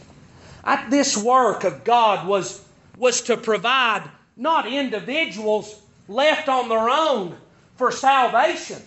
I, 0.63 0.89
this 0.89 1.17
work 1.17 1.65
of 1.65 1.83
God 1.83 2.27
was, 2.27 2.65
was 2.97 3.21
to 3.23 3.35
provide 3.35 4.09
not 4.37 4.71
individuals 4.71 5.81
left 6.07 6.47
on 6.47 6.69
their 6.69 6.89
own 6.89 7.35
for 7.75 7.91
salvation, 7.91 8.81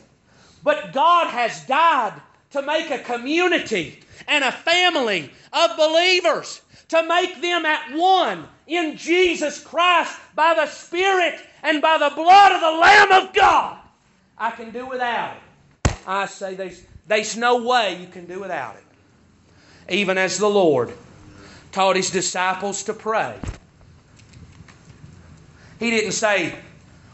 But 0.63 0.93
God 0.93 1.29
has 1.29 1.65
died 1.67 2.21
to 2.53 2.63
make 2.63 2.91
a 2.91 2.99
community 2.99 4.01
and 4.29 4.45
a 4.45 4.53
family 4.53 5.31
of 5.53 5.77
believers, 5.77 6.63
to 6.89 7.03
make 7.03 7.41
them 7.41 7.65
at 7.65 7.93
one 7.93 8.47
in 8.67 8.97
Jesus 8.97 9.63
Christ 9.63 10.19
by 10.35 10.55
the 10.55 10.67
Spirit 10.67 11.41
and 11.63 11.83
by 11.83 11.99
the 11.99 12.15
blood 12.15 12.53
of 12.53 12.61
the 12.61 12.71
Lamb 12.71 13.13
of 13.13 13.35
God. 13.35 13.79
I 14.39 14.51
can 14.51 14.71
do 14.71 14.87
without 14.87 15.37
it. 15.37 15.95
I 16.07 16.27
say 16.27 16.55
there's, 16.55 16.83
there's 17.07 17.37
no 17.37 17.63
way 17.63 18.01
you 18.01 18.07
can 18.07 18.27
do 18.27 18.41
without 18.41 18.77
it. 18.77 18.85
Even 19.95 20.19
as 20.19 20.39
the 20.39 20.49
Lord 20.49 20.93
taught 21.71 21.97
his 21.97 22.11
disciples 22.11 22.85
to 22.85 22.93
pray. 22.93 23.35
He 25.79 25.91
didn't 25.91 26.13
say, 26.13 26.55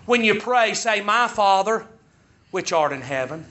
when 0.05 0.24
you 0.24 0.41
pray, 0.41 0.74
say, 0.74 1.01
My 1.01 1.28
Father, 1.28 1.86
which 2.51 2.72
art 2.72 2.93
in 2.93 3.01
heaven, 3.01 3.47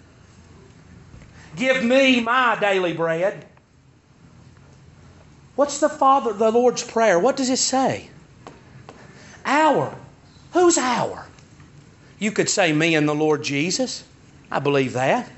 give 1.57 1.83
me 1.83 2.21
my 2.21 2.57
daily 2.59 2.93
bread. 2.93 3.45
What's 5.55 5.79
the 5.79 5.89
Father, 5.89 6.33
the 6.33 6.51
Lord's 6.51 6.83
Prayer? 6.83 7.19
What 7.19 7.35
does 7.35 7.49
it 7.49 7.57
say? 7.57 8.09
Our. 9.45 9.95
Who's 10.53 10.77
our? 10.77 11.25
You 12.19 12.31
could 12.31 12.49
say 12.49 12.71
me 12.73 12.95
and 12.95 13.09
the 13.09 13.15
Lord 13.15 13.43
Jesus. 13.43 14.03
I 14.51 14.59
believe 14.59 14.93
that. 14.93 15.29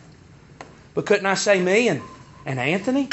But 0.94 1.06
couldn't 1.06 1.26
I 1.26 1.36
say 1.36 1.62
me 1.62 1.88
and, 1.88 2.02
and 2.46 2.60
Anthony? 2.60 3.10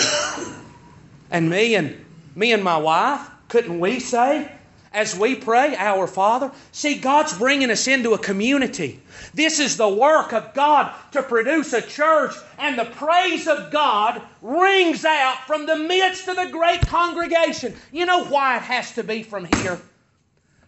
and 1.31 1.49
me 1.49 1.75
and 1.75 2.05
me 2.35 2.53
and 2.53 2.63
my 2.63 2.77
wife? 2.77 3.29
Couldn't 3.49 3.79
we 3.79 4.01
say 4.01 4.51
as 4.97 5.15
we 5.15 5.35
pray, 5.35 5.77
Our 5.77 6.07
Father? 6.07 6.51
See, 6.73 6.97
God's 6.97 7.37
bringing 7.37 7.71
us 7.71 7.87
into 7.87 8.15
a 8.15 8.19
community. 8.19 8.99
This 9.35 9.61
is 9.61 9.77
the 9.77 9.89
work 9.89 10.33
of 10.33 10.55
God 10.55 10.91
to 11.13 11.23
produce 11.23 11.75
a 11.75 11.83
church, 11.83 12.35
and 12.59 12.79
the 12.79 12.87
praise 12.87 13.47
of 13.47 13.71
God 13.71 14.23
rings 14.41 15.05
out 15.05 15.47
from 15.47 15.67
the 15.67 15.77
midst 15.77 16.29
of 16.29 16.37
the 16.37 16.49
great 16.51 16.81
congregation. 16.81 17.77
You 17.93 18.07
know 18.07 18.25
why 18.25 18.57
it 18.57 18.63
has 18.63 18.93
to 18.95 19.05
be 19.05 19.23
from 19.23 19.45
here? 19.57 19.79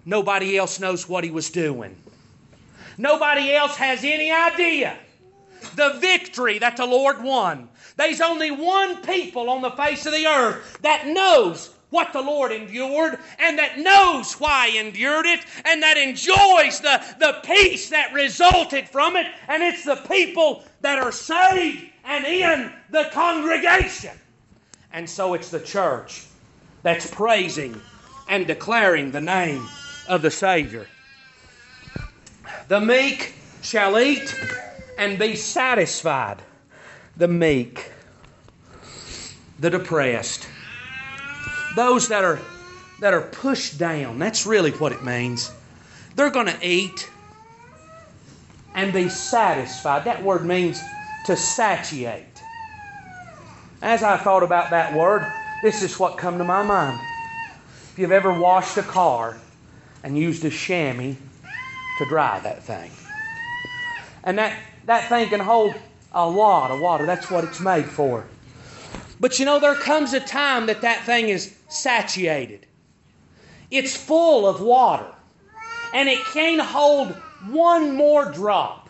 Nobody 0.05 0.59
else 0.59 0.79
knows 0.79 1.09
what 1.09 1.25
He 1.25 1.31
was 1.31 1.49
doing, 1.49 1.97
nobody 2.99 3.55
else 3.55 3.77
has 3.77 4.05
any 4.05 4.31
idea 4.31 4.97
the 5.75 5.99
victory 6.01 6.59
that 6.59 6.77
the 6.77 6.87
Lord 6.87 7.23
won. 7.23 7.69
There's 7.97 8.21
only 8.21 8.51
one 8.51 9.03
people 9.03 9.51
on 9.51 9.63
the 9.63 9.71
face 9.71 10.07
of 10.07 10.13
the 10.13 10.27
earth 10.27 10.79
that 10.83 11.07
knows 11.07 11.75
what 11.91 12.13
the 12.13 12.21
Lord 12.21 12.53
endured 12.53 13.19
and 13.39 13.59
that 13.59 13.79
knows 13.79 14.35
why 14.35 14.69
he 14.69 14.79
endured 14.79 15.27
it 15.27 15.41
and 15.65 15.83
that 15.83 15.97
enjoys 15.97 16.81
the, 16.81 17.03
the 17.19 17.41
peace 17.45 17.91
that 17.91 18.13
resulted 18.13 18.89
from 18.89 19.17
it, 19.17 19.27
and 19.49 19.63
it's 19.63 19.85
the 19.85 19.97
people 20.09 20.65
that 20.81 20.99
are 20.99 21.13
saved 21.13 21.91
and 22.05 22.25
in 22.25 22.73
the 22.91 23.09
congregation. 23.13 24.17
And 24.93 25.09
so 25.09 25.35
it's 25.35 25.51
the 25.51 25.61
church 25.61 26.27
that's 26.83 27.11
praising 27.11 27.81
and 28.29 28.47
declaring 28.47 29.11
the 29.11 29.21
name 29.21 29.67
of 30.09 30.23
the 30.23 30.31
Savior. 30.31 30.87
The 32.69 32.81
meek 32.81 33.35
shall 33.63 33.99
eat 33.99 34.35
and 34.99 35.19
be 35.19 35.37
satisfied. 35.37 36.39
The 37.17 37.29
meek, 37.29 37.91
the 39.59 39.71
depressed 39.71 40.47
those 41.79 42.09
that 42.09 42.25
are 42.25 42.41
that 43.01 43.15
are 43.15 43.21
pushed 43.21 43.79
down. 43.79 44.19
That's 44.19 44.45
really 44.45 44.73
what 44.73 44.91
it 44.91 45.05
means. 45.05 45.53
They're 46.17 46.29
going 46.29 46.49
to 46.49 46.59
eat 46.61 47.09
and 48.75 48.93
be 48.93 49.09
satisfied. 49.09 50.03
That 50.05 50.21
word 50.25 50.45
means 50.45 50.81
to 51.27 51.37
satiate. 51.37 52.25
As 53.81 54.03
I 54.03 54.17
thought 54.17 54.43
about 54.43 54.71
that 54.71 54.93
word, 54.93 55.25
this 55.63 55.85
is 55.85 55.97
what 56.01 56.19
come 56.19 56.39
to 56.39 56.45
my 56.45 56.65
mind. 56.65 56.99
If 57.93 57.99
you've 58.01 58.11
ever 58.11 58.37
washed 58.37 58.77
a 58.77 58.83
car 58.83 59.37
and 60.03 60.19
used 60.19 60.45
a 60.45 60.51
chamois 60.51 61.15
to 61.99 62.05
dry 62.07 62.41
that 62.41 62.65
thing. 62.65 62.91
And 64.25 64.37
that, 64.39 64.59
that 64.87 65.09
thing 65.09 65.29
can 65.29 65.39
hold 65.39 65.77
a 66.13 66.29
lot 66.29 66.73
of 66.73 66.81
water. 66.81 67.07
That's 67.07 67.31
what 67.31 67.45
it's 67.45 67.61
made 67.61 67.85
for. 67.85 68.27
But 69.21 69.39
you 69.39 69.45
know, 69.45 69.61
there 69.61 69.77
comes 69.77 70.13
a 70.13 70.21
time 70.21 70.67
that 70.67 70.81
that 70.81 71.05
thing 71.05 71.29
is 71.29 71.58
satiated. 71.69 72.67
It's 73.71 73.97
full 73.97 74.49
of 74.49 74.61
water. 74.61 75.15
And 75.95 76.09
it 76.09 76.25
can't 76.27 76.61
hold 76.61 77.13
one 77.51 77.95
more 77.95 78.31
drop. 78.31 78.89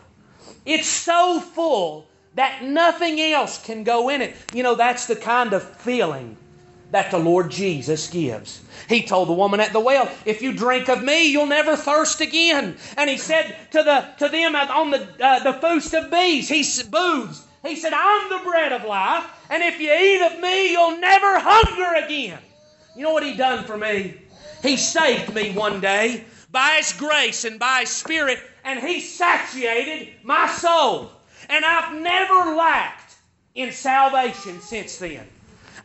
It's 0.65 0.87
so 0.87 1.39
full 1.39 2.07
that 2.35 2.63
nothing 2.63 3.19
else 3.19 3.61
can 3.63 3.83
go 3.83 4.09
in 4.09 4.21
it. 4.21 4.35
You 4.53 4.63
know, 4.63 4.75
that's 4.75 5.07
the 5.07 5.15
kind 5.15 5.53
of 5.53 5.63
feeling 5.63 6.37
that 6.91 7.11
the 7.11 7.19
Lord 7.19 7.51
Jesus 7.51 8.09
gives. 8.09 8.61
He 8.87 9.03
told 9.03 9.29
the 9.29 9.33
woman 9.33 9.59
at 9.59 9.73
the 9.73 9.79
well, 9.79 10.09
"If 10.25 10.41
you 10.41 10.53
drink 10.53 10.89
of 10.89 11.03
me, 11.03 11.25
you'll 11.25 11.45
never 11.45 11.75
thirst 11.75 12.21
again." 12.21 12.77
And 12.97 13.09
he 13.09 13.17
said 13.17 13.55
to 13.71 13.83
the 13.83 14.05
to 14.17 14.29
them 14.29 14.55
on 14.55 14.91
the 14.91 15.07
uh, 15.23 15.39
the 15.39 15.53
feast 15.53 15.93
of 15.93 16.09
bees, 16.09 16.49
he 16.49 16.63
booths. 16.89 17.43
He 17.63 17.75
said, 17.75 17.93
"I'm 17.93 18.29
the 18.29 18.49
bread 18.49 18.71
of 18.71 18.85
life, 18.85 19.25
and 19.49 19.61
if 19.61 19.79
you 19.79 19.91
eat 19.91 20.21
of 20.21 20.39
me, 20.39 20.71
you'll 20.71 20.97
never 20.97 21.39
hunger 21.39 22.05
again." 22.05 22.39
You 22.99 23.05
know 23.05 23.13
what 23.13 23.23
He 23.23 23.33
done 23.33 23.63
for 23.63 23.77
me? 23.77 24.13
He 24.61 24.75
saved 24.75 25.33
me 25.33 25.51
one 25.51 25.79
day 25.79 26.25
by 26.51 26.81
His 26.81 26.91
grace 26.91 27.45
and 27.45 27.57
by 27.57 27.79
His 27.79 27.91
Spirit, 27.91 28.39
and 28.65 28.77
He 28.77 28.99
satiated 28.99 30.15
my 30.21 30.49
soul. 30.49 31.09
And 31.47 31.63
I've 31.63 31.93
never 31.93 32.57
lacked 32.57 33.15
in 33.55 33.71
salvation 33.71 34.59
since 34.59 34.97
then. 34.97 35.25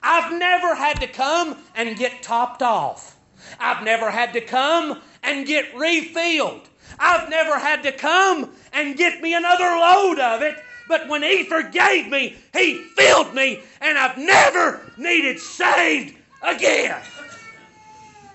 I've 0.03 0.37
never 0.37 0.75
had 0.75 1.01
to 1.03 1.07
come 1.07 1.57
and 1.77 1.97
get 1.97 2.21
topped 2.21 2.63
off. 2.63 3.17
I've 3.61 3.85
never 3.85 4.11
had 4.11 4.33
to 4.33 4.41
come 4.41 5.01
and 5.23 5.47
get 5.47 5.73
refilled. 5.77 6.69
I've 6.99 7.31
never 7.31 7.61
had 7.61 7.85
to 7.85 7.93
come 7.93 8.51
and 8.73 8.97
get 8.97 9.23
me 9.23 9.37
another 9.37 9.63
load 9.63 10.19
of 10.19 10.43
it. 10.43 10.57
But 10.89 11.09
when 11.09 11.23
He 11.23 11.45
forgave 11.45 12.09
me, 12.09 12.35
He 12.53 12.83
filled 12.97 13.33
me, 13.35 13.61
and 13.81 13.97
I've 13.97 14.19
never 14.19 14.81
needed 14.97 15.39
saved 15.39 16.17
again. 16.45 17.01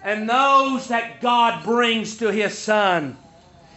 And 0.04 0.30
those 0.30 0.88
that 0.88 1.22
God 1.22 1.64
brings 1.64 2.18
to 2.18 2.32
His 2.32 2.58
Son, 2.58 3.18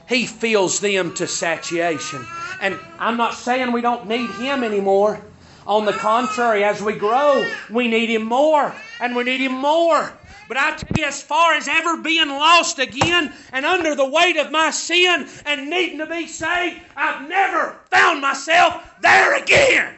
He 0.09 0.27
fills 0.27 0.81
them 0.81 1.15
to 1.15 1.27
satiation. 1.27 2.21
And 2.61 2.79
I'm 2.99 3.17
not 3.17 3.35
saying 3.35 3.73
we 3.73 3.81
don't 3.81 4.07
need 4.07 4.31
Him 4.31 4.63
anymore. 4.63 5.21
On 5.67 5.85
the 5.85 5.93
contrary, 5.93 6.65
as 6.65 6.83
we 6.83 6.95
grow, 6.95 7.45
we 7.71 7.89
need 7.89 8.11
Him 8.11 8.25
more, 8.25 8.73
and 9.01 9.15
we 9.15 9.25
need 9.25 9.41
Him 9.41 9.53
more. 9.53 10.13
But 10.49 10.57
I 10.57 10.77
tell 10.77 10.99
you, 10.99 11.05
as 11.05 11.23
far 11.23 11.55
as 11.55 11.67
ever 11.69 11.97
being 11.99 12.29
lost 12.29 12.79
again 12.79 13.33
and 13.53 13.65
under 13.65 13.95
the 13.95 14.09
weight 14.09 14.37
of 14.37 14.51
my 14.51 14.71
sin 14.71 15.27
and 15.47 15.71
needing 15.71 15.99
to 15.99 16.07
be 16.07 16.27
saved, 16.27 16.81
I've 16.97 17.29
never 17.29 17.77
found 17.91 18.21
myself 18.21 18.83
there 19.01 19.41
again. 19.41 19.95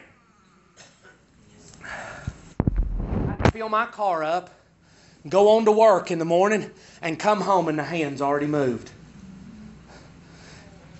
Fill 3.55 3.69
my 3.69 3.85
car 3.85 4.21
up, 4.21 4.49
go 5.29 5.55
on 5.55 5.63
to 5.63 5.71
work 5.71 6.11
in 6.11 6.19
the 6.19 6.25
morning, 6.25 6.69
and 7.01 7.17
come 7.17 7.39
home 7.39 7.69
and 7.69 7.79
the 7.79 7.85
hand's 7.85 8.21
already 8.21 8.47
moved. 8.47 8.91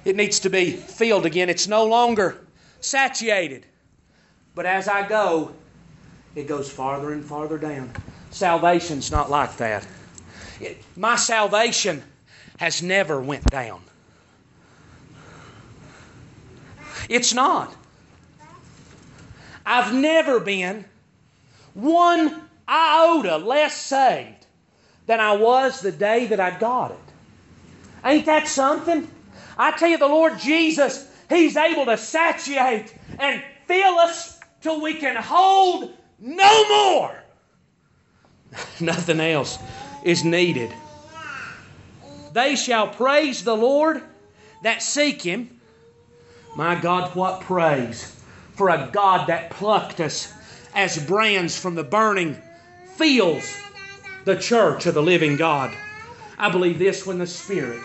It 0.05 0.15
needs 0.15 0.39
to 0.39 0.49
be 0.49 0.71
filled 0.71 1.25
again. 1.25 1.49
It's 1.49 1.67
no 1.67 1.83
longer 1.83 2.37
satiated. 2.79 3.65
But 4.55 4.65
as 4.65 4.87
I 4.87 5.05
go, 5.05 5.53
it 6.33 6.47
goes 6.47 6.71
farther 6.71 7.11
and 7.11 7.25
farther 7.25 7.57
down. 7.57 7.91
Salvation's 8.31 9.11
not 9.11 9.29
like 9.29 9.57
that. 9.57 9.85
It, 10.61 10.81
my 10.95 11.17
salvation 11.17 12.01
has 12.55 12.81
never 12.81 13.19
went 13.19 13.43
down. 13.47 13.81
It's 17.09 17.33
not. 17.33 17.75
I've 19.65 19.93
never 19.93 20.39
been 20.39 20.85
one 21.73 22.44
iota 22.67 23.37
less 23.37 23.75
saved 23.75 24.45
than 25.05 25.19
I 25.19 25.35
was 25.35 25.81
the 25.81 25.91
day 25.91 26.25
that 26.27 26.39
I 26.39 26.57
got 26.57 26.91
it. 26.91 26.97
Ain't 28.03 28.25
that 28.25 28.47
something? 28.47 29.07
I 29.57 29.71
tell 29.71 29.89
you, 29.89 29.97
the 29.97 30.07
Lord 30.07 30.39
Jesus, 30.39 31.09
He's 31.29 31.57
able 31.57 31.85
to 31.85 31.97
satiate 31.97 32.93
and 33.19 33.43
fill 33.65 33.95
us 33.99 34.39
till 34.61 34.81
we 34.81 34.95
can 34.95 35.15
hold 35.15 35.91
no 36.19 36.67
more. 36.69 37.15
Nothing 38.79 39.19
else 39.19 39.57
is 40.03 40.23
needed. 40.23 40.73
They 42.33 42.55
shall 42.55 42.87
praise 42.87 43.43
the 43.43 43.55
Lord 43.55 44.03
that 44.61 44.81
seek 44.81 45.21
Him. 45.21 45.59
My 46.55 46.75
God, 46.75 47.15
what 47.15 47.41
praise 47.41 48.15
for 48.53 48.69
a 48.69 48.89
God 48.91 49.27
that 49.27 49.49
plucked 49.49 49.99
us 49.99 50.31
as 50.73 51.03
brands 51.05 51.57
from 51.57 51.75
the 51.75 51.83
burning 51.83 52.41
fields, 52.97 53.55
the 54.25 54.35
church 54.37 54.85
of 54.85 54.93
the 54.93 55.03
living 55.03 55.35
God. 55.35 55.75
I 56.37 56.49
believe 56.49 56.79
this 56.79 57.05
when 57.05 57.19
the 57.19 57.27
Spirit, 57.27 57.81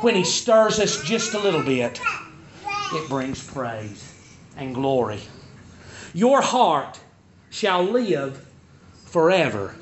when 0.00 0.14
He 0.14 0.24
stirs 0.24 0.78
us 0.80 1.02
just 1.02 1.34
a 1.34 1.38
little 1.38 1.62
bit, 1.62 2.00
it 2.92 3.08
brings 3.08 3.44
praise. 3.44 4.10
and 4.56 4.74
glory. 4.74 5.20
Your 6.12 6.40
heart 6.40 7.00
shall 7.50 7.82
live 7.82 8.44
forever. 9.06 9.74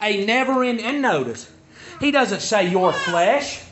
A 0.00 0.24
never 0.24 0.64
end, 0.64 0.80
and 0.80 1.02
notice, 1.02 1.50
he 2.00 2.10
doesn't 2.10 2.40
say 2.40 2.68
your 2.68 2.92
flesh, 2.92 3.62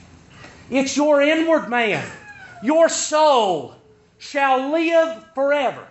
it's 0.71 0.97
your 0.97 1.23
inward 1.23 1.69
man. 1.69 2.05
Your 2.63 2.89
soul 2.89 3.75
shall 4.19 4.71
live 4.73 5.25
forever. 5.35 5.87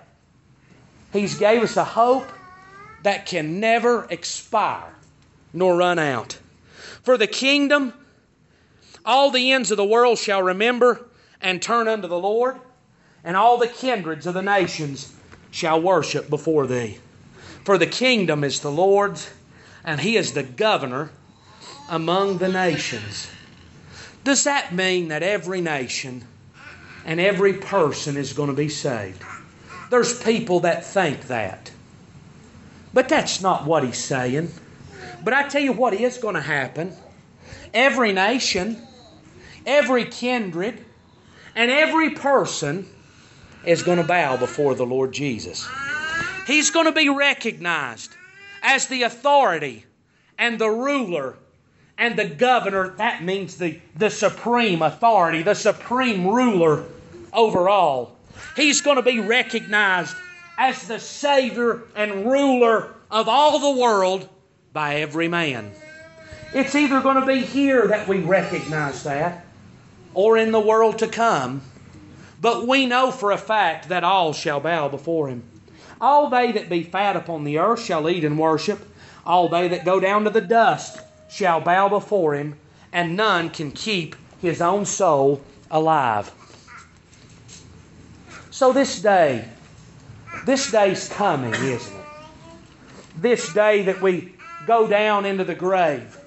He's 1.13 1.37
gave 1.37 1.63
us 1.63 1.77
a 1.77 1.83
hope 1.83 2.29
that 3.05 3.27
can 3.27 3.59
never 3.59 4.07
expire 4.09 4.91
nor 5.53 5.77
run 5.77 5.99
out. 5.99 6.39
For 7.03 7.19
the 7.19 7.27
kingdom, 7.27 7.93
all 9.05 9.29
the 9.29 9.51
ends 9.51 9.69
of 9.69 9.77
the 9.77 9.85
world 9.85 10.17
shall 10.17 10.41
remember 10.41 11.05
and 11.39 11.61
turn 11.61 11.87
unto 11.87 12.07
the 12.07 12.17
Lord, 12.17 12.59
and 13.23 13.37
all 13.37 13.59
the 13.59 13.67
kindreds 13.67 14.25
of 14.25 14.33
the 14.33 14.41
nations 14.41 15.13
shall 15.51 15.79
worship 15.79 16.31
before 16.31 16.65
thee. 16.65 16.97
For 17.63 17.77
the 17.77 17.85
kingdom 17.85 18.43
is 18.43 18.61
the 18.61 18.71
Lord's, 18.71 19.29
and 19.83 20.01
he 20.01 20.17
is 20.17 20.33
the 20.33 20.41
governor 20.41 21.11
among 21.87 22.39
the 22.39 22.49
nations. 22.49 23.29
Does 24.23 24.45
that 24.45 24.73
mean 24.73 25.09
that 25.09 25.21
every 25.21 25.61
nation 25.61 26.23
and 27.05 27.19
every 27.19 27.53
person 27.53 28.17
is 28.17 28.33
going 28.33 28.49
to 28.49 28.55
be 28.55 28.69
saved? 28.69 29.21
There's 29.91 30.19
people 30.23 30.61
that 30.61 30.83
think 30.83 31.27
that. 31.27 31.69
But 32.95 33.09
that's 33.09 33.41
not 33.41 33.65
what 33.65 33.83
he's 33.83 34.01
saying. 34.01 34.51
But 35.21 35.33
I 35.33 35.49
tell 35.49 35.61
you 35.61 35.73
what 35.73 35.93
is 35.93 36.17
going 36.17 36.35
to 36.35 36.41
happen. 36.41 36.95
Every 37.73 38.13
nation, 38.13 38.81
every 39.65 40.05
kindred, 40.05 40.83
and 41.55 41.69
every 41.69 42.11
person 42.11 42.87
is 43.65 43.83
going 43.83 43.97
to 43.97 44.07
bow 44.07 44.37
before 44.37 44.75
the 44.75 44.85
Lord 44.85 45.11
Jesus. 45.11 45.67
He's 46.47 46.69
going 46.69 46.85
to 46.85 46.93
be 46.93 47.09
recognized 47.09 48.15
as 48.63 48.87
the 48.87 49.03
authority 49.03 49.85
and 50.37 50.57
the 50.57 50.69
ruler 50.69 51.35
and 51.97 52.17
the 52.17 52.29
governor. 52.29 52.91
That 52.91 53.21
means 53.21 53.57
the, 53.57 53.77
the 53.97 54.09
supreme 54.09 54.81
authority, 54.81 55.43
the 55.43 55.53
supreme 55.53 56.25
ruler 56.25 56.85
over 57.33 57.67
all. 57.67 58.15
He's 58.55 58.79
going 58.79 58.95
to 58.95 59.03
be 59.03 59.19
recognized 59.19 60.15
as 60.57 60.87
the 60.87 60.99
Savior 60.99 61.83
and 61.95 62.25
ruler 62.25 62.93
of 63.11 63.27
all 63.27 63.59
the 63.59 63.81
world 63.81 64.29
by 64.73 64.95
every 64.95 65.27
man. 65.27 65.71
It's 66.53 66.75
either 66.75 67.01
going 67.01 67.19
to 67.19 67.25
be 67.25 67.41
here 67.41 67.87
that 67.87 68.07
we 68.07 68.19
recognize 68.19 69.03
that 69.03 69.45
or 70.13 70.37
in 70.37 70.51
the 70.51 70.59
world 70.59 70.99
to 70.99 71.07
come. 71.07 71.61
But 72.41 72.67
we 72.67 72.85
know 72.85 73.11
for 73.11 73.31
a 73.31 73.37
fact 73.37 73.89
that 73.89 74.03
all 74.03 74.33
shall 74.33 74.59
bow 74.59 74.89
before 74.89 75.27
him. 75.27 75.43
All 75.99 76.29
they 76.29 76.51
that 76.53 76.69
be 76.69 76.83
fat 76.83 77.15
upon 77.15 77.43
the 77.43 77.59
earth 77.59 77.83
shall 77.83 78.09
eat 78.09 78.23
and 78.23 78.37
worship. 78.37 78.79
All 79.25 79.49
they 79.49 79.67
that 79.69 79.85
go 79.85 79.99
down 79.99 80.23
to 80.25 80.29
the 80.29 80.41
dust 80.41 80.99
shall 81.29 81.61
bow 81.61 81.89
before 81.89 82.35
him, 82.35 82.57
and 82.93 83.17
none 83.17 83.49
can 83.49 83.71
keep 83.71 84.15
his 84.41 84.61
own 84.61 84.85
soul 84.85 85.41
alive. 85.71 86.31
So 88.51 88.71
this 88.71 89.01
day, 89.01 89.45
this 90.43 90.71
day's 90.71 91.07
coming, 91.09 91.53
isn't 91.53 91.95
it? 91.95 92.05
This 93.17 93.53
day 93.53 93.83
that 93.83 94.01
we 94.01 94.35
go 94.67 94.87
down 94.87 95.25
into 95.25 95.43
the 95.43 95.55
grave. 95.55 96.17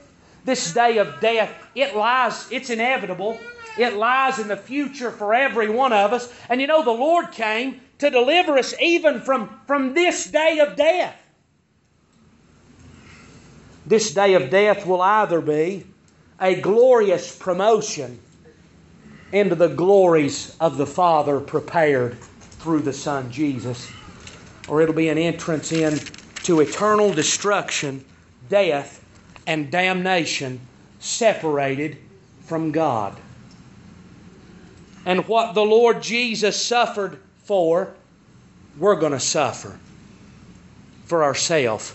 This 0.45 0.73
day 0.73 0.99
of 0.99 1.21
death, 1.21 1.53
it 1.75 1.95
lies, 1.95 2.51
it's 2.51 2.71
inevitable. 2.71 3.39
It 3.77 3.95
lies 3.95 4.39
in 4.39 4.49
the 4.49 4.57
future 4.57 5.11
for 5.11 5.35
every 5.35 5.69
one 5.69 5.93
of 5.93 6.13
us. 6.13 6.33
And 6.49 6.61
you 6.61 6.67
know, 6.67 6.83
the 6.83 6.91
Lord 6.91 7.33
came 7.33 7.81
to 7.99 8.11
deliver 8.11 8.59
us 8.59 8.75
even 8.81 9.21
from, 9.21 9.61
from 9.67 9.95
this 9.95 10.27
day 10.27 10.59
of 10.61 10.77
death. 10.77 11.17
This 13.87 14.13
day 14.13 14.35
of 14.35 14.51
death 14.51 14.87
will 14.87 15.01
either 15.01 15.41
be 15.41 15.87
a 16.41 16.61
glorious 16.61 17.37
promotion 17.37 18.19
into 19.33 19.55
the 19.55 19.69
glories 19.69 20.57
of 20.61 20.77
the 20.77 20.87
Father 20.87 21.41
prepared 21.41 22.19
through 22.59 22.81
the 22.81 22.93
Son 22.93 23.31
Jesus, 23.31 23.91
or 24.69 24.83
it'll 24.83 24.95
be 24.95 25.09
an 25.09 25.19
entrance 25.19 25.73
in 25.73 25.99
to 26.45 26.61
eternal 26.61 27.13
destruction, 27.13 28.05
death, 28.49 29.05
and 29.47 29.71
damnation 29.71 30.61
separated 31.01 31.97
from 32.45 32.71
God. 32.71 33.17
And 35.05 35.27
what 35.27 35.55
the 35.55 35.65
Lord 35.65 36.03
Jesus 36.03 36.61
suffered 36.61 37.19
for, 37.45 37.93
we're 38.79 38.97
going 38.97 39.13
to 39.13 39.21
suffer 39.21 39.79
for 41.07 41.25
ourselves 41.25 41.95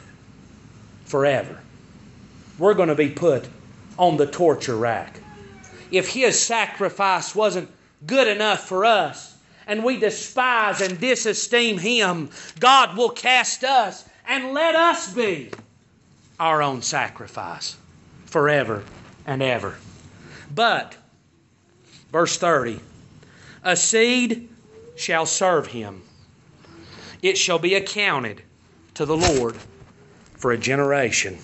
forever. 1.06 1.60
We're 2.58 2.74
going 2.74 2.90
to 2.90 2.96
be 2.96 3.10
put 3.10 3.48
on 3.98 4.18
the 4.18 4.26
torture 4.26 4.76
rack. 4.76 5.20
If 5.92 6.10
His 6.10 6.40
sacrifice 6.40 7.36
wasn't 7.36 7.70
good 8.06 8.28
enough 8.28 8.68
for 8.68 8.84
us, 8.86 9.33
and 9.68 9.84
we 9.84 9.98
despise 9.98 10.82
and 10.82 11.00
disesteem 11.00 11.80
Him, 11.80 12.30
God 12.60 12.98
will 12.98 13.10
cast 13.10 13.64
us 13.64 14.06
and 14.28 14.54
let 14.54 14.76
us 14.76 15.14
be 15.14 15.52
our 16.40 16.62
own 16.62 16.82
sacrifice 16.82 17.76
forever 18.26 18.84
and 19.26 19.42
ever. 19.42 19.76
But, 20.54 20.96
verse 22.12 22.38
30, 22.38 22.80
a 23.64 23.76
seed 23.76 24.50
shall 24.96 25.26
serve 25.26 25.68
him, 25.68 26.02
it 27.22 27.38
shall 27.38 27.60
be 27.60 27.76
accounted 27.76 28.42
to 28.96 29.06
the 29.06 29.16
Lord 29.16 29.56
for 30.36 30.52
a 30.52 30.58
generation. 30.58 31.38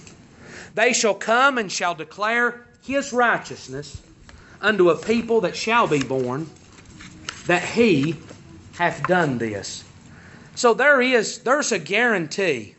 They 0.76 0.94
shall 0.94 1.14
come 1.14 1.58
and 1.58 1.72
shall 1.72 1.96
declare 1.96 2.66
his 2.84 3.14
righteousness 3.14 4.02
unto 4.62 4.90
a 4.90 4.98
people 4.98 5.42
that 5.42 5.56
shall 5.56 5.88
be 5.88 6.04
born, 6.04 6.50
that 7.50 7.64
he 7.64 8.16
hath 8.76 9.02
done 9.08 9.40
this. 9.40 9.84
So 10.54 10.76
there 10.76 11.02
is, 11.02 11.40
there's 11.40 11.72
a 11.72 11.80
guarantee. 11.80 12.76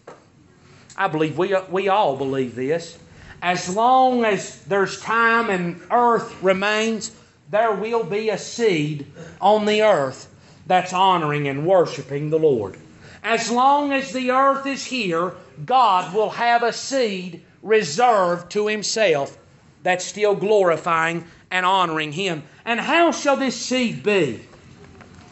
I 0.97 1.09
believe 1.09 1.37
we, 1.37 1.57
we 1.69 1.89
all 1.89 2.17
believe 2.17 2.55
this. 2.55 2.97
As 3.43 3.75
long 3.75 4.25
as 4.25 4.63
there's 4.67 5.01
time 5.01 5.51
and 5.51 5.81
earth 5.91 6.41
remains, 6.41 7.11
there 7.51 7.73
will 7.73 8.05
be 8.05 8.31
a 8.31 8.39
seed 8.39 9.07
on 9.41 9.67
the 9.67 9.83
earth 9.83 10.33
that's 10.69 10.93
honoring 10.93 11.49
and 11.49 11.67
worshiping 11.67 12.31
the 12.31 12.39
Lord. 12.39 12.79
As 13.25 13.51
long 13.51 13.93
as 13.93 14.13
the 14.13 14.31
earth 14.31 14.67
is 14.67 14.85
here, 14.85 15.33
God 15.67 16.15
will 16.15 16.31
have 16.31 16.63
a 16.63 16.73
seed 16.73 17.43
reserved 17.65 18.53
to 18.53 18.69
Himself 18.69 19.37
that's 19.83 20.05
still 20.05 20.37
glorifying 20.37 21.25
and 21.51 21.67
honoring 21.67 22.13
Him. 22.13 22.45
And 22.65 22.79
how 22.79 23.11
shall 23.11 23.37
this 23.37 23.61
seed 23.61 24.05
be? 24.05 24.43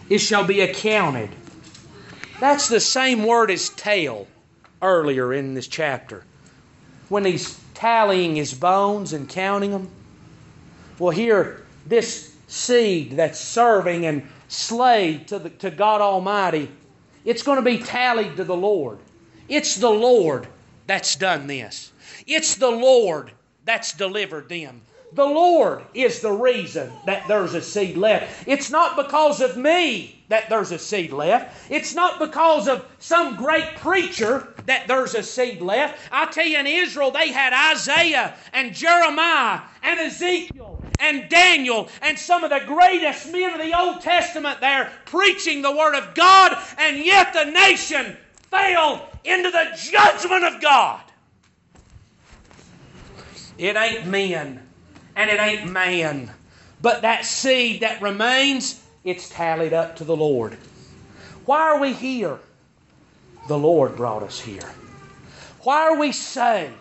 It 0.08 0.18
shall 0.18 0.44
be 0.44 0.60
accounted. 0.60 1.30
That's 2.40 2.68
the 2.68 2.80
same 2.80 3.24
word 3.24 3.50
as 3.50 3.68
tale 3.70 4.26
earlier 4.80 5.32
in 5.32 5.54
this 5.54 5.68
chapter. 5.68 6.24
When 7.08 7.24
he's 7.24 7.58
tallying 7.74 8.36
his 8.36 8.54
bones 8.54 9.12
and 9.12 9.28
counting 9.28 9.70
them. 9.70 9.88
Well, 10.98 11.10
here, 11.10 11.64
this 11.86 12.34
seed 12.48 13.12
that's 13.12 13.38
serving 13.38 14.06
and 14.06 14.28
slave 14.48 15.26
to, 15.26 15.38
the, 15.38 15.50
to 15.50 15.70
God 15.70 16.00
Almighty, 16.00 16.70
it's 17.24 17.42
going 17.42 17.56
to 17.56 17.62
be 17.62 17.78
tallied 17.78 18.36
to 18.36 18.44
the 18.44 18.56
Lord. 18.56 18.98
It's 19.48 19.76
the 19.76 19.90
Lord 19.90 20.48
that's 20.86 21.16
done 21.16 21.46
this. 21.46 21.92
It's 22.26 22.56
the 22.56 22.70
Lord 22.70 23.30
that's 23.64 23.92
delivered 23.92 24.48
them. 24.48 24.80
The 25.12 25.24
Lord 25.24 25.82
is 25.94 26.20
the 26.20 26.32
reason 26.32 26.92
that 27.04 27.28
there's 27.28 27.54
a 27.54 27.62
seed 27.62 27.96
left. 27.96 28.46
It's 28.46 28.70
not 28.70 28.96
because 28.96 29.40
of 29.40 29.56
me 29.56 30.22
that 30.28 30.50
there's 30.50 30.70
a 30.70 30.78
seed 30.78 31.12
left. 31.12 31.70
It's 31.70 31.94
not 31.94 32.18
because 32.18 32.68
of 32.68 32.84
some 32.98 33.36
great 33.36 33.76
preacher 33.78 34.48
that 34.66 34.86
there's 34.86 35.14
a 35.14 35.22
seed 35.22 35.62
left. 35.62 35.98
I 36.12 36.26
tell 36.26 36.46
you, 36.46 36.58
in 36.58 36.66
Israel, 36.66 37.10
they 37.10 37.32
had 37.32 37.54
Isaiah 37.74 38.36
and 38.52 38.74
Jeremiah 38.74 39.62
and 39.82 39.98
Ezekiel 39.98 40.82
and 40.98 41.30
Daniel 41.30 41.88
and 42.02 42.18
some 42.18 42.44
of 42.44 42.50
the 42.50 42.62
greatest 42.66 43.32
men 43.32 43.54
of 43.54 43.60
the 43.60 43.76
Old 43.78 44.02
Testament 44.02 44.60
there 44.60 44.92
preaching 45.06 45.62
the 45.62 45.74
Word 45.74 45.94
of 45.94 46.14
God, 46.14 46.54
and 46.76 46.98
yet 46.98 47.32
the 47.32 47.50
nation 47.50 48.14
fell 48.50 49.08
into 49.24 49.50
the 49.50 49.70
judgment 49.90 50.44
of 50.44 50.60
God. 50.60 51.00
It 53.56 53.74
ain't 53.74 54.06
men 54.06 54.67
and 55.18 55.28
it 55.30 55.40
ain't 55.40 55.70
man. 55.70 56.30
But 56.80 57.02
that 57.02 57.24
seed 57.24 57.80
that 57.80 58.00
remains, 58.00 58.80
it's 59.02 59.28
tallied 59.28 59.72
up 59.72 59.96
to 59.96 60.04
the 60.04 60.16
Lord. 60.16 60.56
Why 61.44 61.60
are 61.60 61.80
we 61.80 61.92
here? 61.92 62.38
The 63.48 63.58
Lord 63.58 63.96
brought 63.96 64.22
us 64.22 64.40
here. 64.40 64.70
Why 65.62 65.88
are 65.88 65.98
we 65.98 66.12
saved? 66.12 66.72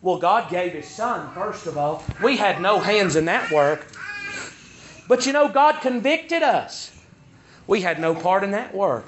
Well, 0.00 0.18
God 0.18 0.50
gave 0.50 0.72
His 0.72 0.88
Son, 0.88 1.32
first 1.34 1.68
of 1.68 1.78
all. 1.78 2.02
We 2.20 2.36
had 2.36 2.60
no 2.60 2.80
hands 2.80 3.14
in 3.14 3.26
that 3.26 3.52
work. 3.52 3.86
But 5.06 5.24
you 5.24 5.32
know, 5.32 5.48
God 5.48 5.80
convicted 5.80 6.42
us. 6.42 6.90
We 7.68 7.80
had 7.80 8.00
no 8.00 8.12
part 8.12 8.42
in 8.42 8.50
that 8.50 8.74
work. 8.74 9.06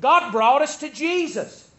God 0.00 0.32
brought 0.32 0.62
us 0.62 0.78
to 0.78 0.88
Jesus. 0.88 1.70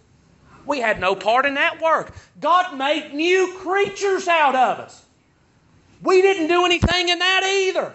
We 0.68 0.82
had 0.82 1.00
no 1.00 1.16
part 1.16 1.48
in 1.48 1.56
that 1.56 1.82
work. 1.82 2.14
God 2.40 2.78
made 2.78 3.14
new 3.14 3.56
creatures 3.58 4.28
out 4.28 4.56
of 4.56 4.80
us. 4.80 5.05
We 6.02 6.22
didn't 6.22 6.48
do 6.48 6.66
anything 6.66 7.10
in 7.10 7.20
that 7.20 7.44
either. 7.44 7.94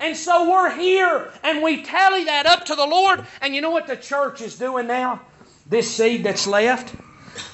And 0.00 0.16
so 0.16 0.50
we're 0.50 0.74
here 0.76 1.32
and 1.42 1.62
we 1.62 1.82
tally 1.82 2.24
that 2.24 2.46
up 2.46 2.64
to 2.66 2.74
the 2.74 2.86
Lord. 2.86 3.24
And 3.40 3.54
you 3.54 3.60
know 3.60 3.70
what 3.70 3.86
the 3.86 3.96
church 3.96 4.40
is 4.40 4.58
doing 4.58 4.86
now? 4.86 5.20
This 5.66 5.90
seed 5.94 6.24
that's 6.24 6.46
left, 6.46 6.94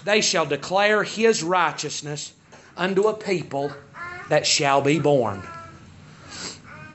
they 0.05 0.21
shall 0.21 0.47
declare 0.47 1.03
his 1.03 1.43
righteousness 1.43 2.33
unto 2.77 3.09
a 3.09 3.15
people 3.15 3.73
that 4.29 4.47
shall 4.47 4.81
be 4.81 4.99
born. 4.99 5.43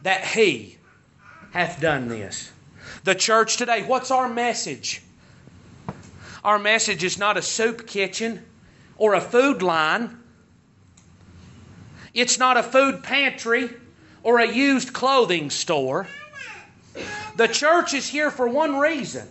That 0.03 0.25
he 0.25 0.77
hath 1.51 1.79
done 1.79 2.07
this. 2.07 2.51
The 3.03 3.15
church 3.15 3.57
today, 3.57 3.83
what's 3.83 4.11
our 4.11 4.27
message? 4.27 5.01
Our 6.43 6.59
message 6.59 7.03
is 7.03 7.17
not 7.17 7.37
a 7.37 7.41
soup 7.41 7.87
kitchen 7.87 8.43
or 8.97 9.13
a 9.13 9.21
food 9.21 9.61
line. 9.61 10.17
It's 12.15 12.39
not 12.39 12.55
a 12.55 12.63
food 12.63 13.03
pantry 13.03 13.69
or 14.23 14.39
a 14.39 14.51
used 14.51 14.93
clothing 14.93 15.49
store. 15.49 16.07
The 17.35 17.47
church 17.47 17.93
is 17.93 18.07
here 18.07 18.31
for 18.31 18.47
one 18.47 18.79
reason 18.79 19.27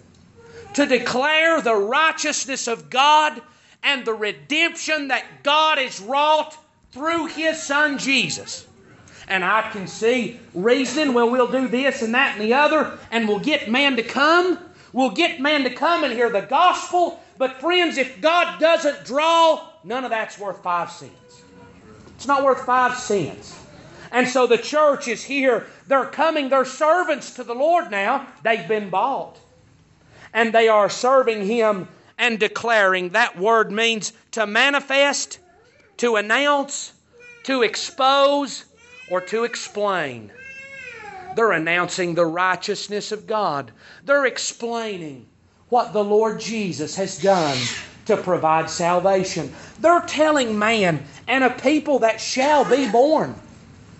to 0.74 0.84
declare 0.84 1.62
the 1.62 1.74
righteousness 1.74 2.68
of 2.68 2.90
God 2.90 3.40
and 3.82 4.04
the 4.04 4.12
redemption 4.12 5.08
that 5.08 5.24
God 5.42 5.78
has 5.78 5.98
wrought 5.98 6.56
through 6.92 7.26
His 7.26 7.60
Son 7.62 7.96
Jesus. 7.96 8.66
And 9.28 9.42
I 9.42 9.62
can 9.70 9.86
see 9.86 10.38
reasoning, 10.52 11.14
well, 11.14 11.30
we'll 11.30 11.50
do 11.50 11.66
this 11.68 12.02
and 12.02 12.14
that 12.14 12.34
and 12.34 12.42
the 12.44 12.52
other, 12.52 12.98
and 13.10 13.26
we'll 13.26 13.38
get 13.38 13.70
man 13.70 13.96
to 13.96 14.02
come. 14.02 14.58
We'll 14.92 15.10
get 15.10 15.40
man 15.40 15.64
to 15.64 15.70
come 15.70 16.04
and 16.04 16.12
hear 16.12 16.28
the 16.28 16.42
gospel. 16.42 17.20
But, 17.38 17.60
friends, 17.60 17.96
if 17.96 18.20
God 18.20 18.60
doesn't 18.60 19.04
draw, 19.06 19.66
none 19.82 20.04
of 20.04 20.10
that's 20.10 20.38
worth 20.38 20.62
five 20.62 20.90
cents. 20.90 21.23
It's 22.24 22.28
not 22.28 22.42
worth 22.42 22.64
five 22.64 22.96
cents. 22.96 23.54
And 24.10 24.26
so 24.26 24.46
the 24.46 24.56
church 24.56 25.08
is 25.08 25.22
here. 25.22 25.66
They're 25.88 26.06
coming, 26.06 26.48
they're 26.48 26.64
servants 26.64 27.34
to 27.34 27.44
the 27.44 27.52
Lord 27.52 27.90
now. 27.90 28.26
They've 28.42 28.66
been 28.66 28.88
bought. 28.88 29.38
And 30.32 30.50
they 30.50 30.68
are 30.68 30.88
serving 30.88 31.46
Him 31.46 31.86
and 32.16 32.40
declaring. 32.40 33.10
That 33.10 33.38
word 33.38 33.70
means 33.70 34.14
to 34.30 34.46
manifest, 34.46 35.38
to 35.98 36.16
announce, 36.16 36.94
to 37.42 37.60
expose, 37.62 38.64
or 39.10 39.20
to 39.20 39.44
explain. 39.44 40.32
They're 41.36 41.52
announcing 41.52 42.14
the 42.14 42.24
righteousness 42.24 43.12
of 43.12 43.26
God. 43.26 43.70
They're 44.06 44.24
explaining 44.24 45.26
what 45.68 45.92
the 45.92 46.02
Lord 46.02 46.40
Jesus 46.40 46.96
has 46.96 47.20
done 47.20 47.58
to 48.06 48.16
provide 48.16 48.68
salvation. 48.70 49.52
They're 49.80 50.00
telling 50.00 50.58
man 50.58 51.04
and 51.26 51.44
a 51.44 51.50
people 51.50 52.00
that 52.00 52.20
shall 52.20 52.64
be 52.64 52.88
born 52.90 53.34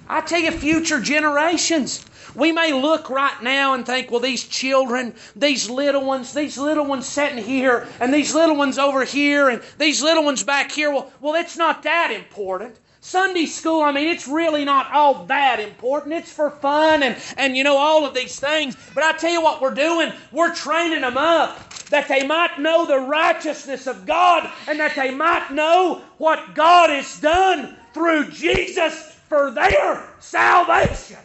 I 0.08 0.20
tell 0.20 0.40
you, 0.40 0.50
future 0.50 1.00
generations. 1.00 2.04
We 2.34 2.52
may 2.52 2.72
look 2.72 3.10
right 3.10 3.42
now 3.42 3.74
and 3.74 3.86
think, 3.86 4.10
well, 4.10 4.20
these 4.20 4.44
children, 4.44 5.14
these 5.36 5.70
little 5.70 6.04
ones, 6.04 6.34
these 6.34 6.58
little 6.58 6.84
ones 6.84 7.06
sitting 7.06 7.42
here, 7.42 7.86
and 8.00 8.12
these 8.12 8.34
little 8.34 8.56
ones 8.56 8.76
over 8.78 9.04
here, 9.04 9.48
and 9.48 9.62
these 9.78 10.02
little 10.02 10.24
ones 10.24 10.42
back 10.42 10.70
here. 10.70 10.90
Well, 10.90 11.10
well, 11.20 11.34
it's 11.34 11.56
not 11.56 11.84
that 11.84 12.10
important. 12.10 12.76
Sunday 13.04 13.44
school, 13.44 13.82
I 13.82 13.92
mean, 13.92 14.08
it's 14.08 14.26
really 14.26 14.64
not 14.64 14.90
all 14.90 15.26
that 15.26 15.60
important. 15.60 16.14
It's 16.14 16.32
for 16.32 16.50
fun 16.50 17.02
and, 17.02 17.14
and, 17.36 17.54
you 17.54 17.62
know, 17.62 17.76
all 17.76 18.06
of 18.06 18.14
these 18.14 18.40
things. 18.40 18.78
But 18.94 19.04
I 19.04 19.12
tell 19.12 19.30
you 19.30 19.42
what 19.42 19.60
we're 19.60 19.74
doing, 19.74 20.10
we're 20.32 20.54
training 20.54 21.02
them 21.02 21.18
up 21.18 21.74
that 21.90 22.08
they 22.08 22.26
might 22.26 22.58
know 22.58 22.86
the 22.86 22.98
righteousness 22.98 23.86
of 23.86 24.06
God 24.06 24.50
and 24.66 24.80
that 24.80 24.96
they 24.96 25.10
might 25.10 25.50
know 25.50 26.00
what 26.16 26.54
God 26.54 26.88
has 26.88 27.20
done 27.20 27.76
through 27.92 28.30
Jesus 28.30 29.14
for 29.28 29.50
their 29.50 30.08
salvation. 30.20 31.18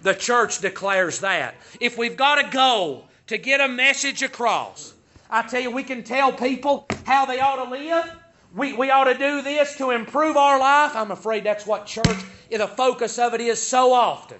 The 0.00 0.14
church 0.14 0.60
declares 0.60 1.20
that. 1.20 1.54
If 1.80 1.98
we've 1.98 2.16
got 2.16 2.42
a 2.42 2.48
goal 2.48 3.08
to 3.26 3.36
get 3.36 3.60
a 3.60 3.68
message 3.68 4.22
across, 4.22 4.94
I 5.28 5.42
tell 5.42 5.60
you, 5.60 5.70
we 5.70 5.82
can 5.82 6.02
tell 6.02 6.32
people 6.32 6.86
how 7.04 7.26
they 7.26 7.40
ought 7.40 7.62
to 7.62 7.70
live. 7.70 8.10
We, 8.54 8.72
we 8.72 8.90
ought 8.90 9.04
to 9.04 9.18
do 9.18 9.42
this 9.42 9.76
to 9.78 9.90
improve 9.90 10.36
our 10.36 10.58
life. 10.58 10.94
I'm 10.94 11.10
afraid 11.10 11.44
that's 11.44 11.66
what 11.66 11.86
church, 11.86 12.24
the 12.50 12.68
focus 12.68 13.18
of 13.18 13.34
it 13.34 13.40
is 13.40 13.60
so 13.60 13.92
often. 13.92 14.38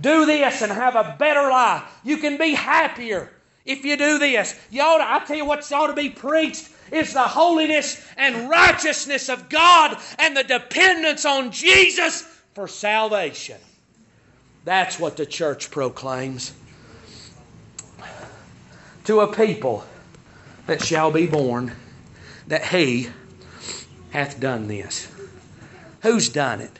Do 0.00 0.24
this 0.24 0.62
and 0.62 0.70
have 0.70 0.94
a 0.94 1.16
better 1.18 1.50
life. 1.50 1.82
You 2.04 2.18
can 2.18 2.36
be 2.36 2.54
happier 2.54 3.32
if 3.64 3.84
you 3.84 3.96
do 3.96 4.18
this. 4.18 4.58
You 4.70 4.82
ought 4.82 4.98
to, 4.98 5.10
I 5.10 5.24
tell 5.26 5.36
you 5.36 5.44
what 5.44 5.70
ought 5.72 5.88
to 5.88 5.94
be 5.94 6.10
preached 6.10 6.70
is 6.92 7.12
the 7.12 7.22
holiness 7.22 8.06
and 8.16 8.48
righteousness 8.48 9.28
of 9.28 9.48
God 9.48 9.98
and 10.18 10.36
the 10.36 10.44
dependence 10.44 11.24
on 11.24 11.50
Jesus 11.50 12.22
for 12.54 12.68
salvation. 12.68 13.58
That's 14.64 15.00
what 15.00 15.16
the 15.16 15.26
church 15.26 15.70
proclaims. 15.70 16.52
To 19.04 19.20
a 19.20 19.34
people 19.34 19.84
that 20.66 20.84
shall 20.84 21.10
be 21.10 21.26
born, 21.26 21.72
that 22.48 22.66
He 22.66 23.08
hath 24.10 24.40
done 24.40 24.68
this. 24.68 25.10
Who's 26.02 26.28
done 26.28 26.60
it? 26.60 26.78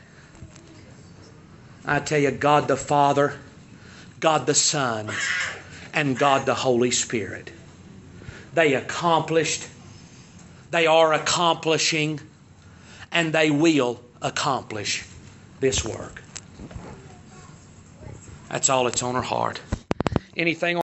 I 1.87 2.01
tell 2.01 2.21
you, 2.21 2.31
God 2.31 2.69
the 2.69 2.77
Father, 2.77 3.39
God 4.21 4.47
the 4.47 4.55
Son, 4.55 5.11
and 5.95 6.19
God 6.19 6.45
the 6.45 6.55
Holy 6.55 6.91
Spirit. 6.91 7.53
They 8.53 8.75
accomplished 8.75 9.69
they 10.71 10.87
are 10.87 11.13
accomplishing, 11.15 12.21
and 13.11 13.33
they 13.33 13.51
will 13.51 14.01
accomplish 14.21 15.07
this 15.61 15.85
work. 15.85 16.23
That's 18.51 18.69
all 18.69 18.85
that's 18.85 19.03
on 19.03 19.17
our 19.17 19.23
heart. 19.23 19.61
Anything 20.37 20.77